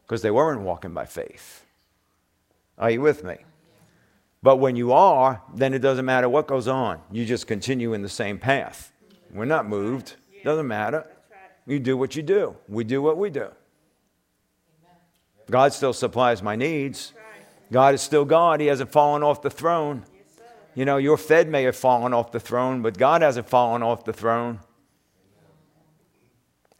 because 0.08 0.22
they 0.22 0.30
weren't 0.30 0.62
walking 0.62 0.94
by 0.94 1.04
faith. 1.04 1.66
Are 2.78 2.90
you 2.90 3.02
with 3.02 3.22
me? 3.22 3.36
But 4.42 4.56
when 4.56 4.74
you 4.74 4.90
are, 4.92 5.42
then 5.54 5.74
it 5.74 5.80
doesn't 5.80 6.06
matter 6.06 6.30
what 6.30 6.46
goes 6.46 6.66
on. 6.66 7.02
You 7.12 7.26
just 7.26 7.46
continue 7.46 7.92
in 7.92 8.00
the 8.00 8.08
same 8.08 8.38
path. 8.38 8.90
We're 9.30 9.44
not 9.44 9.68
moved. 9.68 10.16
Doesn't 10.44 10.66
matter. 10.66 11.06
You 11.66 11.78
do 11.78 11.98
what 11.98 12.16
you 12.16 12.22
do. 12.22 12.56
We 12.68 12.84
do 12.84 13.02
what 13.02 13.18
we 13.18 13.28
do. 13.28 13.48
God 15.50 15.74
still 15.74 15.92
supplies 15.92 16.42
my 16.42 16.56
needs. 16.56 17.12
God 17.70 17.94
is 17.94 18.00
still 18.00 18.24
God. 18.24 18.60
He 18.60 18.68
hasn't 18.68 18.90
fallen 18.90 19.22
off 19.22 19.42
the 19.42 19.50
throne. 19.50 20.04
You 20.74 20.86
know, 20.86 20.96
your 20.96 21.18
Fed 21.18 21.50
may 21.50 21.64
have 21.64 21.76
fallen 21.76 22.14
off 22.14 22.32
the 22.32 22.40
throne, 22.40 22.80
but 22.80 22.96
God 22.96 23.20
hasn't 23.20 23.48
fallen 23.48 23.82
off 23.82 24.04
the 24.04 24.12
throne. 24.14 24.60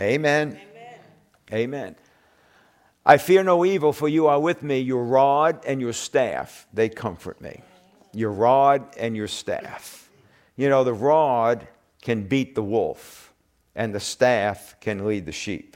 Amen. 0.01 0.59
Amen. 0.61 1.01
Amen. 1.53 1.97
I 3.09 3.17
fear 3.17 3.43
no 3.43 3.65
evil, 3.65 3.95
for 3.95 4.07
you 4.07 4.27
are 4.27 4.39
with 4.39 4.63
me. 4.63 4.81
Your 4.81 5.03
rod 5.03 5.65
and 5.65 5.81
your 5.81 5.95
staff, 5.95 6.67
they 6.75 6.91
comfort 6.91 7.41
me. 7.41 7.63
Your 8.13 8.31
rod 8.31 8.85
and 8.99 9.17
your 9.17 9.29
staff. 9.29 10.11
You 10.57 10.69
know, 10.69 10.85
the 10.85 10.93
rod 10.93 11.67
can 12.03 12.25
beat 12.25 12.55
the 12.55 12.63
wolf, 12.63 13.33
and 13.75 13.95
the 13.95 14.01
staff 14.01 14.77
can 14.83 15.07
lead 15.07 15.25
the 15.25 15.33
sheep. 15.33 15.75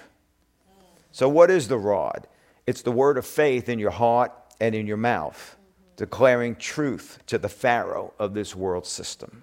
So, 1.10 1.26
what 1.26 1.50
is 1.50 1.68
the 1.68 1.78
rod? 1.78 2.28
It's 2.66 2.82
the 2.82 2.92
word 2.92 3.16
of 3.16 3.24
faith 3.24 3.70
in 3.70 3.78
your 3.78 3.92
heart 3.92 4.32
and 4.60 4.74
in 4.74 4.86
your 4.86 4.98
mouth, 4.98 5.56
declaring 5.96 6.54
truth 6.56 7.18
to 7.28 7.38
the 7.38 7.48
Pharaoh 7.48 8.12
of 8.18 8.34
this 8.34 8.54
world 8.54 8.84
system, 8.84 9.42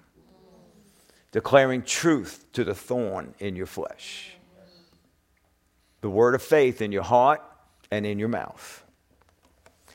declaring 1.32 1.82
truth 1.82 2.44
to 2.52 2.62
the 2.62 2.74
thorn 2.74 3.34
in 3.40 3.56
your 3.56 3.66
flesh. 3.66 4.36
The 6.02 6.10
word 6.10 6.36
of 6.36 6.42
faith 6.42 6.80
in 6.80 6.92
your 6.92 7.02
heart 7.02 7.42
and 7.90 8.06
in 8.06 8.18
your 8.18 8.28
mouth. 8.28 8.84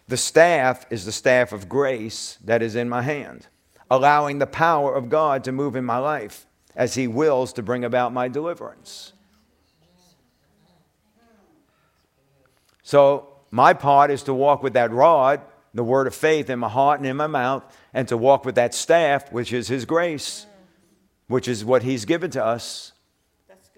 The 0.07 0.17
staff 0.17 0.85
is 0.89 1.05
the 1.05 1.11
staff 1.11 1.51
of 1.51 1.67
grace 1.67 2.37
that 2.43 2.61
is 2.61 2.75
in 2.75 2.89
my 2.89 3.01
hand, 3.01 3.47
allowing 3.89 4.37
the 4.37 4.47
power 4.47 4.93
of 4.93 5.09
God 5.09 5.43
to 5.45 5.51
move 5.51 5.75
in 5.75 5.83
my 5.85 5.97
life 5.97 6.45
as 6.75 6.95
He 6.95 7.07
wills 7.07 7.53
to 7.53 7.63
bring 7.63 7.83
about 7.83 8.13
my 8.13 8.27
deliverance. 8.27 9.13
So, 12.83 13.29
my 13.49 13.73
part 13.73 14.11
is 14.11 14.21
to 14.23 14.33
walk 14.33 14.61
with 14.61 14.73
that 14.73 14.91
rod, 14.91 15.41
the 15.73 15.83
word 15.83 16.05
of 16.05 16.13
faith 16.13 16.49
in 16.51 16.59
my 16.59 16.69
heart 16.69 16.99
and 16.99 17.07
in 17.07 17.17
my 17.17 17.25
mouth, 17.25 17.63
and 17.93 18.07
to 18.09 18.17
walk 18.17 18.45
with 18.45 18.55
that 18.55 18.75
staff, 18.75 19.31
which 19.31 19.51
is 19.51 19.67
His 19.67 19.85
grace, 19.85 20.45
which 21.27 21.47
is 21.47 21.65
what 21.65 21.81
He's 21.81 22.05
given 22.05 22.29
to 22.31 22.45
us. 22.45 22.91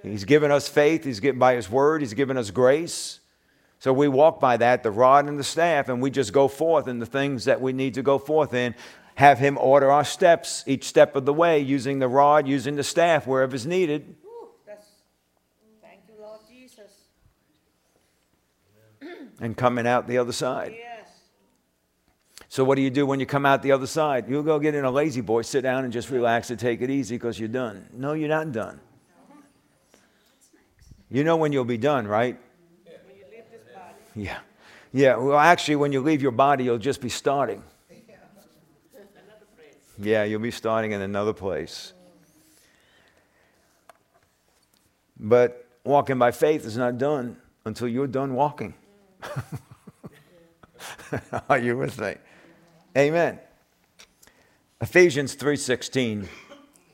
He's 0.04 0.26
given 0.26 0.52
us 0.52 0.68
faith, 0.68 1.06
He's 1.06 1.22
given 1.22 1.40
by 1.40 1.56
His 1.56 1.70
word, 1.70 2.02
He's 2.02 2.14
given 2.14 2.38
us 2.38 2.52
grace. 2.52 3.22
So 3.80 3.94
we 3.94 4.08
walk 4.08 4.40
by 4.40 4.58
that, 4.58 4.82
the 4.82 4.92
rod 4.92 5.28
and 5.28 5.38
the 5.38 5.44
staff, 5.44 5.90
and 5.90 6.02
we 6.02 6.10
just 6.10 6.34
go 6.34 6.48
forth 6.48 6.88
in 6.88 7.00
the 7.00 7.06
things 7.06 7.46
that 7.46 7.62
we 7.62 7.74
need 7.74 7.94
to 7.94 8.02
go 8.02 8.18
forth 8.18 8.54
in. 8.54 8.74
Have 9.16 9.40
Him 9.40 9.58
order 9.58 9.92
our 9.92 10.04
steps, 10.04 10.64
each 10.68 10.84
step 10.86 11.16
of 11.16 11.26
the 11.26 11.34
way, 11.34 11.60
using 11.60 12.00
the 12.00 12.08
rod, 12.08 12.48
using 12.48 12.76
the 12.76 12.84
staff 12.84 13.28
wherever 13.28 13.56
is 13.56 13.66
needed. 13.66 14.16
Ooh, 14.26 14.50
thank 15.82 16.02
you, 16.08 16.16
Lord 16.20 16.40
Jesus. 16.48 16.92
and 19.40 19.56
coming 19.56 19.86
out 19.86 20.08
the 20.08 20.18
other 20.18 20.34
side. 20.34 20.76
Yes. 20.78 21.10
So, 22.50 22.64
what 22.64 22.76
do 22.76 22.82
you 22.82 22.90
do 22.90 23.06
when 23.06 23.20
you 23.20 23.26
come 23.26 23.46
out 23.46 23.62
the 23.62 23.72
other 23.72 23.88
side? 23.88 24.26
You'll 24.28 24.44
go 24.44 24.58
get 24.58 24.74
in 24.74 24.86
a 24.86 24.90
La-Z-Boy, 24.90 25.44
sit 25.44 25.62
down, 25.62 25.84
and 25.84 25.94
just 25.94 26.10
relax 26.10 26.50
and 26.50 26.60
take 26.60 26.82
it 26.82 26.90
easy 26.90 27.16
because 27.16 27.40
you're 27.40 27.50
done. 27.50 27.88
No, 27.94 28.14
you're 28.14 28.30
not 28.30 28.52
done. 28.52 28.80
You 31.10 31.24
know 31.24 31.38
when 31.38 31.54
you'll 31.54 31.66
be 31.66 31.78
done, 31.78 32.08
right? 32.08 32.40
Yeah. 34.18 34.40
Yeah. 34.92 35.18
Well, 35.18 35.38
actually, 35.38 35.76
when 35.76 35.94
you 35.94 36.02
leave 36.02 36.22
your 36.22 36.32
body, 36.32 36.64
you'll 36.64 36.80
just 36.80 37.02
be 37.02 37.10
starting. 37.10 37.62
Yeah, 40.00 40.24
you'll 40.24 40.42
be 40.42 40.52
starting 40.52 40.92
in 40.92 41.02
another 41.02 41.34
place. 41.34 41.94
But 45.20 45.68
walking 45.84 46.20
by 46.20 46.32
faith 46.32 46.66
is 46.66 46.78
not 46.78 46.98
done 46.98 47.38
until 47.66 47.88
you're 47.88 48.08
done 48.08 48.34
walking. 48.34 48.74
Are 51.50 51.58
you 51.58 51.78
with 51.78 52.00
me? 52.00 52.16
Amen. 52.96 53.40
Ephesians 54.82 55.36
3:16. 55.36 56.28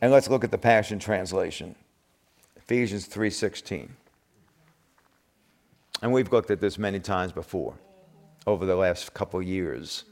And 0.01 0.11
let's 0.11 0.29
look 0.29 0.43
at 0.43 0.51
the 0.51 0.57
Passion 0.57 0.99
translation. 0.99 1.75
Ephesians 2.57 3.07
3:16. 3.07 3.89
And 6.01 6.11
we've 6.11 6.31
looked 6.31 6.51
at 6.51 6.59
this 6.59 6.77
many 6.77 6.99
times 6.99 7.31
before 7.31 7.75
over 8.45 8.65
the 8.65 8.75
last 8.75 9.13
couple 9.13 9.41
years. 9.41 10.03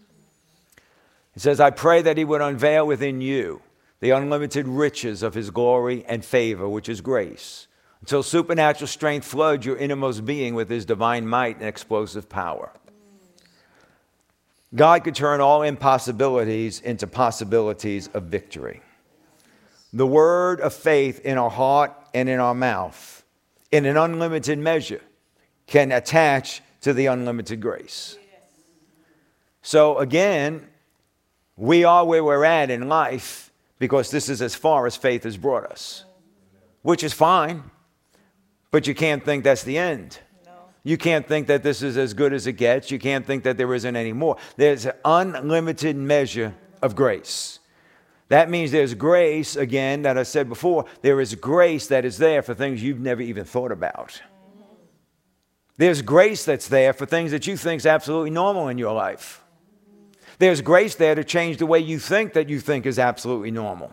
It 1.36 1.42
says, 1.42 1.60
I 1.60 1.70
pray 1.70 2.02
that 2.02 2.18
he 2.18 2.26
would 2.26 2.42
unveil 2.42 2.86
within 2.86 3.22
you 3.22 3.62
the 4.00 4.12
unlimited 4.12 4.68
riches 4.68 5.24
of 5.24 5.34
his 5.34 5.50
glory 5.50 6.04
and 6.08 6.26
favor, 6.26 6.68
which 6.68 6.90
is 6.90 7.02
grace, 7.02 7.68
until 8.02 8.24
supernatural 8.24 8.88
strength 8.88 9.26
floods 9.26 9.66
your 9.66 9.78
innermost 9.78 10.26
being 10.26 10.56
with 10.56 10.70
his 10.70 10.86
divine 10.86 11.28
might 11.28 11.58
and 11.58 11.68
explosive 11.68 12.28
power. 12.28 12.72
God 14.74 15.04
could 15.04 15.16
turn 15.16 15.42
all 15.42 15.62
impossibilities 15.62 16.80
into 16.80 17.06
possibilities 17.06 18.08
of 18.14 18.24
victory. 18.24 18.82
The 19.94 20.08
word 20.08 20.62
of 20.62 20.74
faith 20.74 21.20
in 21.26 21.38
our 21.38 21.50
heart 21.50 21.94
and 22.14 22.30
in 22.30 22.40
our 22.40 22.56
mouth, 22.56 23.24
in 23.72 23.86
an 23.86 23.98
unlimited 23.98 24.58
measure, 24.58 25.02
can 25.72 25.93
attach 25.93 26.61
to 26.82 26.91
the 26.91 27.05
unlimited 27.05 27.61
grace. 27.61 28.17
So, 29.61 29.99
again, 29.99 30.67
we 31.55 31.86
are 31.86 32.05
where 32.05 32.24
we're 32.24 32.43
at 32.43 32.69
in 32.69 32.89
life 32.89 33.51
because 33.80 34.11
this 34.11 34.28
is 34.28 34.41
as 34.41 34.53
far 34.53 34.86
as 34.86 34.97
faith 34.97 35.24
has 35.24 35.38
brought 35.38 35.65
us, 35.72 36.03
which 36.82 37.05
is 37.05 37.13
fine, 37.13 37.63
but 38.69 38.86
you 38.86 38.93
can't 38.93 39.24
think 39.24 39.45
that's 39.45 39.63
the 39.63 39.78
end. 39.78 40.19
You 40.84 40.97
can't 40.97 41.26
think 41.26 41.47
that 41.47 41.63
this 41.63 41.82
is 41.82 41.95
as 41.95 42.13
good 42.13 42.34
as 42.34 42.47
it 42.47 42.53
gets. 42.53 42.91
You 42.91 42.99
can't 42.99 43.26
think 43.26 43.43
that 43.43 43.55
there 43.55 43.74
isn't 43.74 43.95
any 43.95 44.13
more. 44.13 44.36
There's 44.57 44.86
an 44.86 44.93
unlimited 45.05 45.95
measure 45.95 46.53
of 46.82 46.97
grace. 46.97 47.59
That 48.28 48.49
means 48.49 48.72
there's 48.72 48.93
grace, 48.93 49.55
again, 49.55 50.01
that 50.01 50.17
I 50.17 50.24
said 50.24 50.49
before, 50.49 50.86
there 51.01 51.22
is 51.22 51.34
grace 51.36 51.88
that 51.88 52.03
is 52.03 52.17
there 52.17 52.41
for 52.41 52.53
things 52.53 52.84
you've 52.84 52.99
never 52.99 53.22
even 53.22 53.45
thought 53.45 53.72
about. 53.72 54.22
There's 55.78 56.01
grace 56.01 56.45
that's 56.45 56.67
there 56.67 56.93
for 56.93 57.05
things 57.05 57.32
that 57.32 57.47
you 57.47 57.57
think 57.57 57.80
is 57.80 57.86
absolutely 57.86 58.30
normal 58.30 58.67
in 58.67 58.78
your 58.78 58.93
life. 58.93 59.43
There's 60.38 60.61
grace 60.61 60.95
there 60.95 61.15
to 61.15 61.24
change 61.24 61.57
the 61.57 61.65
way 61.65 61.80
you 61.80 61.99
think 61.99 62.34
that 62.34 62.49
you 62.49 62.59
think 62.59 62.86
is 62.86 62.99
absolutely 62.99 63.51
normal. 63.51 63.91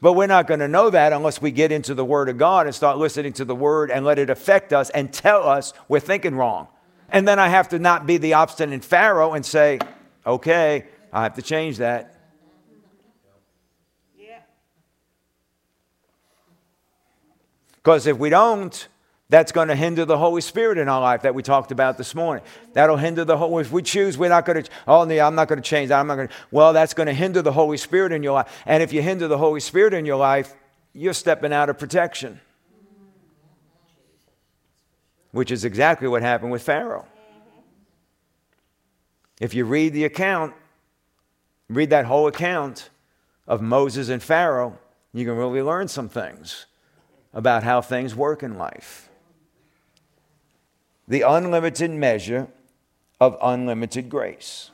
But 0.00 0.12
we're 0.12 0.26
not 0.26 0.46
going 0.46 0.60
to 0.60 0.68
know 0.68 0.90
that 0.90 1.14
unless 1.14 1.40
we 1.40 1.50
get 1.50 1.72
into 1.72 1.94
the 1.94 2.04
Word 2.04 2.28
of 2.28 2.36
God 2.36 2.66
and 2.66 2.74
start 2.74 2.98
listening 2.98 3.32
to 3.34 3.44
the 3.46 3.54
Word 3.54 3.90
and 3.90 4.04
let 4.04 4.18
it 4.18 4.28
affect 4.28 4.72
us 4.72 4.90
and 4.90 5.10
tell 5.10 5.48
us 5.48 5.72
we're 5.88 6.00
thinking 6.00 6.34
wrong. 6.34 6.68
And 7.08 7.26
then 7.26 7.38
I 7.38 7.48
have 7.48 7.70
to 7.70 7.78
not 7.78 8.06
be 8.06 8.18
the 8.18 8.34
obstinate 8.34 8.84
Pharaoh 8.84 9.32
and 9.32 9.46
say, 9.46 9.78
okay, 10.26 10.84
I 11.12 11.22
have 11.22 11.34
to 11.36 11.42
change 11.42 11.78
that. 11.78 12.10
Because 17.76 18.06
if 18.06 18.18
we 18.18 18.30
don't, 18.30 18.88
that's 19.34 19.50
going 19.50 19.66
to 19.66 19.74
hinder 19.74 20.04
the 20.04 20.16
Holy 20.16 20.40
Spirit 20.40 20.78
in 20.78 20.88
our 20.88 21.00
life 21.00 21.22
that 21.22 21.34
we 21.34 21.42
talked 21.42 21.72
about 21.72 21.98
this 21.98 22.14
morning. 22.14 22.44
That'll 22.72 22.96
hinder 22.96 23.24
the 23.24 23.36
whole. 23.36 23.58
If 23.58 23.72
we 23.72 23.82
choose, 23.82 24.16
we're 24.16 24.28
not 24.28 24.44
going 24.44 24.62
to. 24.62 24.70
Oh, 24.86 25.02
no, 25.02 25.18
I'm 25.18 25.34
not 25.34 25.48
going 25.48 25.60
to 25.60 25.68
change 25.68 25.88
that. 25.88 25.98
I'm 25.98 26.06
not 26.06 26.14
going 26.14 26.28
to. 26.28 26.34
Well, 26.52 26.72
that's 26.72 26.94
going 26.94 27.08
to 27.08 27.12
hinder 27.12 27.42
the 27.42 27.50
Holy 27.50 27.76
Spirit 27.76 28.12
in 28.12 28.22
your 28.22 28.34
life. 28.34 28.62
And 28.64 28.80
if 28.80 28.92
you 28.92 29.02
hinder 29.02 29.26
the 29.26 29.36
Holy 29.36 29.58
Spirit 29.58 29.92
in 29.92 30.06
your 30.06 30.18
life, 30.18 30.54
you're 30.92 31.14
stepping 31.14 31.52
out 31.52 31.68
of 31.68 31.80
protection, 31.80 32.40
which 35.32 35.50
is 35.50 35.64
exactly 35.64 36.06
what 36.06 36.22
happened 36.22 36.52
with 36.52 36.62
Pharaoh. 36.62 37.08
If 39.40 39.52
you 39.52 39.64
read 39.64 39.94
the 39.94 40.04
account, 40.04 40.54
read 41.68 41.90
that 41.90 42.04
whole 42.04 42.28
account 42.28 42.88
of 43.48 43.60
Moses 43.60 44.10
and 44.10 44.22
Pharaoh, 44.22 44.78
you 45.12 45.24
can 45.24 45.36
really 45.36 45.60
learn 45.60 45.88
some 45.88 46.08
things 46.08 46.66
about 47.32 47.64
how 47.64 47.80
things 47.80 48.14
work 48.14 48.44
in 48.44 48.56
life 48.56 49.08
the 51.06 51.22
unlimited 51.22 51.90
measure 51.90 52.48
of 53.20 53.36
unlimited 53.42 54.08
grace. 54.08 54.70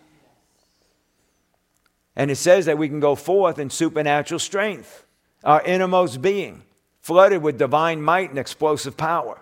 And 2.16 2.30
it 2.30 2.36
says 2.36 2.66
that 2.66 2.78
we 2.78 2.88
can 2.88 3.00
go 3.00 3.14
forth 3.14 3.58
in 3.58 3.70
supernatural 3.70 4.38
strength, 4.38 5.06
our 5.44 5.62
innermost 5.62 6.20
being, 6.20 6.62
flooded 7.00 7.42
with 7.42 7.58
divine 7.58 8.02
might 8.02 8.30
and 8.30 8.38
explosive 8.38 8.96
power. 8.96 9.40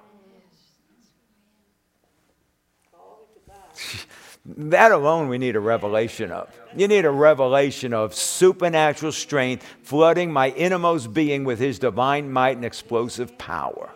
that 4.46 4.92
alone 4.92 5.28
we 5.28 5.38
need 5.38 5.56
a 5.56 5.60
revelation 5.60 6.30
of. 6.30 6.48
You 6.76 6.88
need 6.88 7.04
a 7.04 7.10
revelation 7.10 7.92
of 7.92 8.14
supernatural 8.14 9.12
strength 9.12 9.66
flooding 9.82 10.32
my 10.32 10.50
innermost 10.50 11.12
being 11.12 11.44
with 11.44 11.58
his 11.58 11.78
divine 11.78 12.30
might 12.30 12.56
and 12.56 12.64
explosive 12.64 13.36
power. 13.38 13.90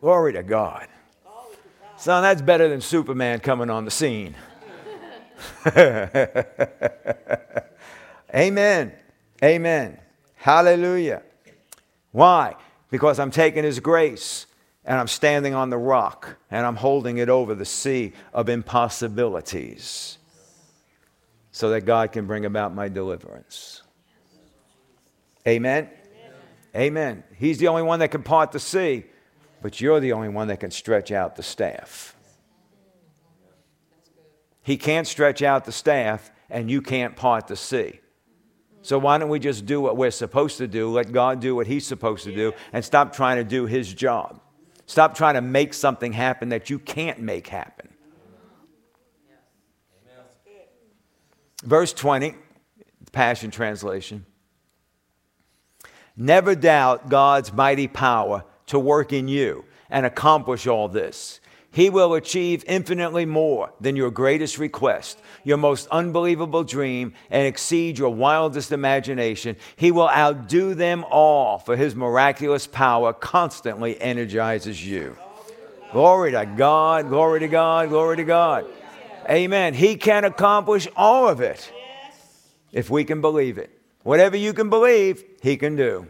Glory 0.00 0.32
to 0.34 0.42
God. 0.42 0.86
Son, 1.96 2.22
that's 2.22 2.42
better 2.42 2.68
than 2.68 2.80
Superman 2.80 3.40
coming 3.40 3.70
on 3.70 3.84
the 3.84 3.90
scene. 3.90 4.34
Amen. 8.34 8.92
Amen. 9.42 9.98
Hallelujah. 10.34 11.22
Why? 12.12 12.56
Because 12.90 13.18
I'm 13.18 13.30
taking 13.30 13.64
His 13.64 13.80
grace 13.80 14.46
and 14.84 14.98
I'm 14.98 15.08
standing 15.08 15.54
on 15.54 15.70
the 15.70 15.78
rock 15.78 16.36
and 16.50 16.66
I'm 16.66 16.76
holding 16.76 17.18
it 17.18 17.28
over 17.28 17.54
the 17.54 17.64
sea 17.64 18.12
of 18.32 18.48
impossibilities 18.48 20.18
so 21.52 21.70
that 21.70 21.82
God 21.82 22.12
can 22.12 22.26
bring 22.26 22.44
about 22.44 22.74
my 22.74 22.88
deliverance. 22.88 23.82
Amen. 25.46 25.88
Amen. 26.74 27.22
He's 27.36 27.58
the 27.58 27.68
only 27.68 27.82
one 27.82 28.00
that 28.00 28.08
can 28.08 28.22
part 28.22 28.50
the 28.50 28.58
sea 28.58 29.04
but 29.64 29.80
you're 29.80 29.98
the 29.98 30.12
only 30.12 30.28
one 30.28 30.48
that 30.48 30.60
can 30.60 30.70
stretch 30.70 31.10
out 31.10 31.36
the 31.36 31.42
staff. 31.42 32.14
He 34.62 34.76
can't 34.76 35.06
stretch 35.06 35.40
out 35.40 35.64
the 35.64 35.72
staff, 35.72 36.30
and 36.50 36.70
you 36.70 36.82
can't 36.82 37.16
part 37.16 37.46
the 37.46 37.56
sea. 37.56 38.00
So 38.82 38.98
why 38.98 39.16
don't 39.16 39.30
we 39.30 39.38
just 39.38 39.64
do 39.64 39.80
what 39.80 39.96
we're 39.96 40.10
supposed 40.10 40.58
to 40.58 40.68
do, 40.68 40.90
let 40.90 41.12
God 41.12 41.40
do 41.40 41.54
what 41.54 41.66
He's 41.66 41.86
supposed 41.86 42.24
to 42.24 42.34
do, 42.34 42.52
and 42.74 42.84
stop 42.84 43.14
trying 43.14 43.38
to 43.38 43.44
do 43.44 43.64
His 43.64 43.94
job? 43.94 44.38
Stop 44.84 45.14
trying 45.14 45.32
to 45.32 45.40
make 45.40 45.72
something 45.72 46.12
happen 46.12 46.50
that 46.50 46.68
you 46.68 46.78
can't 46.78 47.20
make 47.20 47.46
happen. 47.46 47.88
Verse 51.62 51.94
20, 51.94 52.34
Passion 53.12 53.50
Translation. 53.50 54.26
Never 56.18 56.54
doubt 56.54 57.08
God's 57.08 57.50
mighty 57.50 57.88
power 57.88 58.44
to 58.66 58.78
work 58.78 59.12
in 59.12 59.28
you 59.28 59.64
and 59.90 60.06
accomplish 60.06 60.66
all 60.66 60.88
this. 60.88 61.40
He 61.70 61.90
will 61.90 62.14
achieve 62.14 62.62
infinitely 62.68 63.26
more 63.26 63.72
than 63.80 63.96
your 63.96 64.12
greatest 64.12 64.58
request, 64.58 65.18
your 65.42 65.56
most 65.56 65.88
unbelievable 65.88 66.62
dream, 66.62 67.14
and 67.30 67.48
exceed 67.48 67.98
your 67.98 68.14
wildest 68.14 68.70
imagination. 68.70 69.56
He 69.74 69.90
will 69.90 70.08
outdo 70.08 70.74
them 70.74 71.04
all, 71.10 71.58
for 71.58 71.76
his 71.76 71.96
miraculous 71.96 72.68
power 72.68 73.12
constantly 73.12 74.00
energizes 74.00 74.86
you. 74.86 75.16
Glory 75.90 76.30
to 76.30 76.46
God, 76.56 77.08
glory 77.08 77.40
to 77.40 77.48
God, 77.48 77.88
glory 77.88 78.18
to 78.18 78.24
God. 78.24 78.66
Amen. 79.28 79.74
He 79.74 79.96
can 79.96 80.24
accomplish 80.24 80.86
all 80.94 81.28
of 81.28 81.40
it 81.40 81.72
if 82.70 82.88
we 82.88 83.04
can 83.04 83.20
believe 83.20 83.58
it. 83.58 83.76
Whatever 84.04 84.36
you 84.36 84.52
can 84.52 84.70
believe, 84.70 85.24
he 85.42 85.56
can 85.56 85.74
do. 85.74 86.06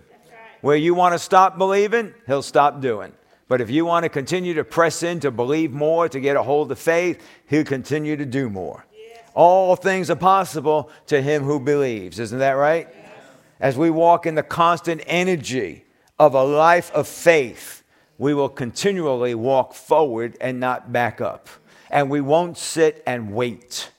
Where 0.64 0.78
you 0.78 0.94
want 0.94 1.12
to 1.12 1.18
stop 1.18 1.58
believing, 1.58 2.14
he'll 2.26 2.40
stop 2.40 2.80
doing. 2.80 3.12
But 3.48 3.60
if 3.60 3.68
you 3.68 3.84
want 3.84 4.04
to 4.04 4.08
continue 4.08 4.54
to 4.54 4.64
press 4.64 5.02
in 5.02 5.20
to 5.20 5.30
believe 5.30 5.72
more, 5.72 6.08
to 6.08 6.18
get 6.18 6.36
a 6.36 6.42
hold 6.42 6.72
of 6.72 6.78
faith, 6.78 7.22
he'll 7.46 7.64
continue 7.64 8.16
to 8.16 8.24
do 8.24 8.48
more. 8.48 8.86
Yes. 8.90 9.18
All 9.34 9.76
things 9.76 10.08
are 10.08 10.16
possible 10.16 10.88
to 11.08 11.20
him 11.20 11.42
who 11.42 11.60
believes. 11.60 12.18
Isn't 12.18 12.38
that 12.38 12.52
right? 12.52 12.88
Yes. 12.90 13.12
As 13.60 13.76
we 13.76 13.90
walk 13.90 14.24
in 14.24 14.36
the 14.36 14.42
constant 14.42 15.02
energy 15.06 15.84
of 16.18 16.32
a 16.32 16.42
life 16.42 16.90
of 16.92 17.06
faith, 17.06 17.82
we 18.16 18.32
will 18.32 18.48
continually 18.48 19.34
walk 19.34 19.74
forward 19.74 20.34
and 20.40 20.58
not 20.58 20.90
back 20.90 21.20
up. 21.20 21.50
And 21.90 22.08
we 22.08 22.22
won't 22.22 22.56
sit 22.56 23.02
and 23.06 23.34
wait. 23.34 23.90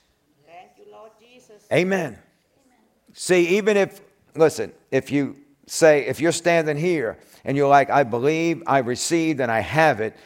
You, 0.76 0.84
Amen. 1.72 2.00
Amen. 2.00 2.18
See, 3.12 3.56
even 3.56 3.76
if, 3.76 4.00
listen, 4.34 4.72
if 4.90 5.12
you 5.12 5.36
say, 5.66 6.06
if 6.06 6.20
you're 6.20 6.32
standing 6.32 6.76
here 6.76 7.18
and 7.44 7.56
you're 7.56 7.68
like, 7.68 7.90
I 7.90 8.04
believe, 8.04 8.62
I 8.66 8.78
received, 8.78 9.40
and 9.40 9.50
I 9.50 9.60
have 9.60 10.00
it, 10.00 10.16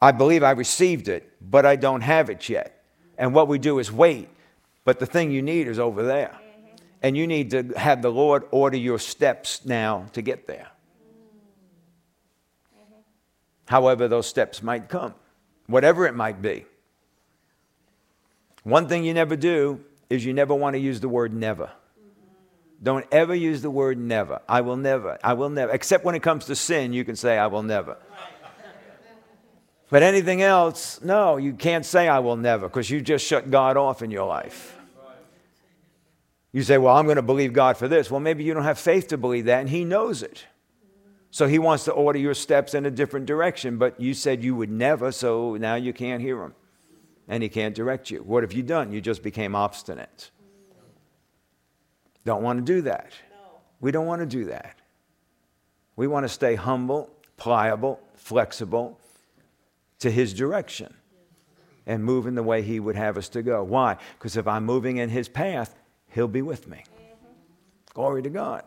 I 0.00 0.12
believe 0.12 0.42
I 0.42 0.50
received 0.50 1.08
it, 1.08 1.32
but 1.40 1.64
I 1.64 1.76
don't 1.76 2.02
have 2.02 2.28
it 2.30 2.48
yet. 2.48 2.84
And 3.16 3.34
what 3.34 3.48
we 3.48 3.58
do 3.58 3.78
is 3.78 3.90
wait. 3.90 4.28
But 4.84 4.98
the 5.00 5.06
thing 5.06 5.30
you 5.30 5.42
need 5.42 5.66
is 5.66 5.78
over 5.78 6.02
there. 6.02 6.38
Mm-hmm. 6.38 6.76
And 7.02 7.16
you 7.16 7.26
need 7.26 7.50
to 7.50 7.72
have 7.76 8.02
the 8.02 8.10
Lord 8.10 8.44
order 8.50 8.76
your 8.76 8.98
steps 8.98 9.64
now 9.64 10.06
to 10.12 10.22
get 10.22 10.46
there. 10.46 10.68
Mm-hmm. 12.78 13.00
However, 13.66 14.06
those 14.06 14.26
steps 14.26 14.62
might 14.62 14.88
come, 14.88 15.14
whatever 15.66 16.06
it 16.06 16.14
might 16.14 16.40
be. 16.42 16.66
One 18.62 18.86
thing 18.86 19.04
you 19.04 19.14
never 19.14 19.36
do 19.36 19.80
is 20.10 20.24
you 20.24 20.32
never 20.32 20.54
want 20.54 20.74
to 20.74 20.78
use 20.80 21.00
the 21.00 21.08
word 21.08 21.32
never. 21.32 21.70
Don't 22.82 23.06
ever 23.10 23.34
use 23.34 23.62
the 23.62 23.70
word 23.70 23.98
never. 23.98 24.40
I 24.48 24.60
will 24.60 24.76
never. 24.76 25.18
I 25.24 25.32
will 25.32 25.48
never. 25.48 25.72
Except 25.72 26.04
when 26.04 26.14
it 26.14 26.22
comes 26.22 26.44
to 26.46 26.56
sin, 26.56 26.92
you 26.92 27.04
can 27.04 27.16
say, 27.16 27.38
I 27.38 27.46
will 27.46 27.62
never. 27.62 27.96
But 29.88 30.02
anything 30.02 30.42
else, 30.42 31.00
no, 31.00 31.36
you 31.36 31.52
can't 31.52 31.86
say 31.86 32.08
I 32.08 32.18
will 32.18 32.36
never 32.36 32.68
because 32.68 32.90
you 32.90 33.00
just 33.00 33.24
shut 33.24 33.50
God 33.50 33.76
off 33.76 34.02
in 34.02 34.10
your 34.10 34.26
life. 34.26 34.76
You 36.52 36.62
say, 36.62 36.78
Well, 36.78 36.96
I'm 36.96 37.04
going 37.04 37.16
to 37.16 37.22
believe 37.22 37.52
God 37.52 37.76
for 37.76 37.86
this. 37.86 38.10
Well, 38.10 38.20
maybe 38.20 38.42
you 38.42 38.52
don't 38.54 38.64
have 38.64 38.78
faith 38.78 39.08
to 39.08 39.18
believe 39.18 39.44
that, 39.44 39.60
and 39.60 39.68
He 39.68 39.84
knows 39.84 40.22
it. 40.22 40.46
So 41.30 41.46
He 41.46 41.58
wants 41.58 41.84
to 41.84 41.92
order 41.92 42.18
your 42.18 42.34
steps 42.34 42.74
in 42.74 42.86
a 42.86 42.90
different 42.90 43.26
direction, 43.26 43.78
but 43.78 44.00
you 44.00 44.14
said 44.14 44.42
you 44.42 44.56
would 44.56 44.70
never, 44.70 45.12
so 45.12 45.56
now 45.56 45.76
you 45.76 45.92
can't 45.92 46.22
hear 46.22 46.42
Him 46.42 46.54
and 47.28 47.42
He 47.42 47.48
can't 47.48 47.74
direct 47.74 48.10
you. 48.10 48.20
What 48.20 48.42
have 48.42 48.52
you 48.52 48.62
done? 48.62 48.92
You 48.92 49.00
just 49.00 49.22
became 49.22 49.54
obstinate. 49.54 50.30
Don't 52.26 52.42
want 52.42 52.58
to 52.58 52.64
do 52.64 52.82
that. 52.82 53.12
We 53.80 53.92
don't 53.92 54.06
want 54.06 54.20
to 54.20 54.26
do 54.26 54.46
that. 54.46 54.74
We 55.94 56.08
want 56.08 56.24
to 56.24 56.28
stay 56.28 56.56
humble, 56.56 57.08
pliable, 57.36 58.00
flexible 58.14 58.98
to 60.00 60.10
His 60.10 60.34
direction 60.34 60.92
and 61.86 62.04
move 62.04 62.26
in 62.26 62.34
the 62.34 62.42
way 62.42 62.62
He 62.62 62.80
would 62.80 62.96
have 62.96 63.16
us 63.16 63.28
to 63.30 63.42
go. 63.42 63.62
Why? 63.62 63.96
Because 64.18 64.36
if 64.36 64.48
I'm 64.48 64.64
moving 64.64 64.96
in 64.96 65.08
His 65.08 65.28
path, 65.28 65.76
He'll 66.10 66.26
be 66.26 66.42
with 66.42 66.66
me. 66.66 66.82
Glory 67.94 68.22
to 68.24 68.30
God. 68.30 68.64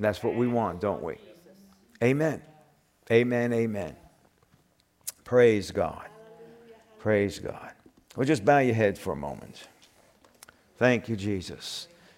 That's 0.00 0.22
what 0.22 0.34
we 0.34 0.48
want, 0.48 0.80
don't 0.80 1.02
we? 1.02 1.16
Amen. 2.02 2.40
Amen. 3.10 3.52
Amen. 3.52 3.96
Praise 5.24 5.70
God. 5.70 6.08
Praise 7.00 7.38
God. 7.38 7.72
Well, 8.16 8.26
just 8.26 8.46
bow 8.46 8.60
your 8.60 8.74
head 8.74 8.96
for 8.96 9.12
a 9.12 9.16
moment. 9.16 9.68
Thank 10.78 11.10
you, 11.10 11.16
Jesus. 11.16 11.88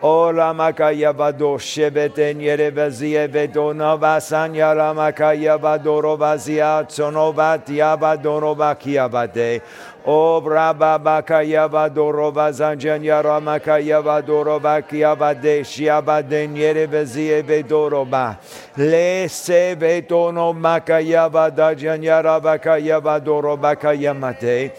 Ola 0.00 0.54
makaya 0.54 1.12
vado 1.12 1.58
shebete 1.58 2.32
nyere 2.32 2.70
vezie 2.70 3.26
vedona 3.26 3.98
vasanya 3.98 4.72
la 4.76 4.94
makaya 4.94 5.58
vadoro 5.58 6.16
vazia 6.16 6.86
tsonovatia 6.86 7.98
vadoro 7.98 8.54
vakia 8.54 9.10
vade. 9.10 9.60
O 10.06 10.40
braba 10.40 10.98
bakaya 10.98 11.68
vadoro 11.68 12.32
vazanjanya 12.32 13.22
la 13.22 13.40
makaya 13.40 14.02
vadoro 14.02 14.60
vakia 14.60 15.16
vade 15.16 15.64
shia 15.64 16.02
vade 16.02 16.48
nyere 16.48 16.86
vezie 16.86 17.42
vedoro 17.42 18.08
ba. 18.08 18.38
Le 18.76 19.28
se 19.28 19.74
vetono 19.74 20.54
makaya 20.54 21.28
vadajanya 21.28 22.22
la 22.22 22.40
bakaya 22.40 23.00
vadoro 23.00 23.56
bakaya 23.56 24.14
mate. 24.14 24.72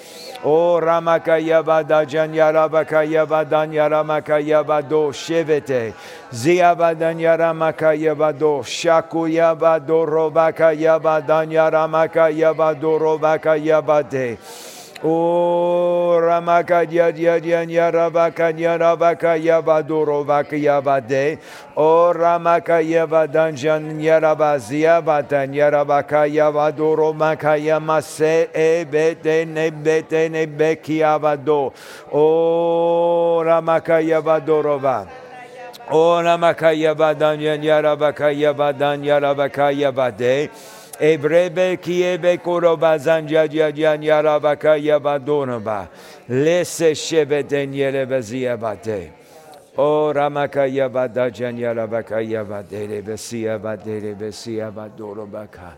O 0.44 0.80
Ramakaya 0.80 1.62
Vadajan 1.62 2.34
Bakaya 2.72 3.28
Vadanya 3.28 3.90
Ramakaya 3.90 4.64
Vado 4.66 5.12
Shevete 5.12 5.94
Ziavadanya 6.32 7.38
Ramakaya 7.38 8.16
Vado 8.16 8.64
Shakuya 8.64 9.54
Vadoro 9.58 10.32
Vakaya 10.32 10.98
Vadanya 10.98 11.70
Ramakaya 11.70 12.56
Vadoro 12.56 13.20
Vakaya 13.20 13.84
Vade 13.84 14.38
O 15.02 16.20
Ramakaya 16.20 17.14
Dianya 17.16 17.88
Rabakanya 17.90 18.78
Rabakaya 18.78 19.64
Vadoro 19.64 20.26
Vakaya 20.26 20.84
Vade 20.84 21.40
O 21.78 22.12
Ramakaya 22.14 23.08
Vadanjan 23.08 23.96
Yarabazia 23.96 25.02
Vadanya 25.02 25.72
Rabakaya 25.72 26.52
Vadoro 26.52 27.14
Makaya 27.16 27.80
Mase 27.82 28.50
Ebete 28.54 29.46
Nebete 29.48 30.28
Nebekia 30.30 31.18
Vado 31.18 31.72
O 32.12 33.42
Ramakaya 33.42 34.22
Vadorova 34.22 35.08
O 35.90 36.20
Ramakaya 36.20 36.94
Vadanya 36.94 37.56
Yarabakaya 37.56 38.54
Vadanya 38.54 39.22
Rabakaya 39.22 39.94
Vade 39.94 40.50
Ebrebe 41.00 41.78
kiebe 41.78 42.38
koroba 42.38 42.98
zanja 42.98 43.48
jan 43.48 44.02
yarabaka 44.02 44.76
yabadonaba. 44.78 45.88
Lese 46.30 46.94
shebeten 46.94 47.74
yerebezia 47.74 48.58
bate. 48.60 49.12
O 49.78 50.12
ramaka 50.14 50.68
yabada 50.68 51.32
jan 51.32 51.58
yarabaka 51.58 52.22
yabadere 52.22 53.02
besia 53.02 53.58
badere 53.58 54.14
besia 54.14 54.72
badorobaka. 54.72 55.78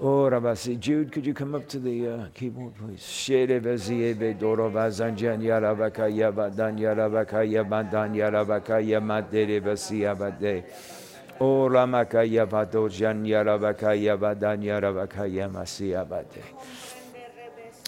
Oh, 0.00 0.28
Rabasi. 0.28 0.80
Jude, 0.80 1.12
could 1.12 1.24
you 1.24 1.34
come 1.34 1.54
up 1.54 1.68
to 1.68 1.78
the 1.78 2.08
uh, 2.08 2.26
keyboard, 2.34 2.74
please? 2.74 3.06
Shere 3.06 3.60
beziebe 3.60 4.34
dorova 4.36 4.90
zanjan 4.90 5.40
yarabaka 5.40 6.10
yabadan 6.10 6.76
yarabaka 6.76 7.46
yabadan 7.46 8.12
yarabaka 8.12 8.80
yamadere 8.82 9.60
besia 9.62 10.18
bade. 10.18 10.64
O 11.40 11.68
Ramakaya 11.68 12.46
Vado 12.46 12.88
Janya 12.88 13.44
Rabakaya 13.44 14.16
Vadanya 14.16 14.80
Rabakaya 14.80 15.50
Masia 15.50 16.04
Bade. 16.08 16.42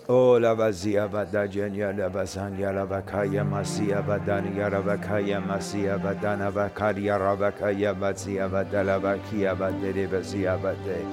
O 0.08 0.38
Lavazia 0.38 1.08
Vadajanya 1.08 1.92
Lavazanya 1.96 2.72
Rabakaya 2.74 3.42
Masia 3.48 4.02
Vadanya 4.02 4.70
Rabakaya 4.70 5.40
Masia 5.40 5.98
Vadana 5.98 6.50
Vakaria 6.52 7.18
Rabakaya 7.18 7.94
Vazia 7.94 8.48
Vadalavakia 8.50 9.56
Vadere 9.56 10.06
Vazia 10.08 10.60
Bade. 10.60 11.06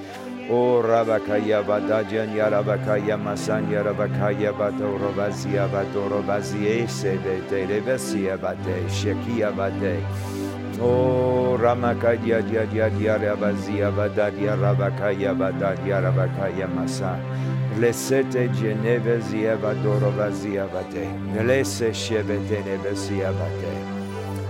O 0.50 0.82
Rabakaya 0.82 1.62
Vadajanya 1.64 2.50
Rabakaya 2.50 3.16
Masanya 3.16 3.84
Rabakaya 3.84 4.52
Vado 4.52 4.98
Rovazia 4.98 5.68
Vado 5.70 6.08
Rovazie 6.08 6.88
Sede 6.88 7.40
Revesia 7.48 8.36
Bade. 8.38 8.88
Shekia 8.88 9.56
Bade. 9.56 10.41
Oh, 10.82 11.54
Ramakadia 11.62 12.42
dia 12.42 12.66
dia 12.66 12.90
dia 12.90 13.14
rabazia 13.14 13.94
badadia 13.94 14.58
rabakaya 14.58 15.30
badadia 15.30 16.02
rabakaya 16.02 16.66
masa. 16.66 17.14
Lesete 17.78 18.50
geneve 18.50 19.22
zia 19.22 19.54
vadoro 19.56 20.10
vazia 20.10 20.66
vate. 20.66 21.06
Lese 21.46 21.94
shevete 21.94 22.66
nevesia 22.66 23.30
vate. 23.30 23.72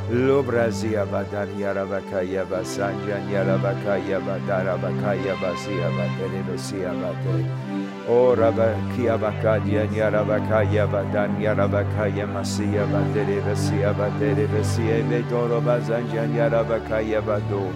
Lobrazia 0.09 1.05
badadia 1.05 1.76
rabakaya 1.76 2.49
basanja 2.49 3.20
yarabakaya 3.28 4.16
badara 4.24 4.80
bakaya 4.80 5.37
basia 5.37 5.89
vate 5.93 6.26
nevesia 6.33 6.97
vate. 6.97 7.72
O 8.09 8.34
Rabakia 8.34 9.16
Bakadia 9.16 9.86
Yarabakaya 9.86 10.90
Badan 10.90 11.38
Yarabakaya 11.38 12.26
Masia 12.26 12.84
Badere 12.90 13.40
Vesia 13.42 13.94
Badere 13.94 14.48
Vesia 14.48 14.98
Vedoro 15.07 15.62
Bazanjan 15.62 16.34
Yarabakaya 16.34 17.22
Bado 17.22 17.70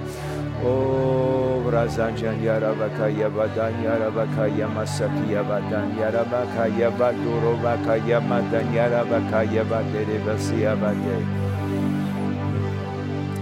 O 0.64 1.62
Brazanjan 1.64 2.42
Yarabakaya 2.42 3.30
Badan 3.30 3.74
Yarabakaya 3.84 4.66
Masakia 4.66 5.46
Badan 5.46 5.94
Yarabakaya 5.94 6.90
Baduro 6.90 7.54
Bakaya 7.62 8.20
Madan 8.20 8.66
Yarabakaya 8.74 9.62
Badere 9.62 10.18
Vesia 10.26 10.74
Bade 10.74 11.22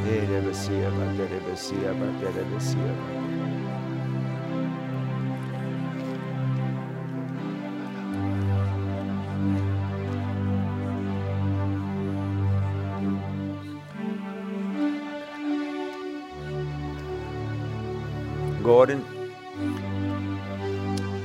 Ere 0.05 0.39
Vesia 0.45 0.91
Badere 0.93 1.41
Vesia 1.49 1.95
Badere 1.97 2.45
Vesia 2.53 2.93
Badere 2.93 3.24
Gordon, 18.65 19.05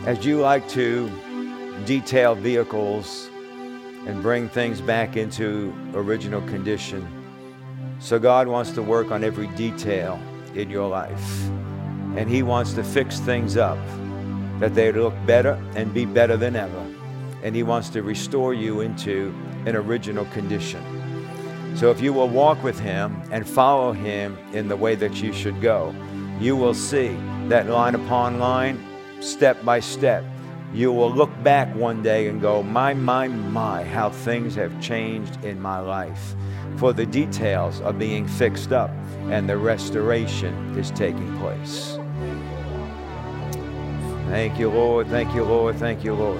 as 0.05 0.25
you 0.25 0.41
like 0.41 0.67
to 0.69 1.09
detail 1.85 2.35
vehicles 2.35 3.29
and 4.05 4.21
bring 4.21 4.49
things 4.49 4.81
back 4.81 5.15
into 5.15 5.73
original 5.93 6.41
condition, 6.41 7.07
so 7.99 8.19
God 8.19 8.49
wants 8.49 8.71
to 8.71 8.83
work 8.83 9.11
on 9.11 9.23
every 9.23 9.47
detail 9.55 10.19
in 10.53 10.69
your 10.69 10.89
life. 10.89 11.47
And 12.17 12.29
He 12.29 12.43
wants 12.43 12.73
to 12.73 12.83
fix 12.83 13.21
things 13.21 13.55
up 13.55 13.79
that 14.59 14.75
they 14.75 14.91
look 14.91 15.13
better 15.25 15.53
and 15.75 15.93
be 15.93 16.03
better 16.03 16.35
than 16.35 16.57
ever. 16.57 16.85
And 17.41 17.55
He 17.55 17.63
wants 17.63 17.87
to 17.91 18.03
restore 18.03 18.53
you 18.53 18.81
into 18.81 19.33
an 19.65 19.77
original 19.77 20.25
condition. 20.25 20.83
So 21.77 21.89
if 21.89 22.01
you 22.01 22.11
will 22.11 22.27
walk 22.27 22.61
with 22.63 22.79
Him 22.79 23.21
and 23.31 23.47
follow 23.47 23.93
Him 23.93 24.37
in 24.51 24.67
the 24.67 24.75
way 24.75 24.95
that 24.95 25.21
you 25.21 25.31
should 25.31 25.61
go, 25.61 25.95
you 26.39 26.55
will 26.55 26.73
see 26.73 27.17
that 27.47 27.67
line 27.67 27.95
upon 27.95 28.39
line, 28.39 28.83
step 29.19 29.63
by 29.65 29.79
step, 29.79 30.23
you 30.73 30.91
will 30.91 31.11
look 31.11 31.31
back 31.43 31.73
one 31.75 32.03
day 32.03 32.27
and 32.27 32.41
go, 32.41 32.61
My, 32.63 32.93
my, 32.93 33.27
my, 33.27 33.83
how 33.83 34.09
things 34.09 34.55
have 34.55 34.79
changed 34.81 35.43
in 35.43 35.59
my 35.61 35.79
life. 35.79 36.35
For 36.77 36.93
the 36.93 37.05
details 37.05 37.81
are 37.81 37.91
being 37.91 38.27
fixed 38.27 38.71
up 38.71 38.91
and 39.29 39.49
the 39.49 39.57
restoration 39.57 40.77
is 40.77 40.91
taking 40.91 41.37
place. 41.39 41.97
Thank 44.29 44.59
you, 44.59 44.69
Lord. 44.69 45.07
Thank 45.07 45.33
you, 45.33 45.43
Lord. 45.43 45.77
Thank 45.77 46.03
you, 46.03 46.13
Lord. 46.13 46.39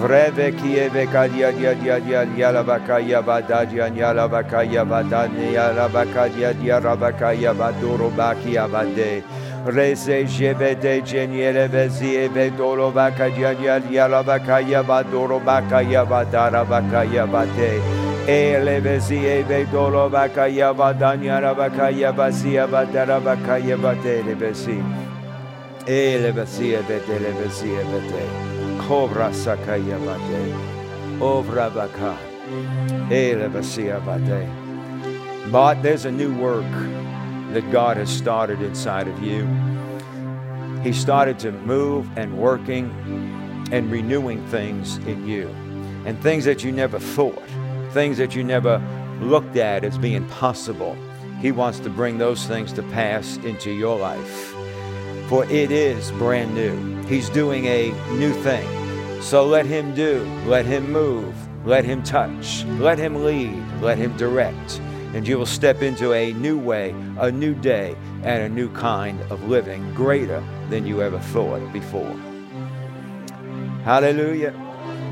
Vreve 0.00 0.52
kieve 0.52 1.06
kadia 1.06 1.52
dia 1.56 1.74
dia 1.74 1.98
dia 2.00 2.24
dia 2.24 2.52
la 2.52 2.62
baka 2.62 2.98
ya 3.00 3.22
bada 3.22 3.64
dia 3.64 3.88
ya 3.88 4.12
la 4.12 4.28
baka 4.28 4.62
ya 4.62 4.84
bada 4.84 5.26
ne 5.26 5.52
ya 5.52 5.72
la 5.72 5.88
baka 5.88 6.28
dia 6.28 6.52
dia 6.52 6.80
la 6.80 6.94
baka 6.96 7.32
ya 7.32 7.54
badoro 7.54 8.10
baki 8.10 8.52
ya 8.54 8.68
bade. 8.68 9.22
Reze 9.66 10.24
jebede 10.28 11.00
geniere 11.00 11.66
vezi 11.68 12.16
eve 12.24 12.50
dolo 12.58 12.90
baka 12.92 13.30
dia 13.30 13.54
dia 13.54 13.80
dia 13.80 14.06
la 14.08 14.22
baka 14.22 14.60
ya 14.60 14.82
badoro 14.82 15.40
baka 15.40 15.80
ya 15.80 16.04
badara 16.04 16.64
baka 16.64 17.04
ya 17.04 17.26
bade. 17.26 17.80
Ele 18.28 18.80
vezi 18.80 19.16
eve 19.24 19.64
dolo 19.72 20.10
baka 20.10 20.46
ya 20.46 20.74
badanya 20.74 21.40
la 21.40 21.54
baka 21.54 21.90
ya 21.90 22.12
bazi 22.12 22.54
ya 22.54 22.66
badara 22.66 23.18
baka 23.20 23.58
ya 23.58 23.76
bade 23.76 24.22
le 24.26 24.34
vezi. 24.34 24.78
Ele 25.86 26.32
Cobra 28.86 29.30
Sakaya 29.30 29.98
Bade. 29.98 30.54
Ovra 31.20 31.74
Baka. 31.74 32.16
Elevasia 33.10 33.98
Bade. 34.06 35.50
But 35.50 35.82
there's 35.82 36.04
a 36.04 36.12
new 36.12 36.32
work 36.36 36.70
that 37.52 37.68
God 37.72 37.96
has 37.96 38.08
started 38.08 38.62
inside 38.62 39.08
of 39.08 39.20
you. 39.24 39.44
He 40.84 40.92
started 40.92 41.36
to 41.40 41.50
move 41.50 42.08
and 42.16 42.38
working 42.38 42.92
and 43.72 43.90
renewing 43.90 44.46
things 44.50 44.98
in 44.98 45.26
you. 45.26 45.48
And 46.04 46.16
things 46.22 46.44
that 46.44 46.62
you 46.62 46.70
never 46.70 47.00
thought, 47.00 47.42
things 47.90 48.18
that 48.18 48.36
you 48.36 48.44
never 48.44 48.80
looked 49.20 49.56
at 49.56 49.82
as 49.82 49.98
being 49.98 50.28
possible. 50.28 50.96
He 51.40 51.50
wants 51.50 51.80
to 51.80 51.90
bring 51.90 52.18
those 52.18 52.46
things 52.46 52.72
to 52.74 52.84
pass 52.84 53.36
into 53.38 53.72
your 53.72 53.98
life. 53.98 54.55
For 55.28 55.44
it 55.46 55.72
is 55.72 56.12
brand 56.12 56.54
new. 56.54 57.02
He's 57.06 57.28
doing 57.28 57.66
a 57.66 57.90
new 58.12 58.32
thing. 58.42 58.66
So 59.20 59.44
let 59.44 59.66
Him 59.66 59.94
do, 59.94 60.24
let 60.46 60.66
Him 60.66 60.92
move, 60.92 61.34
let 61.66 61.84
Him 61.84 62.02
touch, 62.02 62.64
let 62.78 62.98
Him 62.98 63.24
lead, 63.24 63.60
let 63.80 63.98
Him 63.98 64.16
direct. 64.16 64.80
And 65.14 65.26
you 65.26 65.38
will 65.38 65.46
step 65.46 65.82
into 65.82 66.12
a 66.12 66.32
new 66.34 66.58
way, 66.58 66.94
a 67.18 67.32
new 67.32 67.54
day, 67.54 67.96
and 68.22 68.42
a 68.42 68.48
new 68.48 68.68
kind 68.70 69.20
of 69.30 69.48
living 69.48 69.94
greater 69.94 70.44
than 70.70 70.86
you 70.86 71.02
ever 71.02 71.18
thought 71.18 71.72
before. 71.72 72.14
Hallelujah. 73.82 74.54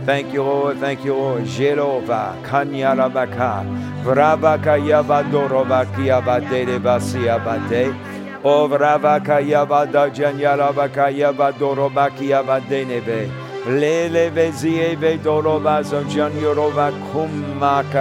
Thank 0.04 0.32
you, 0.34 0.42
Lord. 0.42 0.78
Thank 0.78 1.04
you, 1.04 1.14
Lord. 1.14 1.46
Jehovah, 1.46 2.38
Kanyarabaka, 2.44 3.64
Vrabaka 4.04 4.78
Yabadorobaki 4.78 6.10
Abadede 6.12 6.78
Basiabade. 6.78 8.13
O 8.44 8.68
Vravaka 8.68 9.40
Yabada 9.40 10.10
Janyarabaka 10.14 11.08
Yabadorobaki 11.10 12.28
Abadenebe. 12.28 13.30
Lele 13.66 14.30
vezie 14.36 15.00
ve 15.00 15.16
doroba 15.24 15.82
zonjan 15.82 16.30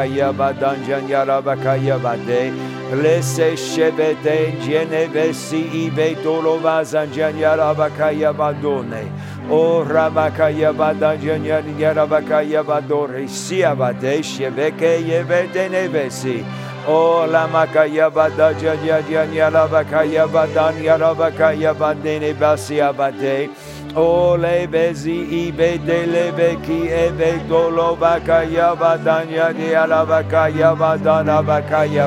yabadan 0.06 0.86
jan 0.86 1.08
yarabaka 1.08 1.78
yabade. 1.78 2.52
Lese 2.92 3.56
shebede 3.56 4.52
geneve 4.66 5.34
si 5.34 5.62
ibe 5.86 6.16
doroba 6.22 6.84
zanjan 6.84 7.38
yarabaka 7.38 8.12
yabadone. 8.12 9.08
O 9.50 9.86
rabaka 9.86 10.50
yabadan 10.52 11.22
jan 11.22 11.64
yarabaka 11.80 12.44
yabadore 12.44 13.30
si 13.30 13.64
abade 13.64 14.22
shebeke 14.22 15.00
yevede 15.08 15.70
nevesi. 15.72 16.44
O 16.86 17.26
la 17.26 17.48
makaya 17.48 18.12
bada 18.12 18.54
janya 18.60 19.02
janya 19.08 19.50
la 19.50 19.68
bakaya 19.68 20.28
badan 20.28 20.84
yara 20.84 21.16
bakaya 21.16 21.74
badene 21.74 22.34
basi 22.34 22.82
abade. 22.84 23.50
O 23.96 24.34
oh, 24.34 24.36
le 24.36 24.68
bezi 24.68 25.48
ibe 25.48 25.78
de 25.86 26.06
lebe 26.06 26.60
ki 26.62 26.90
ebe 26.90 27.48
dolo 27.48 27.96
bakaya 27.96 28.76
badanya 28.76 29.56
di 29.56 29.74
ala 29.74 30.06
bakaya 30.06 30.76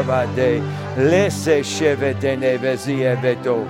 bade. 0.07 0.61
Lese 0.99 1.65
sheve 1.65 2.13
dene 2.21 2.59
bezi 2.59 3.01
ebedo. 3.01 3.65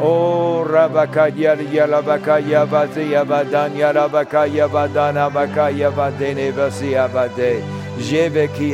O 0.00 0.08
oh, 0.08 0.64
rabakaya 0.64 1.54
yala 1.70 2.02
bakaya 2.02 2.64
bazia 2.66 3.24
badanya 3.26 3.92
rabakaya 3.92 4.68
badana 4.68 5.28
bakaya 5.30 5.90
badene 5.90 6.50
basi 6.52 6.96
abade. 6.96 7.62
Jebe 8.00 8.48
ki 8.56 8.72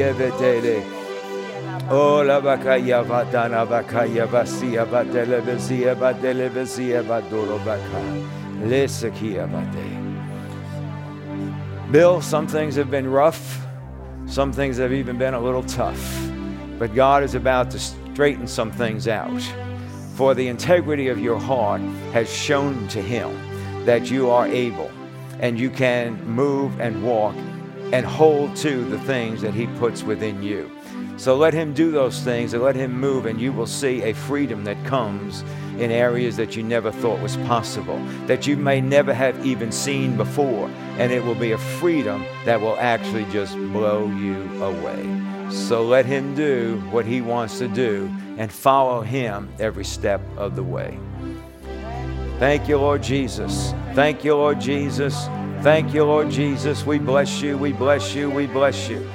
ebedele. 1.82 1.90
Oh, 1.90 2.22
la 2.22 2.40
bakaya 2.40 3.04
vadana 3.04 3.66
bakaya 3.66 4.26
vasia 4.26 4.86
badele 4.86 6.50
bezia 6.50 7.02
badoro 7.04 7.58
baka. 7.64 8.02
Lesakia 8.64 9.46
bade. 9.50 9.98
Bill, 11.92 12.20
some 12.22 12.46
things 12.46 12.76
have 12.76 12.90
been 12.90 13.08
rough. 13.10 13.66
Some 14.26 14.52
things 14.52 14.78
have 14.78 14.92
even 14.92 15.18
been 15.18 15.34
a 15.34 15.40
little 15.40 15.64
tough. 15.64 16.30
But 16.78 16.94
God 16.94 17.22
is 17.22 17.34
about 17.34 17.70
to 17.72 17.78
straighten 17.78 18.46
some 18.46 18.70
things 18.70 19.08
out. 19.08 19.42
For 20.14 20.34
the 20.34 20.48
integrity 20.48 21.08
of 21.08 21.18
your 21.18 21.38
heart 21.38 21.80
has 22.12 22.32
shown 22.32 22.88
to 22.88 23.00
Him 23.02 23.30
that 23.84 24.10
you 24.10 24.30
are 24.30 24.46
able 24.46 24.90
and 25.40 25.58
you 25.58 25.70
can 25.70 26.22
move 26.24 26.80
and 26.80 27.02
walk 27.02 27.34
and 27.92 28.06
hold 28.06 28.54
to 28.56 28.84
the 28.84 28.98
things 29.00 29.42
that 29.42 29.54
He 29.54 29.66
puts 29.78 30.02
within 30.02 30.42
you. 30.42 30.70
So 31.22 31.36
let 31.36 31.54
Him 31.54 31.72
do 31.72 31.92
those 31.92 32.18
things 32.18 32.52
and 32.52 32.64
let 32.64 32.74
Him 32.74 32.98
move, 32.98 33.26
and 33.26 33.40
you 33.40 33.52
will 33.52 33.68
see 33.68 34.02
a 34.02 34.12
freedom 34.12 34.64
that 34.64 34.84
comes 34.84 35.42
in 35.78 35.92
areas 35.92 36.36
that 36.36 36.56
you 36.56 36.64
never 36.64 36.90
thought 36.90 37.20
was 37.20 37.36
possible, 37.36 37.96
that 38.26 38.48
you 38.48 38.56
may 38.56 38.80
never 38.80 39.14
have 39.14 39.46
even 39.46 39.70
seen 39.70 40.16
before. 40.16 40.68
And 40.98 41.12
it 41.12 41.24
will 41.24 41.36
be 41.36 41.52
a 41.52 41.58
freedom 41.58 42.24
that 42.44 42.60
will 42.60 42.76
actually 42.76 43.24
just 43.26 43.54
blow 43.54 44.08
you 44.08 44.64
away. 44.64 45.48
So 45.48 45.84
let 45.84 46.06
Him 46.06 46.34
do 46.34 46.82
what 46.90 47.06
He 47.06 47.20
wants 47.20 47.56
to 47.60 47.68
do 47.68 48.10
and 48.36 48.50
follow 48.50 49.02
Him 49.02 49.48
every 49.60 49.84
step 49.84 50.20
of 50.36 50.56
the 50.56 50.64
way. 50.64 50.98
Thank 52.40 52.66
you, 52.66 52.78
Lord 52.78 53.00
Jesus. 53.00 53.72
Thank 53.94 54.24
you, 54.24 54.34
Lord 54.34 54.60
Jesus. 54.60 55.26
Thank 55.60 55.94
you, 55.94 56.02
Lord 56.02 56.32
Jesus. 56.32 56.84
We 56.84 56.98
bless 56.98 57.40
you. 57.40 57.56
We 57.56 57.70
bless 57.70 58.12
you. 58.12 58.28
We 58.28 58.48
bless 58.48 58.88
you. 58.88 59.08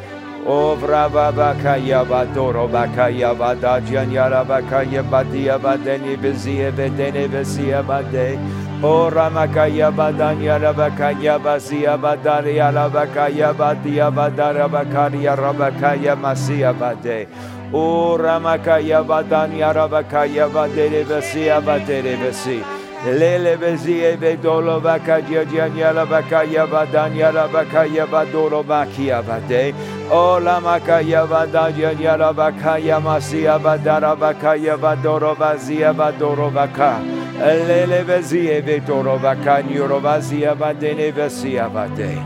O 0.47 0.77
vrava 0.77 1.29
bakaya 1.35 2.05
badoro 2.07 2.69
bakaya 2.71 3.35
badajan 3.35 4.09
yara 4.09 4.45
bakaya 4.45 5.03
badia 5.03 5.59
badeni 5.59 6.15
bezie 6.15 6.71
bedene 6.71 7.27
besia 7.27 7.83
bade. 7.83 8.39
O 8.81 9.11
ramakaya 9.11 9.91
badan 9.91 10.39
yara 10.41 10.71
bakaya 10.73 11.35
basia 11.37 11.97
badari 11.99 12.55
yara 12.55 12.87
bakaya 12.89 13.51
badia 13.57 14.09
badara 14.09 14.69
bakaria 14.71 15.35
rabakaya 15.35 16.15
masia 16.15 16.71
bade. 16.71 17.27
O 17.73 18.17
ramakaya 18.17 19.03
badan 19.03 19.51
yara 19.51 19.89
bakaya 19.89 20.47
badere 20.47 21.03
besia 21.03 21.59
badere 21.59 22.15
besi. 22.23 22.76
Lele 23.05 23.57
bezie 23.57 24.17
bedolo 24.17 24.81
bakaya 24.81 25.45
janyala 25.45 26.05
bakaya 26.05 26.67
badanyala 26.67 27.47
bakaya 27.47 28.07
badoro 28.07 28.63
bakia 28.65 29.21
bade. 29.23 29.73
O 30.09 30.39
la 30.39 30.59
makaya 30.59 31.27
vadaya 31.27 31.97
yara 31.97 32.33
bakaya 32.33 32.99
masia 32.99 33.59
badara 33.59 34.17
bakaya 34.17 34.77
vadoro 34.77 35.35
vazia 35.37 35.93
vadoro 35.93 36.51
vaka. 36.51 36.99
Lele 37.39 38.03
vezie 38.03 38.61
vedoro 38.63 39.19
vaka 39.19 39.61
nyuro 39.61 40.01
vazia 40.01 40.55
vadene 40.55 41.13
vesia 41.13 41.69
vade. 41.69 42.17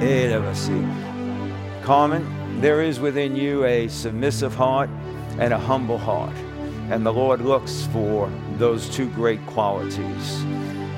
Ele 0.00 0.40
vasi. 0.40 0.82
Carmen, 1.84 2.24
there 2.60 2.82
is 2.82 2.98
within 2.98 3.36
you 3.36 3.64
a 3.64 3.86
submissive 3.88 4.54
heart 4.54 4.88
and 5.38 5.52
a 5.52 5.58
humble 5.58 5.98
heart. 5.98 6.34
And 6.90 7.04
the 7.04 7.12
Lord 7.12 7.40
looks 7.40 7.86
for 7.92 8.30
those 8.56 8.88
two 8.88 9.08
great 9.10 9.44
qualities. 9.46 10.42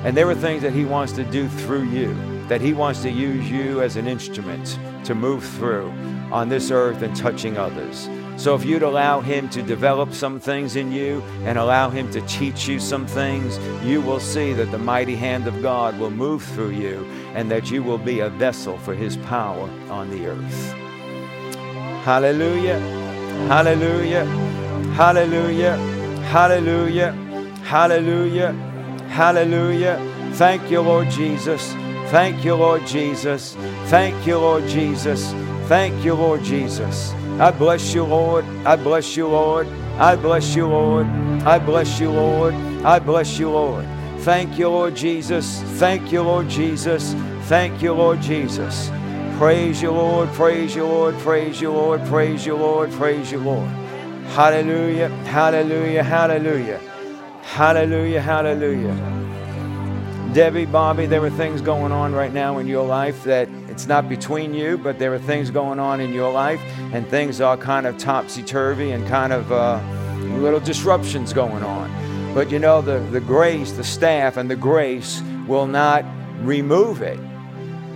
And 0.03 0.17
there 0.17 0.29
are 0.29 0.35
things 0.35 0.61
that 0.63 0.73
He 0.73 0.85
wants 0.85 1.13
to 1.13 1.23
do 1.23 1.47
through 1.47 1.83
you, 1.89 2.15
that 2.47 2.61
He 2.61 2.73
wants 2.73 3.01
to 3.03 3.09
use 3.09 3.49
you 3.49 3.81
as 3.81 3.97
an 3.97 4.07
instrument 4.07 4.79
to 5.05 5.13
move 5.13 5.43
through 5.43 5.89
on 6.31 6.49
this 6.49 6.71
earth 6.71 7.01
and 7.01 7.15
touching 7.15 7.57
others. 7.57 8.09
So 8.37 8.55
if 8.55 8.65
you'd 8.65 8.81
allow 8.81 9.21
Him 9.21 9.49
to 9.49 9.61
develop 9.61 10.13
some 10.13 10.39
things 10.39 10.75
in 10.75 10.91
you 10.91 11.21
and 11.43 11.57
allow 11.57 11.89
Him 11.89 12.09
to 12.11 12.21
teach 12.21 12.67
you 12.67 12.79
some 12.79 13.05
things, 13.05 13.59
you 13.85 14.01
will 14.01 14.19
see 14.19 14.53
that 14.53 14.71
the 14.71 14.79
mighty 14.79 15.15
hand 15.15 15.47
of 15.47 15.61
God 15.61 15.99
will 15.99 16.09
move 16.09 16.43
through 16.43 16.71
you 16.71 17.05
and 17.35 17.51
that 17.51 17.69
you 17.69 17.83
will 17.83 17.99
be 17.99 18.21
a 18.21 18.29
vessel 18.29 18.77
for 18.79 18.95
His 18.95 19.17
power 19.17 19.69
on 19.91 20.09
the 20.09 20.25
earth. 20.25 20.73
Hallelujah! 22.03 22.79
Hallelujah! 23.47 24.60
Hallelujah! 24.95 25.77
Hallelujah! 26.31 27.11
Hallelujah! 27.63 28.71
Hallelujah. 29.11 29.99
Thank 30.35 30.71
you, 30.71 30.79
Lord 30.79 31.09
Jesus. 31.09 31.73
Thank 32.11 32.45
you, 32.45 32.55
Lord 32.55 32.87
Jesus. 32.87 33.55
Thank 33.87 34.25
you, 34.25 34.37
Lord 34.37 34.65
Jesus. 34.67 35.33
Thank 35.67 36.05
you, 36.05 36.13
Lord 36.13 36.43
Jesus. 36.43 37.11
I 37.37 37.51
bless 37.51 37.93
you, 37.93 38.05
Lord. 38.05 38.45
I 38.65 38.77
bless 38.77 39.17
you, 39.17 39.27
Lord. 39.27 39.67
I 39.99 40.15
bless 40.15 40.55
you, 40.55 40.65
Lord. 40.67 41.07
I 41.45 41.59
bless 41.59 41.99
you, 41.99 42.09
Lord. 42.09 42.53
I 42.85 42.99
bless 42.99 43.37
you, 43.37 43.49
Lord. 43.49 43.85
Thank 44.19 44.57
you, 44.57 44.69
Lord 44.69 44.95
Jesus. 44.95 45.61
Thank 45.79 46.11
you, 46.13 46.21
Lord 46.21 46.47
Jesus. 46.47 47.13
Thank 47.49 47.81
you, 47.81 47.91
Lord 47.91 48.21
Jesus. 48.21 48.89
Praise 49.37 49.81
you, 49.81 49.91
Lord. 49.91 50.29
Praise 50.29 50.73
you, 50.73 50.85
Lord. 50.85 51.17
Praise 51.19 51.59
you, 51.59 51.71
Lord. 51.71 52.05
Praise 52.05 52.45
you, 52.45 52.55
Lord. 52.55 52.91
Praise 52.91 53.29
you, 53.29 53.39
Lord. 53.39 53.80
Hallelujah. 54.31 55.09
Hallelujah. 55.25 56.03
Hallelujah. 56.03 56.77
Hallelujah. 57.43 58.21
Hallelujah. 58.21 60.31
Debbie, 60.33 60.65
Bobby, 60.65 61.05
there 61.05 61.21
are 61.25 61.29
things 61.29 61.59
going 61.59 61.91
on 61.91 62.13
right 62.13 62.31
now 62.31 62.57
in 62.57 62.65
your 62.65 62.85
life 62.85 63.25
that 63.25 63.49
it's 63.67 63.87
not 63.87 64.07
between 64.07 64.53
you, 64.53 64.77
but 64.77 64.99
there 64.99 65.13
are 65.13 65.19
things 65.19 65.51
going 65.51 65.79
on 65.79 65.99
in 65.99 66.13
your 66.13 66.31
life, 66.31 66.61
and 66.93 67.05
things 67.09 67.41
are 67.41 67.57
kind 67.57 67.85
of 67.85 67.97
topsy 67.97 68.41
turvy 68.41 68.91
and 68.91 69.05
kind 69.05 69.33
of 69.33 69.51
uh, 69.51 69.81
little 70.37 70.61
disruptions 70.61 71.33
going 71.33 71.61
on. 71.61 72.33
But 72.33 72.49
you 72.49 72.59
know, 72.59 72.81
the, 72.81 72.99
the 73.11 73.19
grace, 73.19 73.73
the 73.73 73.83
staff, 73.83 74.37
and 74.37 74.49
the 74.49 74.55
grace 74.55 75.21
will 75.45 75.67
not 75.67 76.05
remove 76.39 77.01
it, 77.01 77.19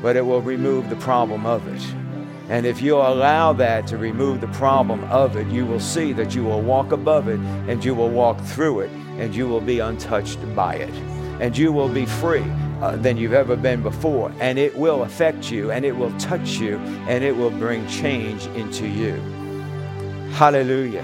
but 0.02 0.18
it 0.18 0.26
will 0.26 0.42
remove 0.42 0.90
the 0.90 0.98
problem 0.98 1.46
of 1.46 1.66
it. 1.70 2.05
And 2.50 2.66
if 2.66 2.82
you 2.82 2.96
allow 2.96 3.54
that 3.54 3.88
to 3.88 3.98
remove 3.98 4.42
the 4.42 4.48
problem 4.50 5.04
of 5.06 5.36
it, 5.36 5.48
you 5.48 5.66
will 5.66 5.80
see 5.80 6.14
that 6.14 6.36
you 6.36 6.44
will 6.44 6.62
walk 6.62 6.92
above 6.92 7.28
it 7.28 7.40
and 7.68 7.84
you 7.84 7.96
will 7.96 8.10
walk 8.10 8.40
through 8.42 8.82
it 8.82 8.92
and 9.18 9.36
you 9.36 9.48
will 9.48 9.62
be 9.62 9.80
untouched 9.80 10.40
by 10.56 10.76
it 10.76 10.94
and 11.40 11.58
you 11.58 11.72
will 11.72 11.90
be 11.90 12.06
free 12.06 12.46
uh, 12.82 12.96
than 12.98 13.18
you've 13.18 13.34
ever 13.34 13.56
been 13.56 13.82
before. 13.82 14.32
And 14.40 14.58
it 14.58 14.76
will 14.76 15.04
affect 15.04 15.52
you, 15.52 15.72
and 15.72 15.86
it 15.86 15.96
will 15.96 16.16
touch 16.18 16.58
you, 16.58 16.78
and 17.08 17.24
it 17.24 17.36
will 17.36 17.52
bring 17.52 17.88
change 17.88 18.46
into 18.48 18.88
you. 18.88 19.14
Hallelujah. 20.34 21.04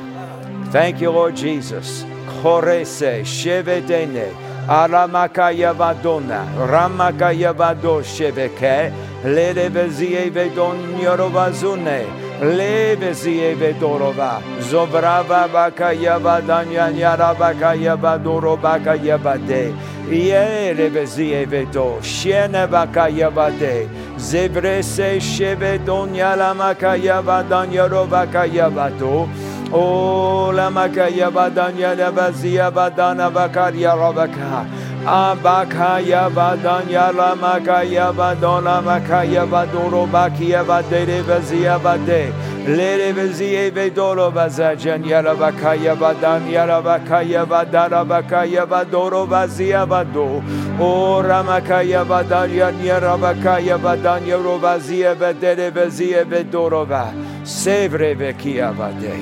Thank 0.72 1.02
you, 1.02 1.12
Lord 1.12 1.36
Jesus. 1.36 2.04
Korese 2.42 3.24
shevedene. 3.24 4.34
Aramakaya 4.68 5.74
vadona, 5.76 6.46
ramakaya 6.68 7.54
vado 7.54 8.02
sheveke, 8.02 8.94
ledevezie 9.24 10.32
vedon 10.32 10.78
yorovazune, 11.00 12.06
levezie 12.42 13.56
vedorova, 13.56 14.42
zobrava 14.60 15.48
bakaya 15.48 16.20
vadanya 16.20 16.90
yarabakaya 16.90 17.96
vadoro 17.98 18.58
bakaya 18.58 19.18
vade. 19.18 19.74
Yerebezie 20.10 21.46
vedo, 21.48 22.02
shiene 22.02 22.68
bakaya 22.68 23.30
vade, 23.32 23.88
zebrese 24.18 25.22
shevedonya 25.22 26.36
la 26.36 26.54
makaya 26.54 27.22
vadanya 27.22 27.88
rovakaya 27.88 28.70
vado, 28.70 29.30
O 29.74 30.52
la 30.52 30.70
makaya 30.70 31.32
badanya 31.32 31.96
la 31.98 32.12
bazia 32.12 32.70
badana 32.70 33.32
bakaria 33.32 33.96
rabaka. 33.96 34.68
Abakaya 35.04 36.30
badanya 36.30 37.12
la 37.12 37.36
makaya 37.36 38.14
badona 38.14 38.84
makaya 38.84 39.48
badoro 39.50 40.06
bakia 40.06 40.64
badere 40.64 41.24
bazia 41.24 41.82
bade. 41.82 42.32
Lere 42.68 43.12
bazie 43.12 43.72
vedoro 43.72 44.32
bazajan 44.32 45.04
yara 45.04 45.34
bakaya 45.34 45.96
badanya 45.98 46.68
la 46.68 46.82
bakaya 46.84 47.48
badara 47.48 48.06
bakaya 48.06 48.68
badoro 48.68 49.28
bazia 49.28 49.88
bado. 49.88 50.44
O 50.80 51.24
ramakaya 51.24 52.06
badanya 52.06 52.70
yara 52.84 53.18
bakaya 53.18 53.80
badanya 53.80 54.38
robazia 54.38 55.16
badere 55.16 55.72
bazia 55.74 56.24
vedoro 56.26 56.88
ba. 56.88 57.12
Sevre 57.44 58.14
vekia 58.14 58.72
bade. 58.72 59.18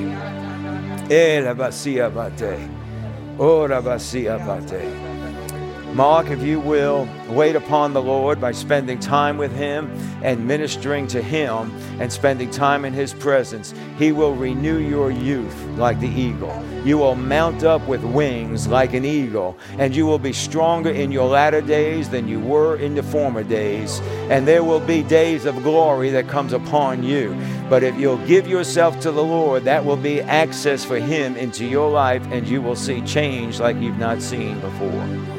Ela 1.10 1.56
basia 1.56 2.10
bate. 2.10 2.68
Ora 3.40 3.82
basia 3.82 4.38
bate. 4.38 5.09
Mark, 5.94 6.30
if 6.30 6.42
you 6.44 6.60
will, 6.60 7.10
wait 7.28 7.56
upon 7.56 7.94
the 7.94 8.02
Lord 8.02 8.40
by 8.40 8.52
spending 8.52 9.00
time 9.00 9.38
with 9.38 9.52
Him 9.52 9.92
and 10.24 10.48
ministering 10.48 11.08
to 11.08 11.22
Him 11.22 11.72
and 12.00 12.14
spending 12.14 12.52
time 12.52 12.86
in 12.86 12.94
His 12.94 13.14
presence. 13.14 13.74
He 13.98 14.12
will 14.12 14.36
renew 14.36 14.78
your 14.78 15.10
youth 15.10 15.56
like 15.78 16.00
the 16.00 16.08
eagle. 16.08 16.64
You 16.86 17.00
will 17.00 17.16
mount 17.16 17.64
up 17.64 17.86
with 17.88 18.04
wings 18.04 18.68
like 18.68 18.94
an 18.94 19.04
eagle, 19.04 19.58
and 19.80 19.96
you 19.96 20.06
will 20.06 20.20
be 20.20 20.32
stronger 20.32 20.92
in 20.92 21.12
your 21.12 21.28
latter 21.28 21.60
days 21.60 22.10
than 22.10 22.28
you 22.28 22.40
were 22.40 22.78
in 22.78 22.94
the 22.96 23.04
former 23.04 23.44
days. 23.44 24.00
And 24.30 24.48
there 24.48 24.64
will 24.64 24.80
be 24.80 25.02
days 25.02 25.46
of 25.46 25.64
glory 25.64 26.12
that 26.12 26.28
comes 26.30 26.54
upon 26.54 27.04
you. 27.04 27.36
But 27.68 27.84
if 27.84 27.98
you'll 28.00 28.26
give 28.26 28.48
yourself 28.48 29.00
to 29.02 29.12
the 29.12 29.24
Lord, 29.24 29.64
that 29.64 29.84
will 29.84 29.98
be 29.98 30.22
access 30.22 30.86
for 30.86 31.00
Him 31.00 31.36
into 31.36 31.66
your 31.66 31.90
life, 31.90 32.24
and 32.32 32.48
you 32.48 32.62
will 32.62 32.76
see 32.76 33.02
change 33.02 33.60
like 33.60 33.76
you've 33.78 33.98
not 33.98 34.22
seen 34.22 34.60
before. 34.62 35.39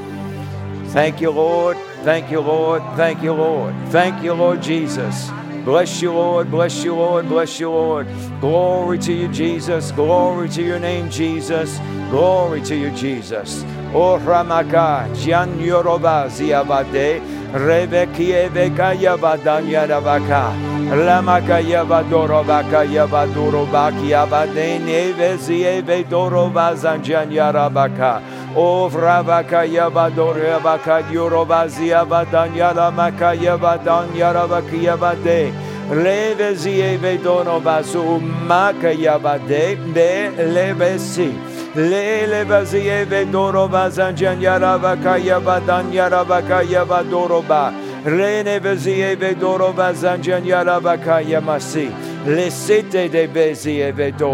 Thank 0.93 1.21
you, 1.21 1.31
Lord. 1.31 1.77
Thank 2.03 2.31
you, 2.33 2.41
Lord. 2.41 2.83
Thank 2.97 3.23
you, 3.23 3.33
Lord. 3.33 3.75
Thank 3.91 4.25
you, 4.25 4.35
Lord 4.35 4.61
Jesus. 4.61 5.31
Bless 5.65 6.03
you, 6.03 6.13
Lord. 6.13 6.51
Bless 6.51 6.83
you, 6.83 6.97
Lord. 6.97 7.29
Bless 7.29 7.61
you, 7.61 7.71
Lord. 7.71 8.09
Glory 8.41 8.99
to 8.99 9.13
you, 9.13 9.29
Jesus. 9.29 9.93
Glory 9.93 10.49
to 10.49 10.63
your 10.63 10.81
name, 10.81 11.09
Jesus. 11.09 11.79
Glory 12.11 12.61
to 12.63 12.75
you, 12.75 12.91
Jesus. 12.91 13.63
O 13.95 14.19
Ramaka, 14.19 15.07
Jan 15.23 15.59
Yoroba 15.61 16.27
Ziabade, 16.29 17.21
Rebekie 17.53 18.49
Veka 18.49 18.97
Yabadanya 18.97 19.87
Rabaka, 19.87 20.55
Lamaka 20.91 21.63
Yabadorobaka 21.63 22.87
Yabadurobaki 22.87 24.11
Yabade 24.11 24.81
Nevezie 24.81 25.83
Vedorova 25.83 26.75
Zanjan 26.75 27.31
Yarabaka. 27.31 28.40
O 28.57 28.89
Vravaka 28.91 29.65
Yabadore 29.65 30.59
Abaka 30.59 31.03
Yorobazia 31.11 32.05
Badanya 32.05 32.75
Lamaka 32.75 33.35
Yabadanya 33.37 34.35
Rabaki 34.35 34.83
Yabade. 34.87 35.53
Levezie 35.89 36.99
Vedono 36.99 37.63
Basu 37.63 38.21
Maka 38.21 38.93
Yabade 38.93 39.95
de 39.95 40.31
Levesi. 40.53 41.51
Le 41.75 42.27
levazie 42.27 43.05
vedoro 43.07 43.69
bazanjan 43.69 44.41
yaravaka 44.43 45.17
yabadan 45.23 45.93
yaravaka 45.93 46.65
yabadoroba. 46.67 47.73
Rene 48.05 48.61
vezie 48.61 49.17
vedoro 49.17 49.73
bazanjan 49.73 50.45
yaravaka 50.45 51.21
yamasi. 51.21 51.91
Le 52.27 52.51
sete 52.51 53.09
de 53.09 53.29
bezie 53.29 53.93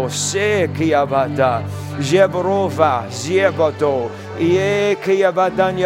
se 0.09 0.67
kiavada. 0.67 1.61
Jebrova. 1.99 3.03
Ie 4.39 4.95
kiavadan. 5.03 5.77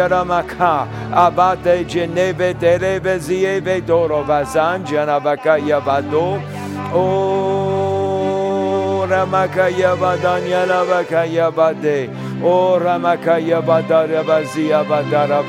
Abate 1.12 1.84
geneve 1.88 2.54
bazanjan. 4.24 5.08
Oh, 6.94 9.06
Ramakaya 9.08 9.96
Badanya 9.96 10.66
Lavakaya 10.66 11.50
Bade. 11.50 12.10
O 12.42 12.78
Ramakaya 12.78 13.62
Badara 13.62 14.22
Bazia 14.22 14.84
Badara 14.84 15.42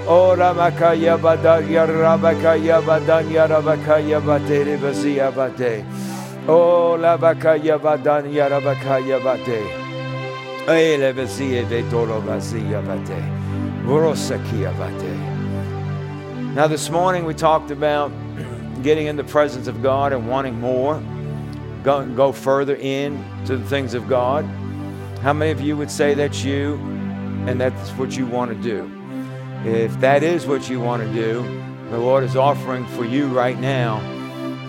Bade. 0.00 0.08
O 0.08 0.36
Ramakaya 0.36 1.18
Badarya 1.18 1.86
Rabakaya 1.86 2.82
Badanya 2.82 3.48
Rabakaya 3.48 4.24
Bade 4.24 4.78
Bazia 4.78 5.34
Bade. 5.34 5.84
O 6.48 6.96
Lavakaya 6.98 7.78
Badanya 7.78 8.48
Rabakaya 8.50 9.22
Bade. 9.22 9.62
Ele 10.68 11.12
Bazia 11.12 11.64
Vedoro 11.64 12.20
Bazia 12.22 12.82
Bade. 12.84 13.22
Vorosakia 13.84 14.72
Bade. 14.78 16.54
Now, 16.54 16.66
this 16.66 16.90
morning 16.90 17.24
we 17.24 17.34
talked 17.34 17.70
about 17.70 18.10
getting 18.82 19.06
in 19.06 19.16
the 19.16 19.24
presence 19.24 19.68
of 19.68 19.82
God 19.82 20.12
and 20.12 20.28
wanting 20.28 20.58
more, 20.58 21.00
go, 21.84 22.04
go 22.06 22.32
further 22.32 22.76
in 22.76 23.22
to 23.46 23.56
the 23.56 23.64
things 23.68 23.94
of 23.94 24.08
God. 24.08 24.44
How 25.22 25.32
many 25.32 25.50
of 25.52 25.60
you 25.60 25.76
would 25.76 25.90
say 25.90 26.14
that's 26.14 26.42
you 26.42 26.74
and 27.46 27.60
that's 27.60 27.90
what 27.90 28.16
you 28.16 28.26
want 28.26 28.50
to 28.50 28.56
do? 28.56 28.99
If 29.64 29.98
that 30.00 30.22
is 30.22 30.46
what 30.46 30.68
you 30.68 30.80
want 30.80 31.02
to 31.02 31.12
do, 31.12 31.42
the 31.90 31.98
Lord 31.98 32.24
is 32.24 32.36
offering 32.36 32.86
for 32.86 33.04
you 33.04 33.26
right 33.26 33.58
now 33.58 34.00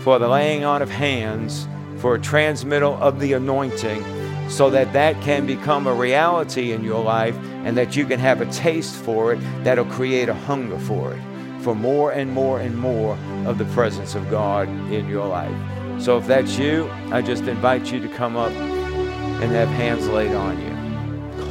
for 0.01 0.17
the 0.17 0.27
laying 0.27 0.63
on 0.63 0.81
of 0.81 0.89
hands, 0.89 1.67
for 1.97 2.15
a 2.15 2.19
transmittal 2.19 2.95
of 2.95 3.19
the 3.19 3.33
anointing, 3.33 4.03
so 4.49 4.69
that 4.71 4.91
that 4.93 5.21
can 5.21 5.45
become 5.45 5.87
a 5.87 5.93
reality 5.93 6.71
in 6.71 6.83
your 6.83 7.03
life 7.03 7.37
and 7.63 7.77
that 7.77 7.95
you 7.95 8.05
can 8.05 8.19
have 8.19 8.41
a 8.41 8.45
taste 8.47 8.95
for 8.95 9.33
it 9.33 9.39
that'll 9.63 9.85
create 9.85 10.27
a 10.27 10.33
hunger 10.33 10.79
for 10.79 11.13
it 11.13 11.21
for 11.61 11.75
more 11.75 12.11
and 12.11 12.31
more 12.31 12.59
and 12.59 12.75
more 12.75 13.15
of 13.45 13.57
the 13.59 13.65
presence 13.65 14.15
of 14.15 14.29
God 14.29 14.67
in 14.91 15.07
your 15.07 15.27
life. 15.27 15.55
So 16.01 16.17
if 16.17 16.25
that's 16.25 16.57
you, 16.57 16.89
I 17.11 17.21
just 17.21 17.43
invite 17.43 17.91
you 17.91 17.99
to 18.01 18.07
come 18.09 18.35
up 18.35 18.51
and 18.51 19.51
have 19.51 19.69
hands 19.69 20.07
laid 20.07 20.33
on 20.33 20.59
you. 20.59 20.70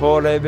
خوره 0.01 0.39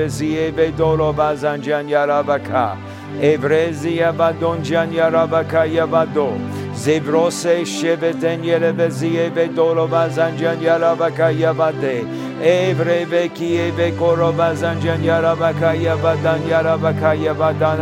به 0.51 0.71
دولو 0.71 1.13
بزنجن 1.13 1.89
یرابکا 1.89 2.77
ابرزیه 3.23 4.09
و 4.09 4.33
دونجن 4.33 4.93
یرابکا 4.93 5.67
یبدو 5.67 6.29
زبروس 6.75 7.47
شبتن 7.47 8.45
یربزیه 8.45 9.29
به 9.29 9.47
دولو 9.47 9.87
بزنجن 9.87 10.63
یرابکا 10.63 11.31
یبده 11.31 12.05
ده، 12.43 12.75
بکیه 12.75 13.05
به 13.05 13.29
کیه 13.29 13.71
به 13.71 13.91
کرو 13.91 14.33
بزنجن 14.33 15.05
یرابکا 15.05 15.75
یبدن 15.75 16.43
یرابکا 16.49 17.15
یبدن 17.15 17.81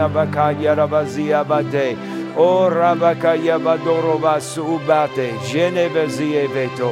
بزیه 0.87 1.43
با 1.43 1.63
ده، 1.63 1.97
او 2.37 2.69
ربکا 2.69 3.37
یبدو 3.37 4.01
رو 4.01 4.19
بسو 4.19 4.79
بده 4.79 5.31
جنه 5.53 5.89
به 6.55 6.69
تو 6.79 6.91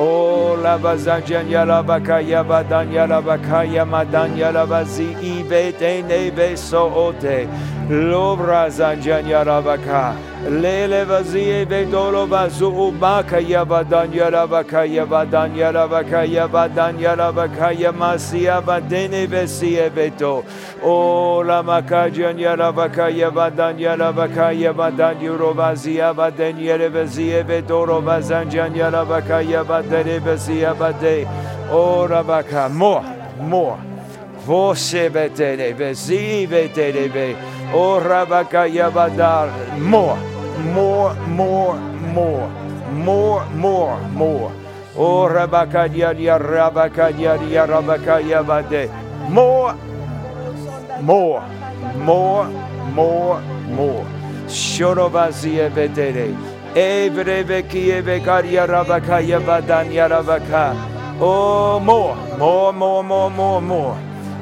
Oh, 0.00 0.56
Labazajanya 0.60 1.62
Labakaya 1.64 2.42
Badanya 2.42 3.06
Labakaya 3.06 3.86
Madanya 3.86 4.50
Labazi 4.50 5.14
Ibe 5.22 5.78
Dene 5.78 6.30
Beso 6.34 6.90
Ote 6.90 7.46
Lobra 7.88 8.66
Zanjanya 8.68 9.44
Labakaya. 9.46 10.33
Lele 10.50 11.04
vaziye 11.04 11.70
ve 11.70 11.92
dolo 11.92 12.26
vazu 12.26 12.66
ubaka 12.66 13.38
yavadan 13.38 14.12
yarabaka 14.12 14.84
yavadan 14.84 15.54
yarabaka 15.54 16.24
yavadan 16.24 16.98
yarabaka 16.98 17.72
yamasiya 17.72 18.66
vadene 18.66 19.26
vesiye 19.26 19.88
veto. 19.96 20.44
O 20.82 21.42
la 21.46 21.62
makajan 21.62 22.38
yarabaka 22.38 23.08
yavadan 23.08 23.78
yarabaka 23.78 24.52
yavadan 24.52 25.20
yurovaziya 25.20 26.16
vaden 26.16 26.56
yere 26.56 26.88
vaziye 26.88 27.48
ve 27.48 27.68
dolo 27.68 28.02
vazanjan 28.02 28.74
yarabaka 28.74 29.40
yavadene 29.42 30.20
vesiye 30.20 30.72
vade. 30.78 31.26
O 31.72 32.06
rabaka 32.08 32.68
more 32.68 33.02
more. 33.40 33.78
Você 34.46 35.08
veterebe, 35.08 35.94
vetene 35.94 36.46
veterebe, 36.46 37.34
o 37.72 37.98
rabaka 37.98 38.66
yavadar 38.66 39.48
more 39.78 40.33
more, 40.58 41.14
more, 41.26 41.78
more, 41.78 42.48
more, 42.92 43.46
more, 43.50 44.00
more. 44.10 44.52
Oh, 44.96 45.28
Rabakadia, 45.28 46.14
Rabakadia, 46.38 47.66
Rabakaya 47.66 48.42
Bade. 48.46 48.90
More, 49.30 49.74
more, 51.00 51.42
more, 51.96 52.46
more, 52.92 53.40
more. 53.68 54.06
Shorobazia 54.46 55.70
Bedere. 55.70 56.34
Evrebeki 56.74 58.02
Evekaria 58.02 58.66
Rabakaya 58.66 59.40
Badania 59.40 60.08
Rabaka. 60.08 60.74
Oh, 61.20 61.80
more, 61.80 62.16
more, 62.38 62.72
more, 62.72 63.02
more, 63.02 63.30
more, 63.30 63.60
more. 63.60 63.98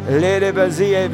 Lere 0.09 0.53
Bazie 0.53 1.09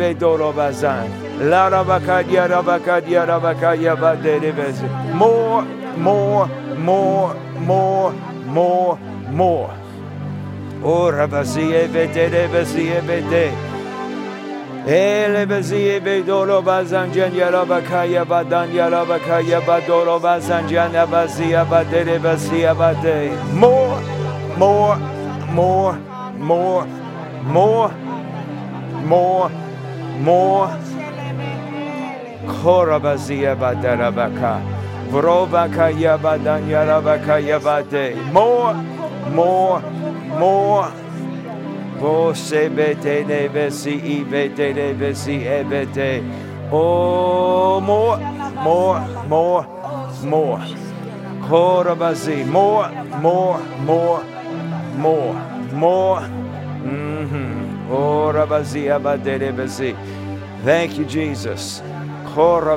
more, 5.14 5.62
more, 5.97 6.47
more, 6.76 7.34
more, 7.61 8.12
more, 8.47 8.99
more. 9.30 9.70
Oh, 10.82 11.11
Rabasie 11.12 11.86
Vete, 11.89 12.28
Rebasie 12.28 13.01
Vete. 13.03 13.53
Elebasie 14.84 16.01
Bedoro 16.01 16.62
Bazanjan 16.62 17.32
Yarabakaya 17.32 18.24
Badan 18.24 18.72
Yarabakaya 18.72 19.61
Badoro 19.61 20.18
Bazanjan 20.20 20.93
Abazia 20.93 21.64
Badere 21.66 22.18
Basia 22.18 22.74
Bade. 22.74 23.36
More, 23.55 24.01
more, 24.57 24.97
more, 25.53 25.97
more, 26.39 26.86
more, 27.45 27.91
more, 29.05 29.51
more. 30.20 30.88
Korabazia 32.49 33.55
badarabaka. 33.61 34.53
Vrobaka 35.11 35.86
yabadan 35.92 36.62
yarabaka 36.68 37.36
yabade. 37.40 38.07
More, 38.32 38.74
more, 39.32 39.80
more. 40.38 40.90
Vose 42.01 42.68
bete 42.76 43.24
nevesi 43.24 43.94
ibete 44.16 44.72
nevesi 44.74 45.36
ebete. 45.44 46.22
Oh, 46.70 47.80
more, 47.80 48.18
more, 48.62 49.01
more, 49.26 49.66
more. 50.24 50.61
Korabazi, 51.49 52.44
more, 52.46 52.90
more, 53.22 53.59
more, 53.80 54.22
more, 54.96 55.34
more. 55.72 56.20
Mm-hmm. 56.84 57.49
Thank 60.64 60.99
you, 60.99 61.05
Jesus. 61.07 61.82
More, 62.39 62.70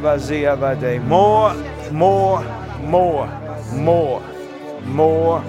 more, 0.97 1.53
more, 1.91 2.41
more, 2.81 3.29
more, 3.75 4.21
more, 4.85 5.43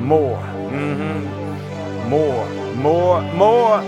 more. 0.00 0.38
Mm-hmm. 0.72 2.08
More, 2.08 2.46
more, 2.74 3.20
more, 3.34 3.82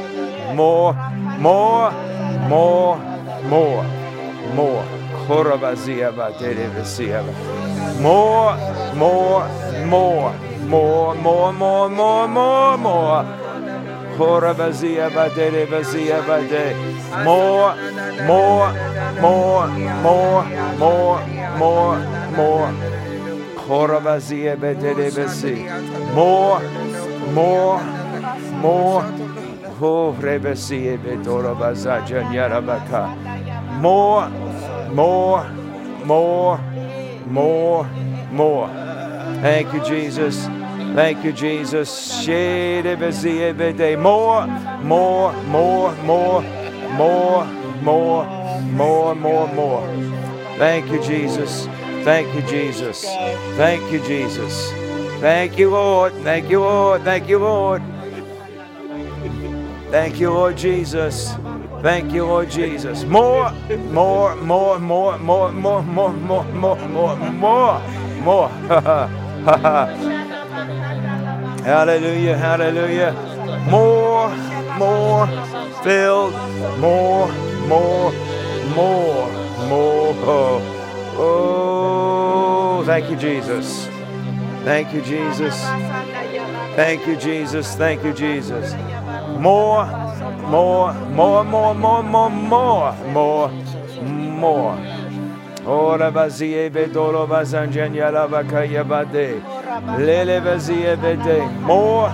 more, 0.54 0.92
more, 1.38 1.90
more, 2.52 2.98
more, 3.48 3.84
more. 4.54 4.84
Vesia. 6.74 7.22
More, 8.02 8.56
more, 8.94 9.48
more, 9.86 10.34
more, 10.68 11.14
more, 11.14 11.52
more, 11.52 12.28
more, 12.28 12.28
more, 12.28 13.41
more. 17.24 17.74
More, 18.26 18.72
more, 19.20 19.66
more, 20.06 20.44
more, 20.78 21.20
more, 21.58 21.96
more, 21.96 21.98
more. 22.36 22.72
More, 26.14 26.60
more. 27.32 27.80
Oh. 28.64 30.12
More, 33.80 34.28
more, 34.92 35.44
more, 36.04 36.58
more, 37.26 37.86
more. 38.30 38.68
Thank 39.42 39.72
you, 39.72 39.80
Jesus. 39.84 40.61
Thank 40.95 41.24
you, 41.24 41.32
Jesus. 41.32 42.26
More, 43.97 44.47
more, 44.82 45.32
more, 45.44 45.94
more, 45.97 46.43
more, 46.97 47.44
more 47.82 48.43
more, 48.73 49.14
more, 49.14 49.48
more. 49.55 49.86
Thank 50.59 50.90
you, 50.90 51.02
Jesus. 51.02 51.66
Thank 52.05 52.35
you, 52.35 52.43
Jesus. 52.43 53.05
Thank 53.56 53.93
you, 53.93 54.01
Jesus. 54.01 54.70
Thank 55.20 55.59
you, 55.59 55.70
Lord. 55.70 56.12
Thank 56.24 56.51
you, 56.51 56.60
Lord. 56.60 57.02
Thank 57.02 57.28
you, 57.28 57.39
Lord. 57.39 57.82
Thank 59.90 60.19
you, 60.19 60.31
Lord 60.31 60.56
Jesus. 60.56 61.35
Thank 61.82 62.12
you, 62.12 62.24
Lord 62.24 62.51
Jesus. 62.51 63.05
More, 63.05 63.52
more, 63.90 64.35
more, 64.36 64.78
more, 64.78 65.19
more, 65.19 65.52
more, 65.52 65.82
more, 65.82 66.12
more, 66.12 66.44
more, 66.55 66.77
more, 66.89 67.81
more, 68.23 68.51
more. 69.43 70.28
Hallelujah, 71.64 72.36
hallelujah. 72.36 73.12
More, 73.70 74.28
more, 74.78 75.26
filled, 75.82 76.34
more, 76.78 77.28
more, 77.68 78.12
more, 78.74 79.28
more. 79.68 80.12
Oh, 80.24 80.62
oh 81.18 82.84
thank 82.84 83.10
you, 83.10 83.16
Jesus. 83.16 83.89
Thank 84.64 84.93
you, 84.94 85.02
Jesus. 85.02 85.60
Thank 86.76 87.06
you, 87.06 87.16
Jesus. 87.16 87.74
Thank 87.74 88.05
you, 88.05 88.12
Jesus. 88.12 88.74
More, 89.39 89.86
more, 90.48 90.93
more, 90.93 91.44
more, 91.44 91.74
more, 91.74 92.02
more, 92.02 92.30
more, 92.30 92.93
more, 93.12 93.48
more. 94.43 94.78
Ora 95.66 96.10
bazie 96.10 96.70
bedolo 96.70 97.26
bazanjanya 97.26 98.10
lavakaya 98.10 98.84
bade. 98.84 99.61
every 99.73 101.16
day. 101.24 101.47
More, 101.61 102.11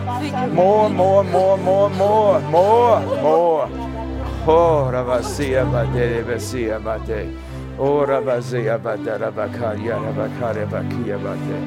more, 0.50 0.88
more, 0.88 1.24
more, 1.24 1.58
more, 1.58 1.90
more, 1.90 2.40
more, 2.40 3.00
more. 3.00 3.68
Oh, 4.46 4.90
Rabazia 4.92 5.64
Bade, 5.70 6.24
Rabazia 6.24 6.78
Bade. 6.82 7.36
Oh, 7.78 8.06
Rabazia 8.06 8.82
Bade, 8.82 9.18
Rabakaria, 9.18 9.98
Rabakare, 9.98 10.66
Bakia 10.68 11.18
Bade. 11.22 11.58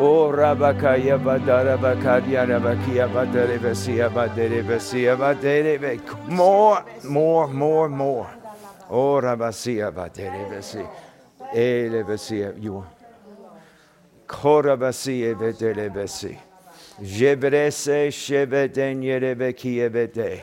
O 0.00 0.32
rabaka 0.32 0.96
yeba 0.96 1.38
darabaka 1.38 2.20
yarabaki 2.20 2.90
yeba 2.96 3.26
derebesi 3.26 3.92
yeba 3.92 4.28
derebesi 4.28 4.98
yeba 4.98 5.34
derebe. 5.34 6.00
More, 6.28 6.84
more, 7.04 7.48
more, 7.48 7.88
more. 7.88 8.26
O 8.90 9.20
rabasi 9.20 9.72
yeba 9.72 10.08
derebesi. 10.08 10.86
Elebesi 11.54 12.64
you. 12.64 12.84
Korabasi 14.26 15.12
yebe 15.12 15.60
derebesi. 15.60 16.36
Jebrese 17.02 18.10
şebeden 18.10 19.00
yerebe 19.00 19.52
ki 19.52 19.68
yebede. 19.68 20.38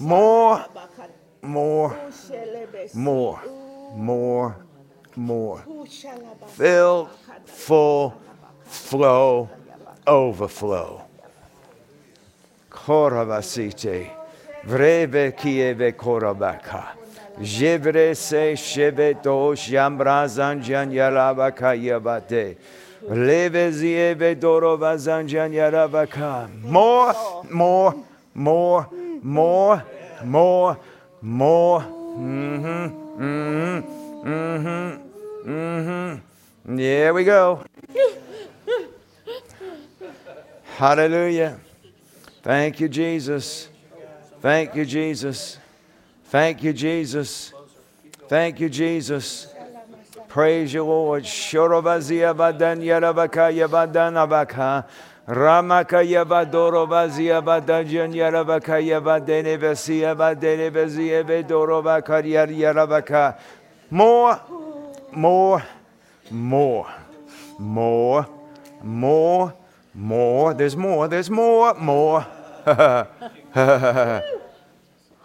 More, 0.00 0.66
more, 1.40 1.96
more, 2.92 3.42
more, 3.94 4.56
more. 5.16 5.64
Fill, 6.48 7.08
full, 7.46 8.20
flow, 8.64 9.48
overflow. 10.06 11.02
Korabasite. 12.68 14.10
Vrebe 14.66 15.32
kieve 15.34 15.92
korabaka. 15.92 16.88
Jebre 17.40 18.14
se 18.14 18.52
shebeto 18.52 19.54
shambrazan 19.56 20.62
jan 20.62 20.90
yarabaka 20.90 21.74
yabate. 21.74 22.56
More, 26.62 27.14
more, 27.50 27.94
more, 28.34 28.88
more, 29.22 29.82
more, 30.24 30.78
more. 31.22 31.80
Mm-hmm, 31.80 33.22
mm-hmm, 33.22 34.28
mm-hmm, 34.28 35.50
mm-hmm. 35.50 36.76
There 36.76 37.14
we 37.14 37.24
go. 37.24 37.64
Hallelujah. 40.76 41.58
Thank 42.42 42.80
you, 42.80 42.88
Jesus. 42.88 43.68
Thank 44.40 44.74
you, 44.74 44.84
Jesus. 44.84 45.58
Thank 46.24 46.62
you, 46.62 46.72
Jesus. 46.72 47.52
Thank 48.28 48.60
you, 48.60 48.68
Jesus. 48.68 49.49
Praise 50.30 50.72
you, 50.72 50.84
Lord. 50.84 51.24
Shorobazia 51.24 52.32
badan 52.36 52.80
yarabaka 52.80 53.50
yabadan 53.50 54.14
abaka. 54.14 54.84
Ramaka 55.26 56.04
yabadoro 56.06 56.86
bazia 56.86 57.42
badajan 57.42 58.14
yarabaka 58.14 58.78
yabadene 58.80 59.58
badene 60.16 60.70
vedorobaka 61.26 62.22
yarabaka. 62.22 63.38
More, 63.90 64.40
more, 65.10 65.64
more, 66.30 66.86
more, 67.58 68.26
more, 68.84 69.54
more. 69.92 70.54
There's 70.54 70.76
more, 70.76 71.08
there's 71.08 71.28
more, 71.28 71.74
more. 71.74 72.24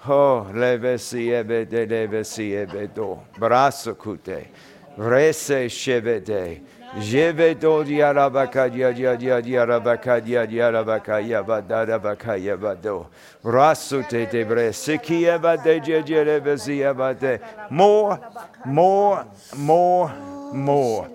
Oh, 0.07 0.45
levesie 0.53 1.44
bede 1.44 1.88
levesie 1.90 2.68
bedo. 2.68 3.22
Brasso 3.40 3.95
cute. 3.95 4.49
Vrese 4.97 5.69
shevede. 5.69 6.61
Jevedo 6.99 7.84
diarabaka 7.84 8.69
dia 8.69 8.93
dia 8.93 9.17
dia 9.17 9.41
diarabaka 9.41 10.22
dia 10.26 10.47
diarabaka 10.47 11.19
yabada 11.19 11.85
rabaka 11.85 12.38
yabado. 12.38 13.07
Rasu 13.43 14.07
te 14.07 14.26
te 14.26 14.45
brese 14.45 14.97
kieva 14.97 15.57
de 15.61 15.80
jeje 15.81 16.23
levesie 16.23 16.93
bade. 16.93 17.39
More, 17.69 18.17
more, 18.65 19.26
more, 19.57 20.11
more, 20.53 21.07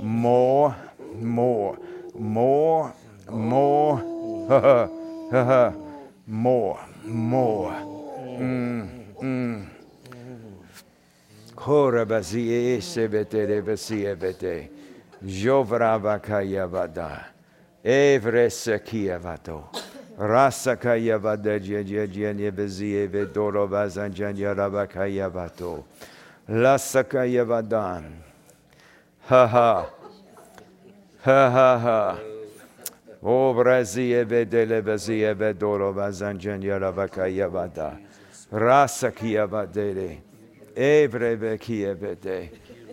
more, 0.00 0.74
more, 1.20 1.76
more, 2.18 2.92
more, 3.28 4.02
more, 6.26 6.80
more. 7.04 7.72
Mm, 8.40 8.88
mm. 9.20 9.77
Korabazie 11.58 12.78
sebete 12.80 13.60
besiebete. 13.66 14.70
Jovravakayavada. 15.26 17.24
Evresekiyavato. 17.84 19.64
Rasakayavada 20.18 21.58
jejejenyebezieve 21.58 23.34
dorobazanjanyaravakayavato. 23.34 25.84
Lasakayavadan. 26.48 28.04
Ha 29.26 29.46
ha. 29.46 29.86
Ha 31.24 31.50
ha 31.50 31.78
ha. 31.78 32.18
O 33.22 33.54
Brazieve 33.54 34.46
delebezieve 34.46 35.60
dorobazanjanyaravakayavada 35.60 37.98
bazanjan 40.78 41.20
yaraba 41.20 41.58
kayavada. 41.58 42.50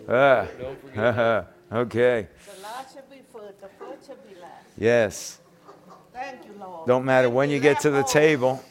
Rasa 0.08 0.46
kiavadere. 0.46 0.68
Evreve. 0.96 1.16
Ah. 1.16 1.44
Okay. 1.72 2.28
The 2.46 2.62
last 2.62 2.94
shall 2.94 3.02
be 3.10 3.22
first, 3.32 3.60
the 3.60 3.68
first 3.76 4.06
shall 4.06 4.16
be 4.16 4.40
last. 4.40 4.66
Yes. 4.78 5.40
Thank 6.12 6.46
you, 6.46 6.52
Lord. 6.60 6.86
Don't 6.86 7.04
matter 7.04 7.28
when 7.28 7.50
you 7.50 7.58
get 7.58 7.80
to 7.80 7.90
the 7.90 8.04
table. 8.04 8.62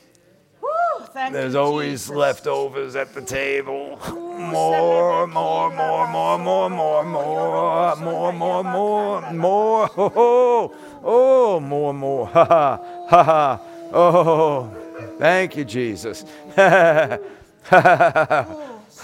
Thank 1.15 1.31
There's 1.31 1.55
always 1.55 2.01
Jesus. 2.01 2.15
leftovers 2.15 2.95
at 2.97 3.13
the 3.13 3.21
table. 3.21 3.97
More, 4.35 5.25
more, 5.27 5.71
more, 5.71 6.07
more, 6.07 6.37
more, 6.37 6.69
more, 6.69 7.03
more, 7.03 7.95
more, 7.95 8.33
more, 8.33 8.63
more, 8.63 9.31
more. 9.31 9.89
Oh, 9.97 10.75
oh, 11.03 11.59
more, 11.61 11.93
more. 11.93 12.27
Ha 12.27 12.45
ha, 12.45 12.79
ha 13.07 13.23
ha. 13.23 13.61
Oh, 13.93 14.69
thank 15.17 15.55
you, 15.55 15.63
Jesus. 15.63 16.25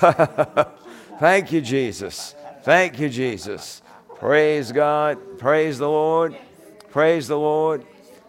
Thank 1.20 1.52
you, 1.52 1.62
Jesus. 1.62 2.34
Thank 2.64 3.00
you, 3.00 3.08
Jesus. 3.08 3.84
Praise 4.16 4.72
God. 4.72 5.38
Praise 5.38 5.78
the 5.78 5.90
Lord. 5.90 6.36
Praise 6.90 7.28
the 7.28 7.38
Lord. 7.38 7.86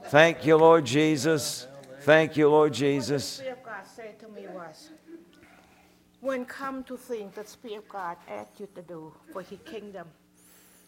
Thank 0.06 0.44
you, 0.44 0.56
Lord 0.56 0.84
Jesus. 0.84 1.66
Thank 2.00 2.36
you, 2.36 2.50
Lord 2.50 2.74
Jesus. 2.74 3.24
Spirit 3.24 3.58
of 3.58 3.64
God 3.64 4.18
to 4.18 4.28
me 4.28 4.46
was, 4.48 4.90
when 6.20 6.44
come 6.44 6.84
to 6.84 6.96
think 6.96 7.34
that 7.36 7.48
Spirit 7.48 7.78
of 7.78 7.88
God 7.88 8.16
asked 8.28 8.60
you 8.60 8.68
to 8.74 8.82
do 8.82 9.12
for 9.32 9.40
His 9.40 9.58
kingdom, 9.64 10.08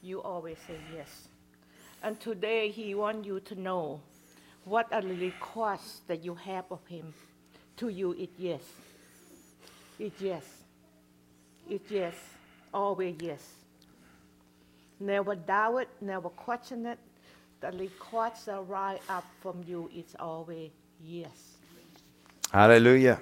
you 0.02 0.20
always 0.20 0.58
say 0.66 0.76
yes. 0.94 1.28
And 2.02 2.20
today 2.20 2.68
He 2.68 2.94
wants 2.94 3.26
you 3.26 3.40
to 3.40 3.54
know 3.54 4.00
what 4.64 4.92
are 4.92 5.00
the 5.00 5.14
requests 5.14 6.02
that 6.08 6.22
you 6.22 6.34
have 6.34 6.66
of 6.70 6.86
Him. 6.86 7.14
To 7.78 7.88
you, 7.88 8.12
it 8.12 8.30
yes. 8.36 8.62
It 9.98 10.12
yes. 10.20 10.44
It 11.68 11.82
yes. 11.88 12.14
Always 12.72 13.16
yes. 13.20 13.42
Never 15.00 15.34
doubt 15.34 15.78
it, 15.78 15.88
never 16.00 16.28
question 16.28 16.86
it. 16.86 16.98
The 17.60 17.72
requests 17.72 18.44
that 18.44 18.60
rise 18.68 18.98
up 19.08 19.24
from 19.40 19.64
you, 19.66 19.90
it's 19.94 20.14
always 20.18 20.70
yes. 21.02 21.56
Hallelujah. 22.52 23.18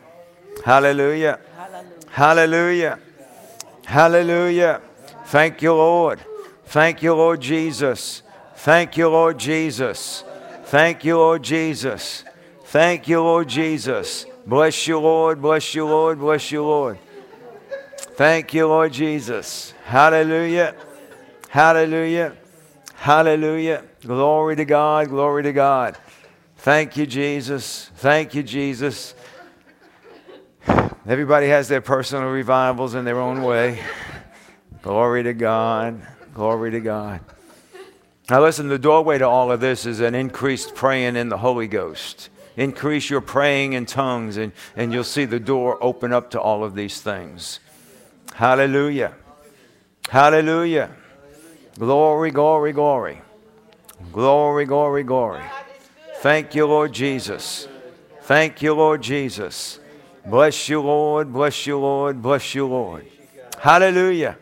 Hallelujah. 0.64 1.40
Hallelujah. 1.56 2.08
Hallelujah. 2.10 2.98
Hallelujah. 3.84 4.80
Thank 5.26 5.62
you, 5.62 5.72
Lord. 5.72 6.20
Thank 6.66 7.02
you, 7.02 7.14
Lord 7.14 7.40
Jesus. 7.40 8.22
Thank 8.56 8.96
you, 8.96 9.08
Lord 9.08 9.38
Jesus. 9.38 10.24
Thank 10.64 11.04
you, 11.04 11.16
Lord 11.16 11.42
Jesus. 11.42 12.24
Thank 12.64 13.08
you, 13.08 13.20
Lord 13.20 13.48
Jesus. 13.48 14.26
Bless 14.46 14.86
you, 14.86 14.98
Lord. 14.98 15.40
Bless 15.42 15.74
you, 15.74 15.86
Lord. 15.86 16.18
Bless 16.18 16.50
you, 16.50 16.62
Lord. 16.62 16.98
Thank 18.14 18.52
you, 18.52 18.66
Lord 18.66 18.92
Jesus. 18.92 19.72
Hallelujah. 19.84 20.74
Hallelujah. 21.48 22.36
Hallelujah. 22.94 23.84
Glory 24.02 24.56
to 24.56 24.66
God. 24.66 25.08
Glory 25.08 25.42
to 25.44 25.52
God. 25.54 25.96
Thank 26.58 26.98
you, 26.98 27.06
Jesus. 27.06 27.90
Thank 27.96 28.34
you, 28.34 28.42
Jesus. 28.42 29.14
Everybody 31.06 31.48
has 31.48 31.68
their 31.68 31.80
personal 31.80 32.28
revivals 32.28 32.94
in 32.94 33.06
their 33.06 33.18
own 33.18 33.42
way. 33.42 33.80
Glory 34.82 35.22
to 35.22 35.32
God. 35.32 36.06
Glory 36.34 36.70
to 36.70 36.80
God. 36.80 37.20
Now, 38.28 38.42
listen, 38.42 38.68
the 38.68 38.78
doorway 38.78 39.18
to 39.18 39.28
all 39.28 39.50
of 39.50 39.60
this 39.60 39.86
is 39.86 40.00
an 40.00 40.14
increased 40.14 40.74
praying 40.74 41.16
in 41.16 41.30
the 41.30 41.38
Holy 41.38 41.66
Ghost. 41.66 42.28
Increase 42.56 43.08
your 43.08 43.22
praying 43.22 43.72
in 43.72 43.86
tongues, 43.86 44.36
and, 44.36 44.52
and 44.76 44.92
you'll 44.92 45.02
see 45.02 45.24
the 45.24 45.40
door 45.40 45.78
open 45.82 46.12
up 46.12 46.30
to 46.30 46.40
all 46.40 46.62
of 46.62 46.74
these 46.74 47.00
things. 47.00 47.58
Hallelujah. 48.34 49.14
Hallelujah. 50.08 50.90
Glory, 51.78 52.30
glory, 52.30 52.72
glory. 52.72 53.22
Glory, 54.12 54.64
glory, 54.64 55.02
glory. 55.02 55.42
Thank 56.18 56.54
you, 56.54 56.66
Lord 56.66 56.92
Jesus. 56.92 57.68
Thank 58.22 58.62
you, 58.62 58.74
Lord 58.74 59.02
Jesus. 59.02 59.80
Bless 60.26 60.68
you, 60.68 60.80
Lord. 60.80 61.32
Bless 61.32 61.66
you, 61.66 61.78
Lord. 61.78 62.22
Bless 62.22 62.54
you, 62.54 62.66
Lord. 62.66 63.06
Hallelujah. 63.58 64.36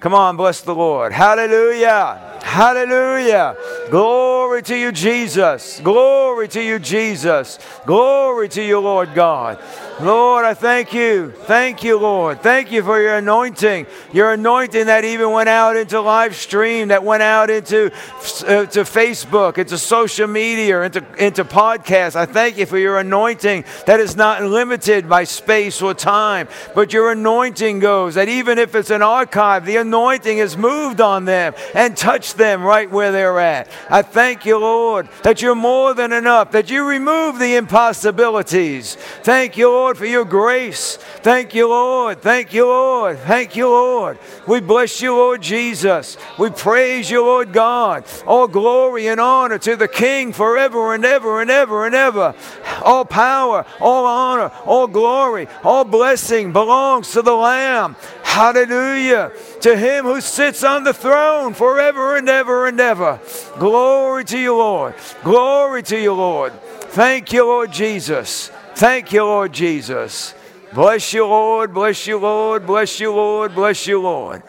Come 0.00 0.14
on, 0.14 0.36
bless 0.36 0.60
the 0.62 0.74
Lord. 0.74 1.12
Hallelujah. 1.12 2.40
Hallelujah. 2.42 3.56
Glory 3.88 4.31
to 4.60 4.76
you, 4.76 4.92
Jesus. 4.92 5.80
Glory 5.80 6.48
to 6.48 6.62
you, 6.62 6.78
Jesus. 6.78 7.58
Glory 7.86 8.50
to 8.50 8.62
you, 8.62 8.78
Lord 8.78 9.14
God. 9.14 9.58
Lord, 10.00 10.44
I 10.44 10.54
thank 10.54 10.92
you. 10.92 11.30
Thank 11.30 11.84
you, 11.84 11.96
Lord. 11.98 12.42
Thank 12.42 12.72
you 12.72 12.82
for 12.82 13.00
your 13.00 13.16
anointing. 13.16 13.86
Your 14.12 14.32
anointing 14.32 14.86
that 14.86 15.04
even 15.04 15.30
went 15.30 15.48
out 15.48 15.76
into 15.76 16.00
live 16.00 16.34
stream, 16.34 16.88
that 16.88 17.04
went 17.04 17.22
out 17.22 17.50
into 17.50 17.86
uh, 17.86 18.66
to 18.66 18.80
Facebook, 18.80 19.58
into 19.58 19.78
social 19.78 20.26
media, 20.26 20.82
into, 20.82 21.04
into 21.24 21.44
podcasts. 21.44 22.16
I 22.16 22.26
thank 22.26 22.58
you 22.58 22.66
for 22.66 22.78
your 22.78 22.98
anointing 22.98 23.64
that 23.86 24.00
is 24.00 24.16
not 24.16 24.42
limited 24.42 25.08
by 25.08 25.24
space 25.24 25.80
or 25.80 25.94
time, 25.94 26.48
but 26.74 26.92
your 26.92 27.12
anointing 27.12 27.78
goes 27.78 28.14
that 28.14 28.28
even 28.28 28.58
if 28.58 28.74
it's 28.74 28.90
an 28.90 29.02
archive, 29.02 29.64
the 29.66 29.76
anointing 29.76 30.38
has 30.38 30.56
moved 30.56 31.00
on 31.00 31.26
them 31.26 31.54
and 31.74 31.96
touched 31.96 32.36
them 32.36 32.62
right 32.62 32.90
where 32.90 33.12
they're 33.12 33.38
at. 33.38 33.68
I 33.88 34.02
thank 34.02 34.41
you, 34.44 34.58
Lord, 34.58 35.08
that 35.22 35.42
you're 35.42 35.54
more 35.54 35.94
than 35.94 36.12
enough, 36.12 36.52
that 36.52 36.70
you 36.70 36.84
remove 36.84 37.38
the 37.38 37.56
impossibilities. 37.56 38.96
Thank 39.22 39.56
you, 39.56 39.68
Lord, 39.68 39.98
for 39.98 40.06
your 40.06 40.24
grace. 40.24 40.96
Thank 40.96 41.54
you, 41.54 41.68
Lord. 41.68 42.20
Thank 42.22 42.52
you, 42.52 42.66
Lord. 42.66 43.18
Thank 43.20 43.56
you, 43.56 43.68
Lord. 43.68 44.18
We 44.46 44.60
bless 44.60 45.00
you, 45.00 45.14
Lord 45.14 45.42
Jesus. 45.42 46.16
We 46.38 46.50
praise 46.50 47.10
you, 47.10 47.22
Lord 47.24 47.52
God. 47.52 48.04
All 48.26 48.48
glory 48.48 49.08
and 49.08 49.20
honor 49.20 49.58
to 49.58 49.76
the 49.76 49.88
King 49.88 50.32
forever 50.32 50.94
and 50.94 51.04
ever 51.04 51.40
and 51.40 51.50
ever 51.50 51.86
and 51.86 51.94
ever. 51.94 52.34
All 52.82 53.04
power, 53.04 53.64
all 53.80 54.06
honor, 54.06 54.50
all 54.64 54.86
glory, 54.86 55.48
all 55.62 55.84
blessing 55.84 56.52
belongs 56.52 57.12
to 57.12 57.22
the 57.22 57.34
Lamb. 57.34 57.96
Hallelujah. 58.22 59.30
To 59.62 59.76
him 59.76 60.04
who 60.04 60.20
sits 60.20 60.64
on 60.64 60.82
the 60.82 60.92
throne 60.92 61.54
forever 61.54 62.16
and 62.16 62.28
ever 62.28 62.66
and 62.66 62.80
ever. 62.80 63.20
Glory 63.58 64.24
to 64.24 64.38
you, 64.38 64.56
Lord. 64.56 64.94
Glory 65.22 65.84
to 65.84 65.96
you, 65.98 66.12
Lord. 66.14 66.52
Thank 66.90 67.32
you, 67.32 67.44
Lord 67.46 67.72
Jesus. 67.72 68.50
Thank 68.74 69.12
you, 69.12 69.22
Lord 69.22 69.52
Jesus. 69.52 70.34
Bless 70.74 71.12
you, 71.12 71.26
Lord. 71.26 71.72
Bless 71.72 72.06
you, 72.08 72.18
Lord. 72.18 72.66
Bless 72.66 72.98
you, 72.98 73.12
Lord. 73.12 73.54
Bless 73.54 73.86
you, 73.86 74.00
Lord. 74.00 74.42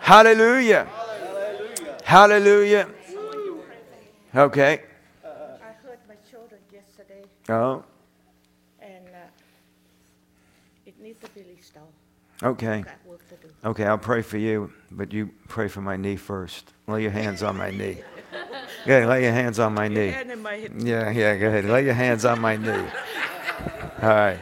Hallelujah. 0.00 0.88
Hallelujah. 2.02 2.88
Okay. 4.34 4.82
I 5.24 5.72
hurt 5.86 6.00
my 6.08 6.14
shoulder 6.30 6.58
yesterday, 6.72 7.22
Oh, 7.48 7.84
and 8.80 9.06
uh, 9.14 9.18
it 10.84 11.00
needs 11.00 11.20
to 11.20 11.28
be 11.30 11.44
okay. 12.42 12.82
Got 12.82 12.86
work 12.86 12.86
to 12.86 12.90
do. 12.92 12.97
Okay, 13.64 13.84
I'll 13.84 13.98
pray 13.98 14.22
for 14.22 14.38
you, 14.38 14.72
but 14.90 15.12
you 15.12 15.30
pray 15.48 15.68
for 15.68 15.80
my 15.80 15.96
knee 15.96 16.16
first. 16.16 16.72
Lay 16.86 17.02
your 17.02 17.10
hands 17.10 17.42
on 17.42 17.56
my 17.56 17.70
knee. 17.70 18.02
Yeah, 18.86 19.06
lay 19.06 19.24
your 19.24 19.32
hands 19.32 19.58
on 19.58 19.74
my 19.74 19.88
knee. 19.88 20.10
And 20.10 20.42
my. 20.42 20.70
Yeah, 20.78 21.10
yeah, 21.10 21.36
go 21.36 21.48
ahead. 21.48 21.64
Lay 21.64 21.84
your 21.84 21.94
hands 21.94 22.24
on 22.24 22.40
my 22.40 22.56
knee. 22.56 22.70
All 24.00 24.08
right. 24.08 24.38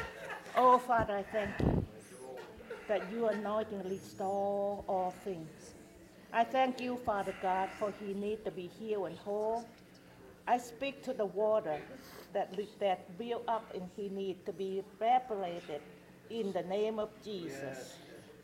Oh, 0.54 0.78
Father, 0.78 1.16
I 1.16 1.22
thank 1.22 1.50
you 1.60 1.84
that 2.88 3.02
you 3.10 3.26
anointing 3.26 3.82
restore 3.88 4.84
all 4.86 5.14
things. 5.24 5.74
I 6.32 6.44
thank 6.44 6.80
you, 6.80 6.96
Father 6.96 7.34
God, 7.40 7.70
for 7.78 7.92
he 7.98 8.12
need 8.12 8.44
to 8.44 8.50
be 8.50 8.70
healed 8.78 9.06
and 9.08 9.18
whole. 9.18 9.64
I 10.46 10.58
speak 10.58 11.02
to 11.04 11.12
the 11.12 11.26
water 11.26 11.80
that 12.32 12.56
li- 12.56 12.68
that 12.78 13.18
built 13.18 13.42
up 13.48 13.72
and 13.74 13.88
he 13.96 14.08
need 14.10 14.44
to 14.46 14.52
be 14.52 14.82
evaporated 14.94 15.80
in 16.30 16.52
the 16.52 16.62
name 16.62 16.98
of 16.98 17.08
Jesus. 17.24 17.95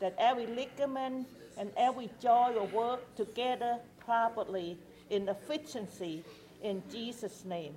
That 0.03 0.15
every 0.19 0.47
ligament 0.47 1.29
and 1.57 1.71
every 1.77 2.09
joint 2.21 2.55
will 2.55 2.67
work 2.67 3.15
together 3.15 3.79
properly 4.05 4.77
in 5.09 5.29
efficiency 5.29 6.25
in 6.61 6.83
Jesus' 6.91 7.45
name. 7.45 7.73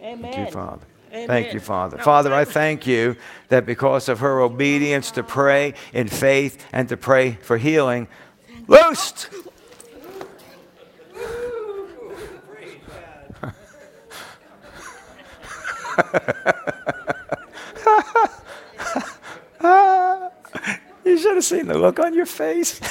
Amen. 0.00 0.32
Thank 0.32 0.46
you, 0.46 0.52
Father. 0.54 0.86
Amen. 1.12 1.26
Thank 1.26 1.52
you, 1.52 1.60
Father. 1.60 1.98
Now, 1.98 2.04
Father, 2.04 2.32
I 2.32 2.46
thank 2.46 2.86
you 2.86 3.16
that 3.48 3.66
because 3.66 4.08
of 4.08 4.20
her 4.20 4.40
obedience 4.40 5.10
to 5.10 5.22
pray 5.22 5.74
in 5.92 6.08
faith 6.08 6.64
and 6.72 6.88
to 6.88 6.96
pray 6.96 7.32
for 7.32 7.58
healing, 7.58 8.08
loosed. 8.66 9.28
You 21.08 21.16
should 21.16 21.36
have 21.36 21.44
seen 21.44 21.68
the 21.68 21.78
look 21.78 21.98
on 21.98 22.12
your 22.12 22.26
face. 22.26 22.78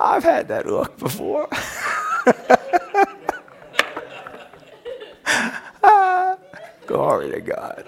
I've 0.00 0.22
had 0.22 0.46
that 0.46 0.66
look 0.66 0.96
before. 0.98 1.48
Glory 6.86 7.32
to 7.32 7.40
God. 7.40 7.84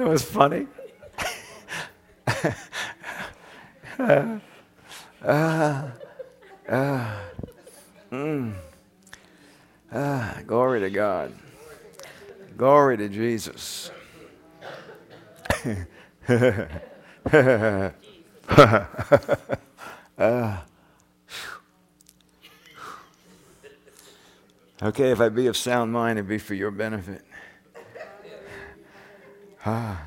It 0.00 0.04
was 0.08 0.24
funny. 0.24 0.66
Ah, 9.92 10.38
glory 10.46 10.80
to 10.80 10.90
God. 10.90 11.32
Glory 12.56 12.96
to 12.96 13.08
Jesus. 13.08 13.90
Ah. 20.18 20.64
okay, 24.82 25.12
if 25.12 25.20
I 25.20 25.28
be 25.28 25.39
of 25.50 25.56
sound 25.56 25.92
mind, 25.92 26.18
it'd 26.18 26.28
be 26.28 26.38
for 26.38 26.54
your 26.54 26.70
benefit. 26.70 27.22
Jesus. 29.66 29.98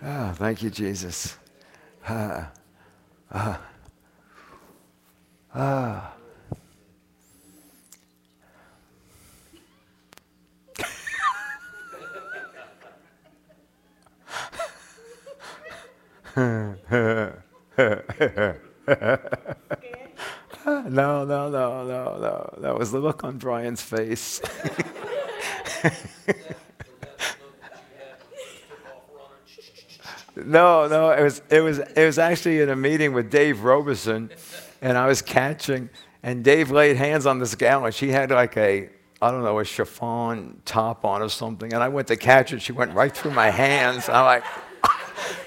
Ah, 0.00 0.32
thank 0.36 0.62
you, 0.62 0.70
Jesus. 0.70 1.36
Ah, 2.08 2.50
ah, 3.30 3.60
ah. 5.54 6.14
No, 20.66 21.24
no, 21.24 21.50
no, 21.50 21.84
no, 21.84 22.18
no. 22.20 22.54
That 22.58 22.78
was 22.78 22.92
the 22.92 22.98
look 22.98 23.24
on 23.24 23.38
Brian's 23.38 23.82
face. 23.82 24.40
No, 30.34 30.88
no, 30.88 31.10
it 31.10 31.22
was 31.22 31.42
it 31.50 31.60
was 31.60 31.78
it 31.78 32.06
was 32.06 32.18
actually 32.18 32.60
in 32.60 32.70
a 32.70 32.76
meeting 32.76 33.12
with 33.12 33.30
Dave 33.30 33.62
Roberson, 33.64 34.30
and 34.80 34.96
I 34.96 35.06
was 35.06 35.20
catching, 35.20 35.90
and 36.22 36.42
Dave 36.42 36.70
laid 36.70 36.96
hands 36.96 37.26
on 37.26 37.38
this 37.38 37.54
gal, 37.54 37.84
and 37.84 37.94
she 37.94 38.08
had 38.08 38.30
like 38.30 38.56
a 38.56 38.88
I 39.20 39.30
don't 39.30 39.42
know 39.44 39.58
a 39.58 39.64
chiffon 39.64 40.60
top 40.64 41.04
on 41.04 41.22
or 41.22 41.28
something, 41.28 41.72
and 41.72 41.82
I 41.82 41.88
went 41.88 42.08
to 42.08 42.16
catch 42.16 42.50
her, 42.50 42.58
she 42.58 42.72
went 42.72 42.94
right 42.94 43.14
through 43.14 43.32
my 43.32 43.50
hands. 43.50 44.08
I'm 44.08 44.24
like, 44.24 44.44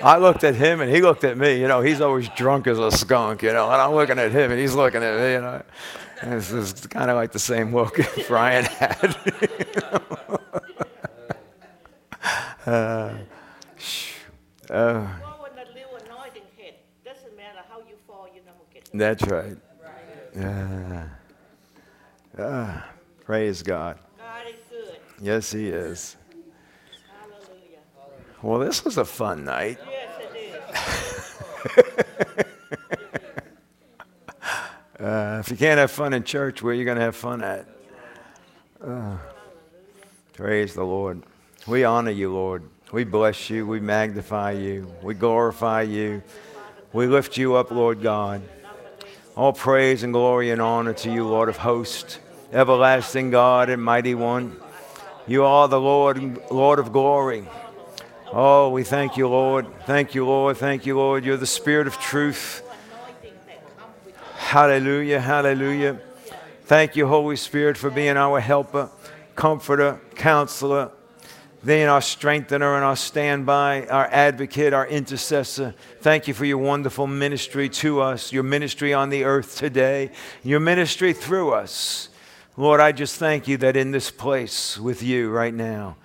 I 0.01 0.17
looked 0.17 0.43
at 0.43 0.55
him 0.55 0.81
and 0.81 0.91
he 0.91 1.01
looked 1.01 1.23
at 1.23 1.37
me. 1.37 1.59
You 1.59 1.67
know, 1.67 1.81
he's 1.81 2.01
always 2.01 2.29
drunk 2.29 2.67
as 2.67 2.79
a 2.79 2.91
skunk, 2.91 3.43
you 3.43 3.53
know, 3.53 3.71
and 3.71 3.81
I'm 3.81 3.93
looking 3.93 4.19
at 4.19 4.31
him 4.31 4.51
and 4.51 4.59
he's 4.59 4.73
looking 4.73 5.03
at 5.03 5.19
me, 5.19 5.33
you 5.33 5.41
know. 5.41 5.61
And 6.21 6.33
this 6.33 6.51
is 6.51 6.73
kind 6.87 7.09
of 7.09 7.15
like 7.15 7.31
the 7.31 7.39
same 7.39 7.73
look 7.73 7.99
Brian 8.27 8.65
had. 8.65 9.15
Uh, 12.65 13.13
uh, 14.71 15.07
that's 18.95 19.23
right. 19.27 19.57
Yeah. 20.35 21.07
Uh, 22.37 22.81
praise 23.23 23.61
God. 23.61 23.99
God 24.17 24.47
is 24.47 24.55
good. 24.69 24.97
Yes, 25.21 25.51
He 25.51 25.67
is. 25.67 26.15
Well, 28.45 28.59
this 28.59 28.85
was 28.85 28.99
a 28.99 29.05
fun 29.05 29.43
night. 29.43 29.79
Yes. 29.89 31.41
Uh, 34.99 35.37
if 35.39 35.49
you 35.49 35.57
can't 35.57 35.79
have 35.79 35.89
fun 35.89 36.13
in 36.13 36.23
church, 36.23 36.61
where 36.61 36.71
are 36.71 36.75
you 36.75 36.85
going 36.85 36.97
to 36.97 37.03
have 37.03 37.15
fun 37.15 37.43
at? 37.43 37.65
Uh, 38.79 39.17
praise 40.33 40.75
the 40.75 40.83
Lord. 40.83 41.23
We 41.65 41.85
honor 41.85 42.11
you, 42.11 42.31
Lord. 42.31 42.61
We 42.91 43.03
bless 43.03 43.49
you. 43.49 43.65
We 43.65 43.79
magnify 43.79 44.51
you. 44.51 44.93
We 45.01 45.15
glorify 45.15 45.81
you. 45.81 46.21
We 46.93 47.07
lift 47.07 47.37
you 47.37 47.55
up, 47.55 47.71
Lord 47.71 48.03
God. 48.03 48.43
All 49.35 49.53
praise 49.53 50.03
and 50.03 50.13
glory 50.13 50.51
and 50.51 50.61
honor 50.61 50.93
to 50.93 51.11
you, 51.11 51.27
Lord 51.27 51.49
of 51.49 51.57
hosts, 51.57 52.19
everlasting 52.53 53.31
God 53.31 53.71
and 53.71 53.83
mighty 53.83 54.13
one. 54.13 54.55
You 55.25 55.45
are 55.45 55.67
the 55.67 55.81
Lord, 55.81 56.39
Lord 56.51 56.77
of 56.77 56.93
glory. 56.93 57.47
Oh, 58.37 58.67
we 58.67 58.83
thank 58.83 59.15
you, 59.15 59.29
Lord. 59.29 59.65
Thank 59.85 60.13
you, 60.13 60.25
Lord. 60.25 60.57
Thank 60.57 60.85
you, 60.85 60.97
Lord. 60.97 61.23
You're 61.23 61.37
the 61.37 61.47
Spirit 61.47 61.87
of 61.87 61.97
truth. 61.99 62.63
Hallelujah, 64.35 65.21
hallelujah. 65.21 66.01
Thank 66.65 66.97
you, 66.97 67.07
Holy 67.07 67.37
Spirit, 67.37 67.77
for 67.77 67.89
being 67.89 68.17
our 68.17 68.41
helper, 68.41 68.89
comforter, 69.37 70.01
counselor, 70.15 70.91
being 71.63 71.87
our 71.87 72.01
strengthener 72.01 72.75
and 72.75 72.83
our 72.83 72.97
standby, 72.97 73.87
our 73.87 74.07
advocate, 74.07 74.73
our 74.73 74.85
intercessor. 74.85 75.73
Thank 76.01 76.27
you 76.27 76.33
for 76.33 76.43
your 76.43 76.57
wonderful 76.57 77.07
ministry 77.07 77.69
to 77.69 78.01
us, 78.01 78.33
your 78.33 78.43
ministry 78.43 78.93
on 78.93 79.11
the 79.11 79.23
earth 79.23 79.55
today, 79.55 80.11
your 80.43 80.59
ministry 80.59 81.13
through 81.13 81.53
us. 81.53 82.09
Lord, 82.57 82.81
I 82.81 82.91
just 82.91 83.15
thank 83.15 83.47
you 83.47 83.55
that 83.57 83.77
in 83.77 83.91
this 83.91 84.11
place 84.11 84.77
with 84.77 85.01
you 85.01 85.29
right 85.29 85.53
now, 85.53 85.95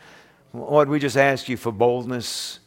Lord, 0.52 0.88
we 0.88 0.98
just 0.98 1.16
ask 1.16 1.48
you 1.48 1.56
for 1.56 1.70
boldness 1.70 2.58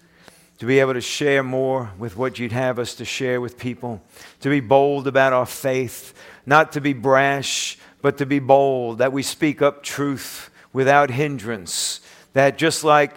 to 0.60 0.66
be 0.66 0.80
able 0.80 0.94
to 0.94 1.02
share 1.02 1.44
more 1.44 1.92
with 1.98 2.16
what 2.16 2.40
you'd 2.40 2.54
have 2.54 2.80
us 2.80 2.96
to 2.96 3.06
share 3.06 3.42
with 3.42 3.58
people, 3.58 4.02
to 4.40 4.50
be 4.50 4.62
bold 4.62 5.06
about 5.06 5.34
our 5.34 5.46
faith, 5.46 6.14
not 6.46 6.72
to 6.72 6.82
be 6.82 6.94
brash, 6.94 7.78
but 8.02 8.18
to 8.20 8.26
be 8.26 8.40
bold, 8.40 9.00
that 9.00 9.12
we 9.12 9.22
speak 9.22 9.62
up 9.62 9.84
truth 9.84 10.50
without 10.72 11.10
hindrance. 11.10 12.00
That 12.32 12.58
just 12.58 12.86
like, 12.86 13.16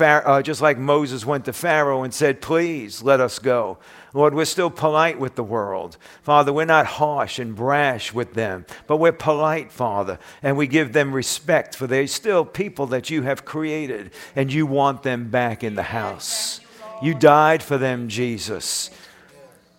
uh, 0.00 0.42
just 0.42 0.60
like 0.60 0.78
Moses 0.78 1.24
went 1.24 1.44
to 1.44 1.52
Pharaoh 1.52 2.02
and 2.02 2.12
said, 2.12 2.42
Please 2.42 3.02
let 3.02 3.20
us 3.20 3.38
go. 3.38 3.78
Lord, 4.14 4.34
we're 4.34 4.44
still 4.46 4.70
polite 4.70 5.18
with 5.18 5.34
the 5.34 5.44
world. 5.44 5.96
Father, 6.22 6.52
we're 6.52 6.64
not 6.64 6.86
harsh 6.86 7.38
and 7.38 7.54
brash 7.54 8.12
with 8.12 8.34
them, 8.34 8.64
but 8.86 8.96
we're 8.96 9.12
polite, 9.12 9.70
Father, 9.70 10.18
and 10.42 10.56
we 10.56 10.66
give 10.66 10.92
them 10.92 11.12
respect, 11.12 11.74
for 11.74 11.86
they're 11.86 12.06
still 12.06 12.44
people 12.44 12.86
that 12.86 13.10
you 13.10 13.22
have 13.22 13.44
created, 13.44 14.10
and 14.34 14.52
you 14.52 14.66
want 14.66 15.02
them 15.02 15.30
back 15.30 15.62
in 15.62 15.74
the 15.74 15.82
house. 15.82 16.60
You 17.02 17.14
died 17.14 17.62
for 17.62 17.78
them, 17.78 18.08
Jesus. 18.08 18.90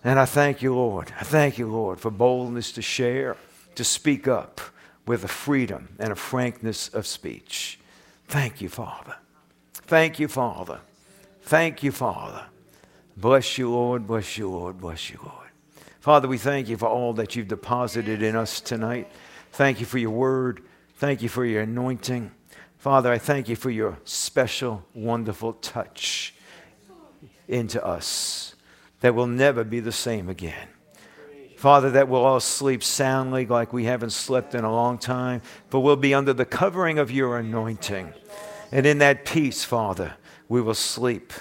And 0.02 0.18
I 0.18 0.24
thank 0.24 0.62
you, 0.62 0.74
Lord. 0.74 1.12
I 1.18 1.24
thank 1.24 1.58
you, 1.58 1.66
Lord, 1.66 2.00
for 2.00 2.10
boldness 2.10 2.72
to 2.72 2.82
share, 2.82 3.36
to 3.74 3.84
speak 3.84 4.26
up 4.26 4.60
with 5.06 5.24
a 5.24 5.28
freedom 5.28 5.88
and 5.98 6.12
a 6.12 6.16
frankness 6.16 6.88
of 6.88 7.06
speech. 7.06 7.78
Thank 8.28 8.60
you, 8.60 8.68
Father. 8.68 9.16
Thank 9.72 10.18
you, 10.18 10.28
Father. 10.28 10.80
Thank 11.42 11.82
you, 11.82 11.90
Father. 11.90 12.44
Bless 13.20 13.58
you, 13.58 13.70
Lord. 13.70 14.06
Bless 14.06 14.38
you, 14.38 14.48
Lord. 14.48 14.80
Bless 14.80 15.10
you, 15.10 15.18
Lord. 15.22 15.50
Father, 16.00 16.26
we 16.26 16.38
thank 16.38 16.68
you 16.68 16.78
for 16.78 16.88
all 16.88 17.12
that 17.14 17.36
you've 17.36 17.48
deposited 17.48 18.22
in 18.22 18.34
us 18.34 18.60
tonight. 18.60 19.12
Thank 19.52 19.80
you 19.80 19.86
for 19.86 19.98
your 19.98 20.10
word. 20.10 20.62
Thank 20.96 21.20
you 21.20 21.28
for 21.28 21.44
your 21.44 21.62
anointing. 21.62 22.30
Father, 22.78 23.12
I 23.12 23.18
thank 23.18 23.50
you 23.50 23.56
for 23.56 23.68
your 23.70 23.98
special, 24.04 24.86
wonderful 24.94 25.52
touch 25.52 26.34
into 27.46 27.84
us 27.84 28.54
that 29.00 29.14
will 29.14 29.26
never 29.26 29.64
be 29.64 29.80
the 29.80 29.92
same 29.92 30.30
again. 30.30 30.68
Father, 31.58 31.90
that 31.90 32.08
we'll 32.08 32.24
all 32.24 32.40
sleep 32.40 32.82
soundly 32.82 33.44
like 33.44 33.74
we 33.74 33.84
haven't 33.84 34.10
slept 34.10 34.54
in 34.54 34.64
a 34.64 34.72
long 34.72 34.96
time, 34.96 35.42
but 35.68 35.80
we'll 35.80 35.96
be 35.96 36.14
under 36.14 36.32
the 36.32 36.46
covering 36.46 36.98
of 36.98 37.10
your 37.10 37.36
anointing. 37.36 38.14
And 38.72 38.86
in 38.86 38.96
that 38.98 39.26
peace, 39.26 39.62
Father, 39.62 40.14
we 40.48 40.62
will 40.62 40.72
sleep. 40.72 41.34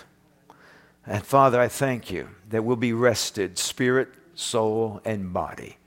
And 1.10 1.26
Father, 1.26 1.60
I 1.60 1.70
thank 1.70 2.12
you 2.12 2.30
that 2.50 2.64
we'll 2.64 2.76
be 2.76 2.94
rested, 2.94 3.58
spirit, 3.58 4.10
soul, 4.36 5.02
and 5.04 5.34
body. 5.34 5.78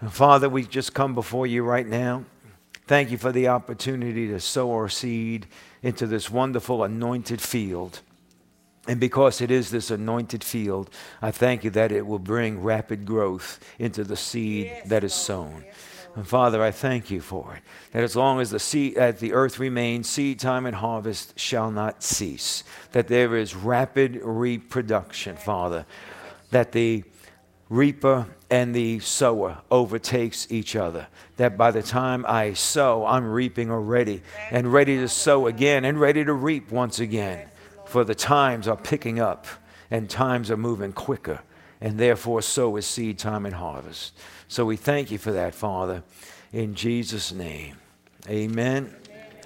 And 0.00 0.12
Father, 0.12 0.48
we 0.48 0.64
just 0.64 0.92
come 0.92 1.14
before 1.14 1.46
you 1.46 1.62
right 1.62 1.86
now. 1.86 2.24
Thank 2.88 3.12
you 3.12 3.18
for 3.18 3.30
the 3.30 3.46
opportunity 3.46 4.26
to 4.26 4.40
sow 4.40 4.72
our 4.72 4.88
seed 4.88 5.46
into 5.80 6.08
this 6.08 6.28
wonderful 6.28 6.82
anointed 6.82 7.40
field. 7.40 8.00
And 8.88 8.98
because 8.98 9.40
it 9.40 9.52
is 9.52 9.70
this 9.70 9.92
anointed 9.92 10.42
field, 10.42 10.90
I 11.22 11.30
thank 11.30 11.62
you 11.62 11.70
that 11.70 11.92
it 11.92 12.04
will 12.04 12.18
bring 12.18 12.60
rapid 12.62 13.06
growth 13.06 13.60
into 13.78 14.02
the 14.02 14.16
seed 14.16 14.72
that 14.86 15.04
is 15.04 15.14
sown. 15.14 15.64
And 16.16 16.26
Father, 16.26 16.62
I 16.62 16.70
thank 16.70 17.10
you 17.10 17.20
for 17.20 17.54
it. 17.54 17.62
That 17.92 18.02
as 18.02 18.16
long 18.16 18.40
as 18.40 18.50
the 18.50 18.58
seed, 18.58 18.96
as 18.96 19.20
the 19.20 19.34
earth 19.34 19.58
remains, 19.58 20.08
seed 20.08 20.40
time 20.40 20.64
and 20.64 20.74
harvest 20.74 21.38
shall 21.38 21.70
not 21.70 22.02
cease. 22.02 22.64
That 22.92 23.06
there 23.06 23.36
is 23.36 23.54
rapid 23.54 24.20
reproduction, 24.22 25.36
Father. 25.36 25.84
That 26.50 26.72
the 26.72 27.04
reaper 27.68 28.26
and 28.50 28.74
the 28.74 29.00
sower 29.00 29.58
overtakes 29.70 30.46
each 30.50 30.74
other. 30.74 31.06
That 31.36 31.58
by 31.58 31.70
the 31.70 31.82
time 31.82 32.24
I 32.26 32.54
sow, 32.54 33.04
I'm 33.04 33.30
reaping 33.30 33.70
already 33.70 34.22
and 34.50 34.72
ready 34.72 34.96
to 34.96 35.08
sow 35.08 35.46
again 35.46 35.84
and 35.84 36.00
ready 36.00 36.24
to 36.24 36.32
reap 36.32 36.72
once 36.72 36.98
again 36.98 37.48
for 37.84 38.04
the 38.04 38.14
times 38.14 38.66
are 38.68 38.76
picking 38.76 39.20
up 39.20 39.46
and 39.90 40.08
times 40.08 40.50
are 40.50 40.56
moving 40.56 40.92
quicker, 40.92 41.40
and 41.80 41.98
therefore 41.98 42.42
so 42.42 42.76
is 42.76 42.86
seed 42.86 43.18
time 43.18 43.46
and 43.46 43.54
harvest. 43.54 44.12
So 44.48 44.64
we 44.64 44.76
thank 44.76 45.10
you 45.10 45.18
for 45.18 45.32
that, 45.32 45.54
Father, 45.54 46.02
in 46.52 46.74
Jesus' 46.74 47.32
name. 47.32 47.76
Amen. 48.28 48.94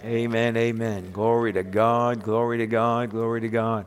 Amen. 0.05 0.57
Amen. 0.57 1.11
Glory 1.11 1.53
to 1.53 1.63
God. 1.63 2.23
Glory 2.23 2.59
to 2.59 2.67
God. 2.67 3.11
Glory 3.11 3.41
to 3.43 3.49
God. 3.49 3.87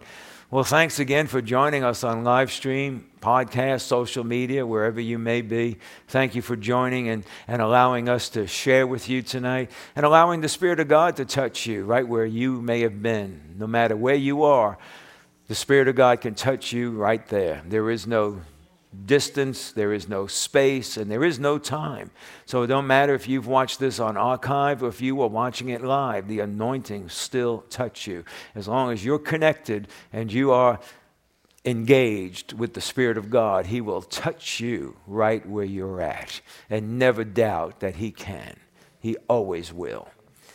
Well, 0.54 0.64
thanks 0.64 1.00
again 1.00 1.26
for 1.26 1.42
joining 1.42 1.84
us 1.84 2.04
on 2.04 2.24
live 2.24 2.52
stream, 2.52 3.10
podcast, 3.22 3.82
social 3.82 4.24
media, 4.24 4.68
wherever 4.68 5.02
you 5.02 5.18
may 5.18 5.42
be. 5.42 5.78
Thank 6.08 6.36
you 6.36 6.44
for 6.44 6.56
joining 6.56 7.10
and, 7.10 7.24
and 7.48 7.60
allowing 7.60 8.08
us 8.08 8.30
to 8.30 8.46
share 8.46 8.86
with 8.86 9.10
you 9.10 9.24
tonight 9.24 9.72
and 9.96 10.06
allowing 10.06 10.42
the 10.42 10.50
Spirit 10.50 10.80
of 10.80 10.88
God 10.88 11.16
to 11.16 11.26
touch 11.26 11.66
you 11.66 11.86
right 11.86 12.08
where 12.08 12.26
you 12.26 12.62
may 12.62 12.82
have 12.82 13.02
been. 13.02 13.56
No 13.58 13.66
matter 13.66 13.96
where 13.96 14.14
you 14.14 14.44
are, 14.44 14.78
the 15.48 15.56
Spirit 15.56 15.88
of 15.88 15.96
God 15.96 16.22
can 16.22 16.36
touch 16.36 16.72
you 16.72 16.92
right 16.92 17.26
there. 17.30 17.64
There 17.66 17.90
is 17.90 18.06
no 18.06 18.42
distance, 19.06 19.72
there 19.72 19.94
is 19.94 20.08
no 20.08 20.28
space, 20.28 20.98
and 20.98 21.10
there 21.10 21.24
is 21.24 21.40
no 21.40 21.58
time. 21.58 22.12
So 22.46 22.64
it 22.64 22.68
don't 22.68 22.88
matter 22.88 23.14
if 23.14 23.28
you've 23.28 23.48
watched 23.48 23.80
this 23.80 24.00
on 24.00 24.18
archive 24.18 24.84
or 24.84 24.88
if 24.88 25.02
you 25.02 25.16
were 25.16 25.28
watching 25.28 25.70
it 25.70 25.84
live, 25.84 26.28
the 26.28 26.40
anointing 26.40 27.10
still 27.10 27.66
touch 27.70 28.08
you. 28.08 28.24
As 28.56 28.68
long 28.68 28.92
as 28.92 29.04
you're 29.04 29.20
connected 29.20 29.88
and 30.12 30.32
you 30.32 30.52
are 30.52 30.80
engaged 31.66 32.54
with 32.54 32.74
the 32.74 32.82
Spirit 32.82 33.18
of 33.18 33.30
God, 33.30 33.68
He 33.68 33.82
will 33.82 34.02
touch 34.02 34.60
you 34.60 34.98
right 35.08 35.48
where 35.48 35.66
you're 35.66 36.02
at. 36.02 36.42
And 36.70 37.00
never 37.00 37.24
doubt 37.24 37.80
that 37.80 37.96
He 37.96 38.12
can. 38.12 38.58
He 39.00 39.18
always 39.28 39.74
will. 39.74 40.08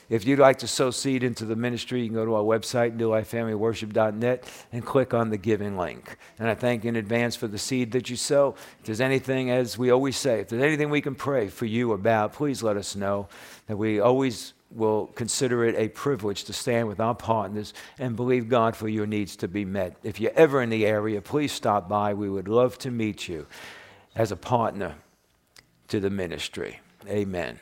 If 0.09 0.27
you'd 0.27 0.39
like 0.39 0.59
to 0.59 0.67
sow 0.67 0.91
seed 0.91 1.23
into 1.23 1.45
the 1.45 1.57
ministry, 1.57 2.01
you 2.01 2.07
can 2.07 2.15
go 2.15 2.25
to 2.25 2.35
our 2.35 2.43
website, 2.43 2.97
newlifefamilyworship.net, 2.97 4.45
and 4.73 4.85
click 4.85 5.13
on 5.13 5.29
the 5.29 5.37
giving 5.37 5.77
link. 5.77 6.17
And 6.39 6.49
I 6.49 6.55
thank 6.55 6.85
you 6.85 6.89
in 6.89 6.97
advance 6.97 7.37
for 7.37 7.47
the 7.47 7.59
seed 7.59 7.93
that 7.93 8.09
you 8.09 8.17
sow. 8.17 8.55
If 8.81 8.87
there's 8.87 9.01
anything, 9.03 9.51
as 9.51 9.77
we 9.77 9.91
always 9.91 10.17
say, 10.17 10.41
if 10.41 10.49
there's 10.49 10.63
anything 10.63 10.89
we 10.89 11.03
can 11.03 11.15
pray 11.15 11.49
for 11.49 11.67
you 11.67 11.93
about, 11.93 12.33
please 12.33 12.63
let 12.63 12.79
us 12.79 12.97
know. 12.97 13.29
That 13.67 13.77
we 13.77 14.01
always 14.01 14.55
will 14.71 15.07
consider 15.09 15.65
it 15.65 15.75
a 15.77 15.89
privilege 15.89 16.45
to 16.45 16.53
stand 16.53 16.89
with 16.89 17.01
our 17.01 17.15
partners 17.15 17.75
and 17.99 18.17
believe 18.17 18.49
God 18.49 18.77
for 18.77 18.89
your 18.89 19.07
needs 19.07 19.37
to 19.37 19.49
be 19.49 19.65
met. 19.65 19.97
If 20.03 20.21
you're 20.21 20.33
ever 20.35 20.63
in 20.63 20.71
the 20.71 20.87
area, 20.87 21.21
please 21.21 21.53
stop 21.53 21.89
by. 21.89 22.15
We 22.15 22.31
would 22.31 22.49
love 22.49 22.79
to 22.79 22.91
meet 22.91 23.29
you 23.29 23.47
as 24.15 24.33
a 24.33 24.37
partner 24.37 24.95
to 25.89 26.01
the 26.01 26.11
ministry. 26.11 26.81
Amen. 27.07 27.61